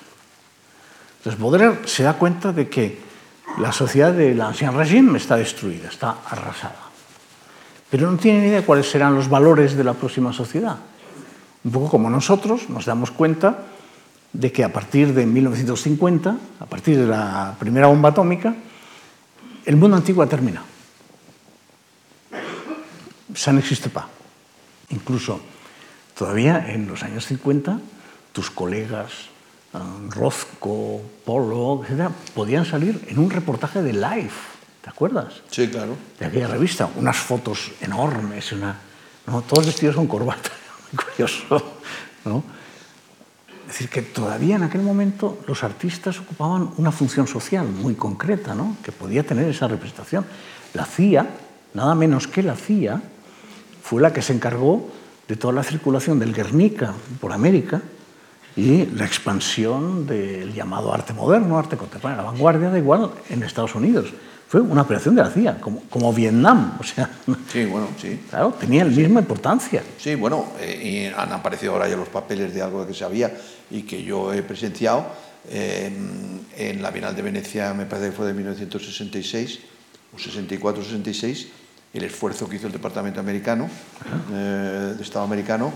Entonces 1.17 1.39
Baudelaire 1.39 1.87
se 1.87 2.03
da 2.03 2.13
cuenta 2.13 2.51
de 2.51 2.67
que 2.67 3.10
la 3.59 3.71
sociedad 3.71 4.13
del 4.13 4.39
ancien 4.41 4.75
régime 4.75 5.17
está 5.17 5.35
destruida, 5.35 5.89
está 5.89 6.17
arrasada. 6.29 6.91
Pero 7.89 8.09
no 8.09 8.17
tiene 8.17 8.39
ni 8.41 8.47
idea 8.47 8.61
de 8.61 8.65
cuáles 8.65 8.89
serán 8.89 9.15
los 9.15 9.29
valores 9.29 9.75
de 9.75 9.83
la 9.83 9.93
próxima 9.93 10.31
sociedad. 10.31 10.77
Un 11.63 11.71
poco 11.71 11.89
como 11.89 12.09
nosotros 12.09 12.69
nos 12.69 12.85
damos 12.85 13.11
cuenta 13.11 13.65
de 14.33 14.51
que 14.51 14.63
a 14.63 14.71
partir 14.71 15.13
de 15.13 15.25
1950, 15.25 16.37
a 16.59 16.65
partir 16.65 16.97
de 16.97 17.05
la 17.05 17.55
primera 17.59 17.87
bomba 17.87 18.09
atómica, 18.09 18.55
el 19.65 19.75
mundo 19.75 19.97
antiguo 19.97 20.23
ha 20.23 20.27
terminado. 20.27 20.65
Ça 23.33 23.53
n'existe 23.53 23.89
pas. 23.89 24.07
Incluso 24.89 25.39
todavía 26.15 26.71
en 26.71 26.87
los 26.87 27.03
años 27.03 27.25
50, 27.25 27.79
tus 28.33 28.51
colegas 28.51 29.31
um, 29.73 30.09
Rozco, 30.09 31.01
Polo, 31.25 31.83
etc., 31.85 32.09
podían 32.33 32.65
salir 32.65 33.05
en 33.07 33.19
un 33.19 33.29
reportaje 33.29 33.81
de 33.81 33.93
Life, 33.93 34.39
¿te 34.81 34.89
acuerdas? 34.89 35.41
Sí, 35.49 35.67
claro. 35.67 35.95
De 36.19 36.25
aquella 36.25 36.47
revista, 36.47 36.89
unas 36.95 37.17
fotos 37.17 37.71
enormes, 37.81 38.51
una, 38.51 38.77
¿no? 39.27 39.41
todos 39.41 39.65
vestidos 39.65 39.95
con 39.95 40.07
corbata, 40.07 40.49
muy 40.91 41.03
curioso. 41.03 41.63
¿no? 42.25 42.43
Es 43.71 43.77
decir, 43.77 43.89
que 43.89 44.01
todavía 44.01 44.57
en 44.57 44.63
aquel 44.63 44.81
momento 44.81 45.39
los 45.47 45.63
artistas 45.63 46.19
ocupaban 46.19 46.71
una 46.77 46.91
función 46.91 47.27
social 47.27 47.67
muy 47.67 47.95
concreta, 47.95 48.53
¿no? 48.53 48.75
que 48.83 48.91
podía 48.91 49.23
tener 49.23 49.47
esa 49.47 49.67
representación. 49.67 50.25
La 50.73 50.85
CIA, 50.85 51.27
nada 51.73 51.95
menos 51.95 52.27
que 52.27 52.43
la 52.43 52.55
CIA, 52.55 53.01
fue 53.81 54.01
la 54.01 54.13
que 54.13 54.21
se 54.21 54.33
encargó 54.33 54.89
de 55.27 55.35
toda 55.35 55.53
la 55.53 55.63
circulación 55.63 56.19
del 56.19 56.33
Guernica 56.33 56.93
por 57.19 57.31
América 57.31 57.81
y 58.55 58.85
la 58.87 59.05
expansión 59.05 60.05
del 60.05 60.53
llamado 60.53 60.93
arte 60.93 61.13
moderno, 61.13 61.57
arte 61.57 61.77
contemporáneo, 61.77 62.23
la 62.23 62.31
vanguardia, 62.31 62.69
da 62.69 62.77
igual, 62.77 63.11
en 63.29 63.43
Estados 63.43 63.75
Unidos. 63.75 64.13
Fue 64.47 64.59
una 64.59 64.81
operación 64.81 65.15
de 65.15 65.23
la 65.23 65.29
CIA, 65.29 65.61
como, 65.61 65.83
como 65.89 66.11
Vietnam. 66.13 66.77
O 66.79 66.83
sea, 66.83 67.09
Sí, 67.47 67.63
bueno, 67.65 67.87
sí. 67.99 68.19
claro, 68.29 68.53
tenía 68.59 68.83
la 68.83 68.91
misma 68.91 69.21
importancia. 69.21 69.81
Sí, 69.97 70.15
bueno, 70.15 70.45
eh, 70.59 71.07
y 71.11 71.17
han 71.17 71.31
aparecido 71.31 71.71
ahora 71.73 71.87
ya 71.87 71.95
los 71.95 72.09
papeles 72.09 72.53
de 72.53 72.61
algo 72.61 72.85
que 72.85 72.93
se 72.93 72.99
sabía 72.99 73.31
y 73.69 73.83
que 73.83 74.03
yo 74.03 74.33
he 74.33 74.43
presenciado 74.43 75.05
eh, 75.49 75.89
en 76.57 76.81
la 76.81 76.91
Bienal 76.91 77.15
de 77.15 77.21
Venecia, 77.21 77.73
me 77.73 77.85
parece 77.85 78.09
que 78.09 78.15
fue 78.15 78.27
de 78.27 78.33
1966 78.33 79.59
o 80.13 80.17
64-66, 80.17 81.47
el 81.93 82.03
esfuerzo 82.03 82.49
que 82.49 82.57
hizo 82.57 82.67
el 82.67 82.73
Departamento 82.73 83.21
Americano, 83.21 83.69
eh, 84.33 84.93
de 84.97 85.01
Estado 85.01 85.23
americano, 85.23 85.71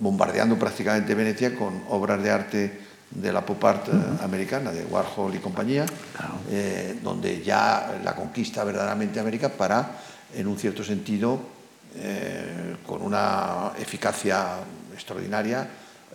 bombardeando 0.00 0.58
prácticamente 0.58 1.14
Venecia 1.14 1.54
con 1.54 1.82
obras 1.88 2.22
de 2.22 2.30
arte 2.30 2.88
de 3.10 3.32
la 3.32 3.44
pop 3.44 3.64
art 3.64 3.88
eh, 3.88 3.92
americana, 4.22 4.70
de 4.70 4.84
Warhol 4.84 5.34
y 5.34 5.38
compañía, 5.38 5.86
eh, 6.50 6.98
donde 7.02 7.42
ya 7.42 8.00
la 8.04 8.14
conquista 8.14 8.64
verdaderamente 8.64 9.18
América 9.18 9.48
para, 9.48 9.98
en 10.34 10.46
un 10.46 10.58
cierto 10.58 10.84
sentido, 10.84 11.40
eh, 11.96 12.76
con 12.86 13.02
una 13.02 13.72
eficacia 13.80 14.58
extraordinaria, 14.92 15.66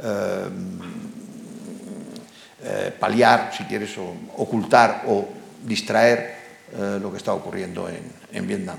eh, 0.01 0.49
eh, 2.63 2.93
paliar, 2.99 3.51
si 3.55 3.63
quieres, 3.63 3.97
o 3.97 4.15
ocultar 4.37 5.03
o 5.07 5.27
distraer 5.65 6.35
eh, 6.71 6.99
lo 7.01 7.11
que 7.11 7.17
estaba 7.17 7.37
ocurriendo 7.37 7.89
en, 7.89 8.03
en 8.31 8.47
Vietnam. 8.47 8.77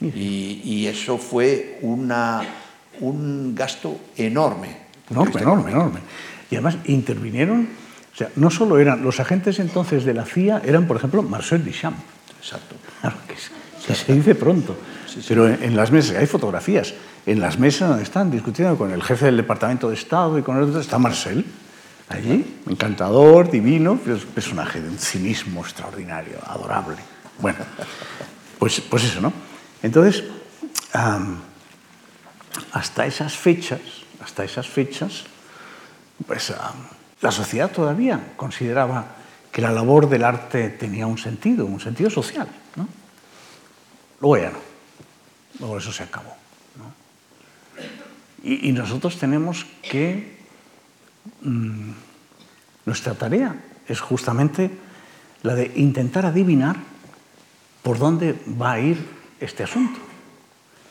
Y, 0.00 0.62
y 0.62 0.86
eso 0.86 1.18
fue 1.18 1.80
una, 1.82 2.40
un 3.00 3.54
gasto 3.54 3.98
enorme. 4.16 4.76
Enorme, 5.10 5.40
enorme, 5.40 5.70
enorme. 5.70 6.00
Y 6.50 6.54
además 6.56 6.76
intervinieron, 6.86 7.68
o 8.12 8.16
sea, 8.16 8.28
no 8.36 8.50
solo 8.50 8.78
eran, 8.78 9.02
los 9.02 9.20
agentes 9.20 9.58
entonces 9.58 10.04
de 10.04 10.14
la 10.14 10.24
CIA 10.24 10.62
eran, 10.64 10.86
por 10.86 10.96
ejemplo, 10.96 11.22
Marcel 11.22 11.64
Duchamp. 11.64 11.96
Exacto. 12.40 12.76
Claro, 13.00 13.16
que, 13.26 13.34
es- 13.34 13.50
que 13.86 13.94
se 13.94 14.12
dice 14.12 14.34
pronto. 14.34 14.76
Pero 15.26 15.48
en, 15.48 15.62
en 15.62 15.76
las 15.76 15.90
mesas, 15.90 16.16
hay 16.16 16.26
fotografías, 16.26 16.94
en 17.26 17.40
las 17.40 17.58
mesas 17.58 17.88
donde 17.88 18.04
están 18.04 18.30
discutiendo 18.30 18.76
con 18.76 18.90
el 18.92 19.02
jefe 19.02 19.26
del 19.26 19.36
Departamento 19.38 19.88
de 19.88 19.94
Estado 19.94 20.38
y 20.38 20.42
con 20.42 20.56
el 20.56 20.64
otro, 20.64 20.80
está 20.80 20.98
Marcel, 20.98 21.44
allí, 22.08 22.60
encantador, 22.68 23.50
divino, 23.50 23.98
pero 24.04 24.16
es 24.16 24.24
un 24.24 24.30
personaje 24.30 24.80
de 24.80 24.88
un 24.88 24.98
cinismo 24.98 25.62
extraordinario, 25.62 26.36
adorable. 26.46 26.96
Bueno, 27.40 27.58
pues, 28.58 28.80
pues 28.82 29.04
eso, 29.04 29.20
¿no? 29.20 29.32
Entonces, 29.82 30.24
am, 30.92 31.38
hasta 32.72 33.06
esas 33.06 33.36
fechas, 33.36 33.80
hasta 34.22 34.44
esas 34.44 34.68
fechas, 34.68 35.24
pues 36.26 36.50
am, 36.50 36.76
la 37.20 37.30
sociedad 37.30 37.70
todavía 37.70 38.32
consideraba 38.36 39.06
que 39.52 39.62
la 39.62 39.72
labor 39.72 40.08
del 40.08 40.24
arte 40.24 40.68
tenía 40.70 41.06
un 41.06 41.18
sentido, 41.18 41.66
un 41.66 41.80
sentido 41.80 42.10
social, 42.10 42.48
¿no? 42.76 42.88
Luego 44.20 44.36
ya 44.36 44.50
no. 44.50 44.58
Luego 45.60 45.78
eso 45.78 45.92
se 45.92 46.02
acabó. 46.02 46.36
y 48.42 48.72
nosotros 48.72 49.18
tenemos 49.18 49.66
que... 49.82 50.38
mm, 51.42 51.90
nuestra 52.88 53.12
tarea 53.12 53.54
es 53.86 54.00
justamente 54.00 54.70
la 55.42 55.54
de 55.54 55.70
intentar 55.76 56.24
adivinar 56.24 56.76
por 57.82 57.98
dónde 57.98 58.34
va 58.60 58.72
a 58.72 58.80
ir 58.80 58.96
este 59.40 59.62
asunto. 59.62 60.00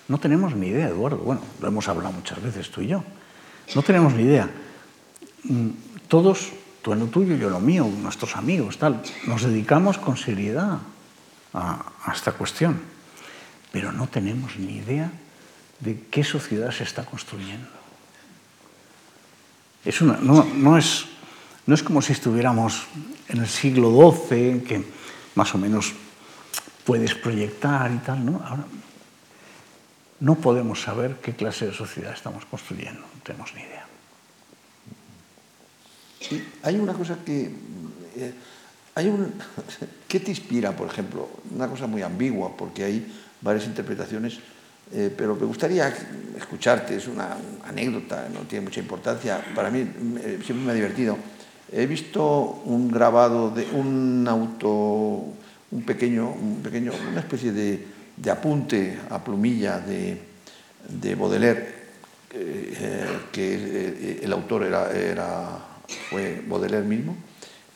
No 0.08 0.18
tenemos 0.20 0.56
ni 0.56 0.68
idea, 0.68 0.88
Eduardo. 0.88 1.18
Bueno, 1.18 1.42
lo 1.62 1.68
hemos 1.68 1.88
hablado 1.88 2.12
muchas 2.14 2.42
veces 2.42 2.70
tú 2.72 2.82
y 2.82 2.88
yo. 2.88 3.04
No 3.76 3.82
tenemos 3.82 4.14
ni 4.14 4.24
idea. 4.24 4.50
Mm, 5.44 5.70
Todos, 6.08 6.52
tú 6.82 6.94
en 6.94 7.00
lo 7.00 7.08
tuyo, 7.08 7.36
yo 7.36 7.48
en 7.48 7.54
lo 7.54 7.60
mío, 7.60 7.86
nuestros 8.02 8.38
amigos, 8.38 8.78
tal, 8.78 9.02
nos 9.26 9.44
dedicamos 9.44 9.98
con 9.98 10.16
seriedad 10.16 10.80
a, 11.54 11.86
a 12.06 12.14
esta 12.14 12.32
cuestión. 12.32 12.80
Pero 13.74 13.92
no 13.92 14.08
tenemos 14.08 14.56
ni 14.58 14.78
idea 14.78 15.12
de 15.82 16.00
qué 16.10 16.24
sociedad 16.24 16.72
se 16.72 16.84
está 16.84 17.04
construyendo. 17.06 17.68
Es 19.84 20.02
una- 20.02 20.18
no, 20.22 20.44
no 20.56 20.78
es, 20.78 21.06
no 21.66 21.76
es 21.76 21.84
como 21.84 22.02
si 22.02 22.14
estuviéramos 22.14 22.88
en 23.28 23.40
el 23.40 23.48
siglo 23.48 23.92
XII, 23.92 24.62
que 24.62 24.84
más 25.36 25.54
o 25.54 25.58
menos 25.58 25.94
puedes 26.86 27.14
proyectar 27.16 27.92
y 27.92 27.98
tal, 27.98 28.26
¿no? 28.26 28.42
Ahora 28.46 28.64
no 30.20 30.36
podemos 30.36 30.82
saber 30.82 31.18
qué 31.22 31.34
clase 31.34 31.68
de 31.68 31.74
sociedad 31.74 32.14
estamos 32.14 32.46
construyendo, 32.46 33.02
no 33.02 33.22
tenemos 33.24 33.54
ni 33.54 33.62
idea. 33.62 33.86
Hay 36.64 36.76
una 36.78 36.94
cosa 36.94 37.18
que... 37.24 37.52
eh, 38.16 38.34
hay 38.96 39.08
un, 39.08 39.32
¿Qué 40.08 40.20
te 40.20 40.32
inspira, 40.32 40.76
por 40.76 40.88
ejemplo? 40.88 41.30
Una 41.54 41.68
cosa 41.68 41.86
muy 41.86 42.02
ambigua, 42.02 42.58
porque 42.58 42.84
hay 42.84 43.14
varias 43.42 43.66
interpretaciones, 43.66 44.40
eh, 44.92 45.14
pero 45.16 45.36
me 45.36 45.46
gustaría 45.46 45.94
escucharte, 46.36 46.96
es 46.96 47.08
una 47.08 47.38
anécdota, 47.64 48.28
no 48.34 48.42
tiene 48.42 48.66
mucha 48.66 48.80
importancia, 48.80 49.44
para 49.54 49.70
mí 49.70 49.80
eh, 49.80 50.40
siempre 50.44 50.66
me 50.66 50.72
ha 50.72 50.76
divertido. 50.76 51.18
He 51.72 51.86
visto 51.86 52.62
un 52.66 52.90
grabado 52.90 53.52
de 53.52 53.68
un 53.74 54.26
auto, 54.28 55.34
un 55.70 55.84
pequeño, 55.86 56.32
un 56.32 56.62
pequeño 56.64 56.94
una 57.12 57.20
especie 57.20 57.52
de, 57.52 57.86
de 58.18 58.32
apunte 58.32 58.98
a 59.10 59.24
plumilla 59.24 59.80
de, 59.80 60.18
de 60.90 61.16
Baudelaire, 61.16 61.76
eh, 62.34 63.08
que 63.32 63.56
eh, 63.56 64.20
el 64.24 64.34
autor 64.34 64.64
era, 64.64 64.92
era, 64.92 65.50
fue 66.10 66.42
Baudelaire 66.48 66.86
mismo, 66.86 67.16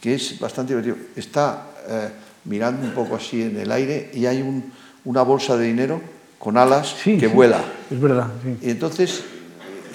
que 0.01 0.15
es 0.15 0.39
bastante 0.39 0.73
divertido. 0.75 0.97
Está 1.15 1.67
eh, 1.87 2.09
mirando 2.45 2.85
un 2.85 2.91
poco 2.93 3.15
así 3.15 3.41
en 3.43 3.57
el 3.59 3.71
aire 3.71 4.09
y 4.13 4.25
hay 4.25 4.41
un- 4.41 4.71
una 5.05 5.21
bolsa 5.23 5.55
de 5.57 5.65
dinero 5.67 6.01
con 6.39 6.57
alas 6.57 6.95
Sí, 7.03 7.17
que 7.17 7.27
sí, 7.27 7.33
vuela. 7.33 7.63
Es 7.89 7.99
verdad, 7.99 8.27
sí. 8.43 8.57
Y 8.67 8.71
entonces, 8.71 9.23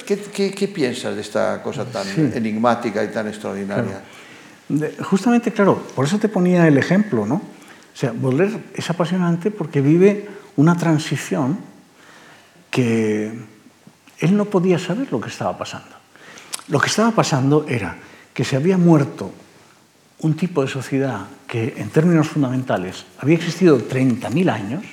¿qué, 0.07 0.17
qué, 0.17 0.53
qué 0.53 0.69
piensas 0.69 1.15
de 1.17 1.21
esta 1.23 1.61
cosa 1.63 1.85
tan 1.85 2.07
enigmática 2.35 3.03
y 3.05 3.09
tan 3.09 3.27
extraordinaria? 3.29 4.01
Justamente, 5.03 5.53
claro, 5.53 5.81
por 5.95 6.05
eso 6.05 6.19
te 6.19 6.29
ponía 6.29 6.67
el 6.67 6.77
ejemplo, 6.79 7.25
¿no? 7.27 7.41
O 7.97 7.99
sea, 7.99 8.13
Baudelaire 8.13 8.61
es 8.75 8.91
apasionante 8.91 9.51
porque 9.51 9.81
vive 9.81 10.29
una 10.57 10.77
transición 10.77 11.57
que 12.71 13.33
él 14.19 14.37
no 14.37 14.45
podía 14.45 14.79
saber 14.79 15.11
lo 15.11 15.19
que 15.19 15.31
estaba 15.31 15.57
pasando. 15.57 15.97
Lo 16.69 16.79
que 16.79 16.89
estaba 16.89 17.13
pasando 17.13 17.65
era 17.67 17.97
que 18.35 18.45
se 18.45 18.55
había 18.55 18.77
muerto 18.77 19.33
un 20.19 20.37
tipo 20.37 20.61
de 20.61 20.69
sociedad 20.69 21.25
que, 21.49 21.73
en 21.79 21.89
términos 21.89 22.29
fundamentales, 22.29 23.07
había 23.17 23.37
existido 23.37 23.79
30.000 23.79 24.51
años, 24.51 24.85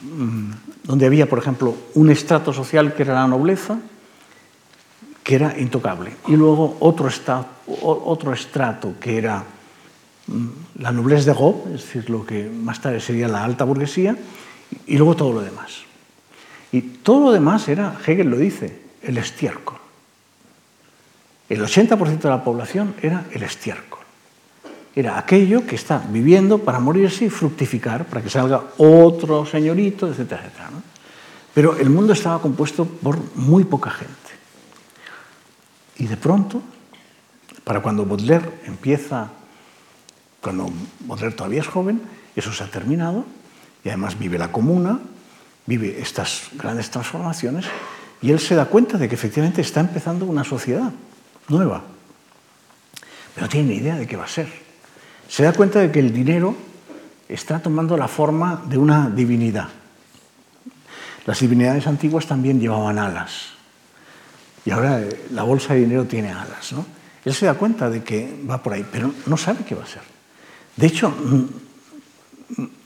mm, 0.00 0.50
donde 0.84 1.04
había, 1.04 1.28
por 1.28 1.40
ejemplo, 1.40 1.76
un 1.92 2.08
estrato 2.08 2.54
social 2.54 2.94
que 2.94 3.02
era 3.02 3.12
la 3.12 3.26
nobleza, 3.26 3.76
que 5.22 5.34
era 5.34 5.58
intocable. 5.58 6.16
Y 6.26 6.36
luego 6.36 6.78
otro, 6.80 7.10
otro 7.82 8.32
estrato 8.32 8.94
que 8.98 9.18
era 9.18 9.44
la 10.78 10.92
noblesse 10.92 11.26
de 11.26 11.34
Gaulle, 11.34 11.74
es 11.74 11.82
decir, 11.82 12.10
lo 12.10 12.24
que 12.24 12.48
más 12.48 12.80
tarde 12.80 13.00
sería 13.00 13.28
la 13.28 13.44
alta 13.44 13.64
burguesía, 13.64 14.16
y 14.86 14.96
luego 14.96 15.16
todo 15.16 15.32
lo 15.32 15.40
demás. 15.40 15.82
Y 16.70 16.80
todo 16.80 17.26
lo 17.26 17.32
demás 17.32 17.68
era, 17.68 17.98
Hegel 18.06 18.30
lo 18.30 18.38
dice, 18.38 18.80
el 19.02 19.18
estiércol. 19.18 19.76
El 21.48 21.60
80% 21.60 22.20
de 22.20 22.28
la 22.30 22.42
población 22.42 22.94
era 23.02 23.26
el 23.30 23.42
estiércol. 23.42 24.00
Era 24.94 25.18
aquello 25.18 25.66
que 25.66 25.74
está 25.74 26.02
viviendo 26.08 26.58
para 26.58 26.78
morirse 26.78 27.26
y 27.26 27.30
fructificar, 27.30 28.06
para 28.06 28.22
que 28.22 28.30
salga 28.30 28.62
otro 28.78 29.44
señorito, 29.44 30.08
etcétera, 30.08 30.44
etcétera. 30.46 30.70
Pero 31.54 31.76
el 31.76 31.90
mundo 31.90 32.14
estaba 32.14 32.40
compuesto 32.40 32.86
por 32.86 33.18
muy 33.36 33.64
poca 33.64 33.90
gente. 33.90 34.12
Y 35.98 36.06
de 36.06 36.16
pronto, 36.16 36.62
para 37.64 37.80
cuando 37.80 38.06
Baudelaire 38.06 38.60
empieza, 38.64 39.28
cuando 40.42 40.70
Baudelaire 41.06 41.36
todavía 41.36 41.60
es 41.60 41.68
joven, 41.68 42.02
eso 42.34 42.52
se 42.52 42.64
ha 42.64 42.66
terminado 42.66 43.24
y 43.84 43.88
además 43.88 44.18
vive 44.18 44.38
la 44.38 44.50
comuna, 44.50 44.98
vive 45.66 46.00
estas 46.00 46.48
grandes 46.54 46.90
transformaciones 46.90 47.66
y 48.20 48.30
él 48.30 48.40
se 48.40 48.54
da 48.54 48.66
cuenta 48.66 48.98
de 48.98 49.08
que 49.08 49.14
efectivamente 49.14 49.60
está 49.60 49.80
empezando 49.80 50.26
una 50.26 50.44
sociedad 50.44 50.90
nueva. 51.48 51.82
Pero 53.34 53.46
no 53.46 53.50
tiene 53.50 53.68
ni 53.68 53.74
idea 53.76 53.96
de 53.96 54.06
qué 54.06 54.16
va 54.16 54.24
a 54.24 54.28
ser. 54.28 54.48
Se 55.28 55.44
da 55.44 55.52
cuenta 55.52 55.78
de 55.78 55.90
que 55.90 56.00
el 56.00 56.12
dinero 56.12 56.54
está 57.28 57.60
tomando 57.60 57.96
la 57.96 58.08
forma 58.08 58.62
de 58.66 58.78
una 58.78 59.08
divinidad. 59.08 59.68
Las 61.24 61.40
divinidades 61.40 61.86
antiguas 61.86 62.26
también 62.26 62.60
llevaban 62.60 62.98
alas. 62.98 63.52
Y 64.64 64.70
ahora 64.70 65.00
eh, 65.00 65.26
la 65.30 65.44
bolsa 65.44 65.74
de 65.74 65.80
dinero 65.80 66.04
tiene 66.04 66.30
alas. 66.30 66.72
¿no? 66.72 66.84
Él 67.24 67.34
se 67.34 67.46
da 67.46 67.54
cuenta 67.54 67.88
de 67.88 68.02
que 68.02 68.42
va 68.48 68.62
por 68.62 68.72
ahí, 68.72 68.84
pero 68.90 69.12
no 69.26 69.36
sabe 69.36 69.64
qué 69.64 69.74
va 69.74 69.84
a 69.84 69.86
ser. 69.86 70.11
De 70.76 70.86
hecho, 70.86 71.14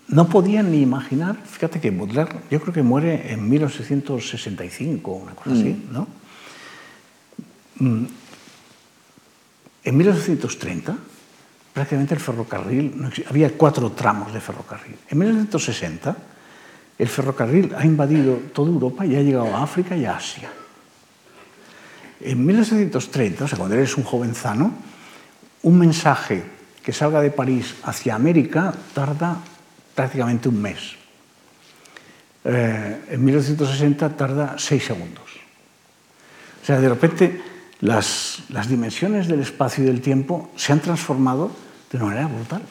no 0.08 0.28
podía 0.28 0.62
ni 0.62 0.80
imaginar, 0.80 1.36
fíjate 1.44 1.80
que 1.80 1.90
Baudelaire 1.90 2.36
yo 2.50 2.60
creo 2.60 2.74
que 2.74 2.82
muere 2.82 3.32
en 3.32 3.48
1865, 3.48 5.10
una 5.12 5.34
cosa 5.34 5.52
así, 5.52 5.70
mm. 5.70 5.92
¿no? 5.92 6.08
Mm. 7.78 8.06
En 9.84 9.96
1830, 9.96 10.96
prácticamente 11.72 12.14
el 12.14 12.20
ferrocarril, 12.20 13.10
había 13.28 13.52
cuatro 13.52 13.92
tramos 13.92 14.32
de 14.32 14.40
ferrocarril. 14.40 14.96
En 15.08 15.18
1960, 15.18 16.16
el 16.98 17.08
ferrocarril 17.08 17.74
ha 17.76 17.84
invadido 17.84 18.36
toda 18.52 18.70
Europa 18.70 19.06
y 19.06 19.14
ha 19.14 19.22
llegado 19.22 19.54
a 19.54 19.62
África 19.62 19.96
y 19.96 20.04
a 20.04 20.16
Asia. 20.16 20.50
En 22.20 22.44
1930, 22.44 23.44
o 23.44 23.48
sea, 23.48 23.58
cuando 23.58 23.76
eres 23.76 23.96
un 23.96 24.04
jovenzano, 24.04 24.72
un 25.62 25.78
mensaje 25.78 26.55
que 26.86 26.94
salga 26.94 27.18
de 27.18 27.34
París 27.34 27.74
hacia 27.82 28.14
América 28.14 28.70
tarda 28.94 29.42
prácticamente 29.90 30.46
un 30.46 30.62
mes. 30.62 30.94
Eh, 32.46 33.10
en 33.10 33.24
1960 33.24 34.14
tarda 34.14 34.54
seis 34.54 34.86
segundos. 34.86 35.26
O 36.62 36.64
sea, 36.64 36.78
de 36.78 36.88
repente 36.88 37.42
las, 37.80 38.44
las, 38.50 38.68
dimensiones 38.68 39.26
del 39.26 39.40
espacio 39.40 39.82
y 39.82 39.88
del 39.88 40.00
tiempo 40.00 40.52
se 40.54 40.72
han 40.72 40.78
transformado 40.78 41.50
de 41.90 41.98
una 41.98 42.06
manera 42.06 42.28
brutal. 42.28 42.62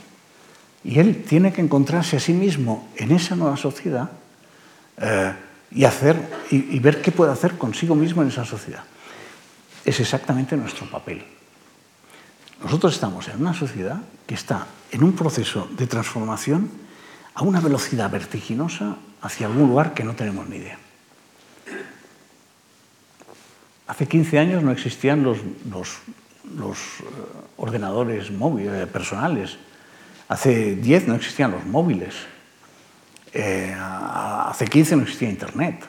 Y 0.86 0.98
él 0.98 1.26
tiene 1.28 1.52
que 1.52 1.60
encontrarse 1.60 2.16
a 2.16 2.22
sí 2.22 2.32
mismo 2.32 2.88
en 2.96 3.12
esa 3.12 3.36
nueva 3.36 3.58
sociedad 3.58 4.12
eh, 4.96 5.34
y, 5.72 5.84
hacer, 5.84 6.16
y 6.52 6.80
ver 6.80 7.02
qué 7.02 7.12
puede 7.12 7.34
hacer 7.34 7.58
consigo 7.58 7.96
mismo 7.96 8.22
en 8.22 8.30
esa 8.30 8.46
sociedad. 8.46 8.86
Es 9.84 10.00
exactamente 10.00 10.56
nuestro 10.56 10.90
papel. 10.90 11.36
Nosotros 12.64 12.94
estamos 12.94 13.28
en 13.28 13.42
una 13.42 13.54
sociedad 13.54 14.02
que 14.26 14.36
está 14.36 14.68
en 14.92 15.04
un 15.04 15.14
proceso 15.14 15.68
de 15.78 15.88
transformación 15.88 16.70
a 17.34 17.44
una 17.44 17.60
velocidad 17.60 18.10
vertiginosa 18.10 18.98
hacia 19.22 19.48
algún 19.48 19.68
lugar 19.68 19.94
que 19.94 20.04
no 20.04 20.16
tenemos 20.16 20.48
ni 20.48 20.58
idea. 20.58 20.78
Hace 23.88 24.08
15 24.08 24.40
años 24.40 24.64
no 24.64 24.72
existían 24.72 25.24
los, 25.24 25.38
eh, 25.38 27.02
ordenadores 27.58 28.32
móviles, 28.32 28.84
eh, 28.84 28.88
personales. 28.88 29.58
Hace 30.28 30.76
10 30.76 31.08
no 31.08 31.16
existían 31.16 31.52
los 31.52 31.66
móviles. 31.66 32.16
Eh, 33.32 33.76
hace 33.78 34.66
15 34.66 34.96
no 34.96 35.04
existía 35.04 35.30
Internet. 35.30 35.86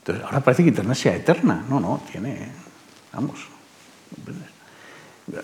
Entonces, 0.00 0.24
ahora 0.24 0.40
parece 0.40 0.62
que 0.62 0.68
Internet 0.68 0.96
sea 0.96 1.16
eterna. 1.16 1.64
No, 1.68 1.80
no, 1.80 2.02
tiene... 2.10 2.48
Vamos. 3.12 3.40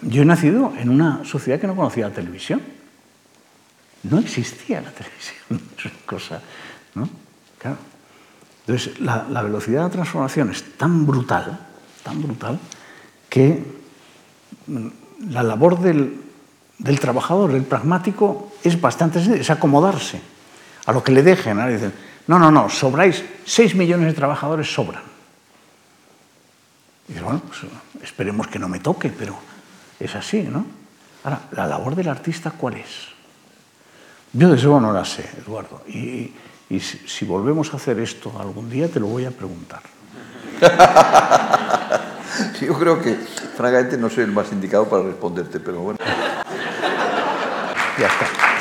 Yo 0.03 0.23
he 0.23 0.25
nacido 0.25 0.73
en 0.79 0.89
una 0.89 1.25
sociedad 1.25 1.61
que 1.61 1.67
no 1.67 1.77
conocía 1.77 2.09
la 2.09 2.15
televisión 2.15 2.61
no 4.05 4.19
existía 4.19 4.81
la 4.81 4.91
televisión, 4.93 5.61
es 5.79 5.85
una 5.85 5.95
cosa, 6.07 6.41
¿no? 6.95 7.09
Claro. 7.59 7.79
Entonces, 8.67 9.01
la, 9.01 9.43
velocidad 9.43 9.81
de 9.81 9.85
la 9.89 9.91
transformación 9.91 10.51
es 10.51 10.77
tan 10.79 11.05
brutal, 11.07 11.59
tan 12.03 12.23
brutal, 12.23 12.59
que 13.29 13.63
la 15.29 15.43
labor 15.43 15.81
del, 15.81 16.19
trabajador, 16.99 17.53
del 17.53 17.65
pragmático, 17.65 18.55
es 18.63 18.81
bastante 18.81 19.39
es 19.39 19.51
acomodarse 19.51 20.21
a 20.87 20.93
lo 20.93 21.05
que 21.05 21.13
le 21.13 21.23
dejen. 21.23 21.59
Ahora 21.59 21.73
dicen, 21.73 21.93
no, 22.27 22.39
no, 22.39 22.51
no, 22.51 22.71
sobráis, 22.71 23.23
6 23.45 23.75
millones 23.75 24.07
de 24.07 24.15
trabajadores 24.15 24.73
sobran. 24.73 25.03
Y 27.09 27.21
bueno, 27.21 27.43
pues 27.47 27.61
esperemos 28.03 28.47
que 28.47 28.59
no 28.59 28.69
me 28.69 28.81
toque, 28.81 29.11
pero 29.11 29.37
es 30.01 30.15
así, 30.15 30.43
¿no? 30.43 30.67
Ahora, 31.25 31.41
la 31.53 31.67
labor 31.67 31.95
del 31.95 32.09
artista, 32.09 32.51
¿cuál 32.51 32.75
es? 32.75 33.09
Yo 34.33 34.49
de 34.49 34.57
eso 34.57 34.81
no 34.81 34.93
la 34.93 35.05
sé, 35.05 35.29
Eduardo. 35.39 35.83
Y, 35.87 36.33
y 36.69 36.81
si, 36.81 36.99
si, 37.07 37.25
volvemos 37.25 37.73
a 37.73 37.77
hacer 37.77 37.99
esto 38.01 38.33
algún 38.39 38.69
día, 38.69 38.89
te 38.89 39.01
lo 39.01 39.07
voy 39.07 39.25
a 39.25 39.31
preguntar. 39.31 39.81
Yo 42.61 42.79
creo 42.79 43.01
que, 43.01 43.15
francamente, 43.15 43.97
no 43.97 44.11
soy 44.11 44.25
el 44.25 44.33
más 44.33 44.51
indicado 44.53 44.89
para 44.89 45.05
responderte, 45.05 45.61
pero 45.61 45.81
bueno. 45.81 45.99
Ya 47.99 48.07
está. 48.07 48.54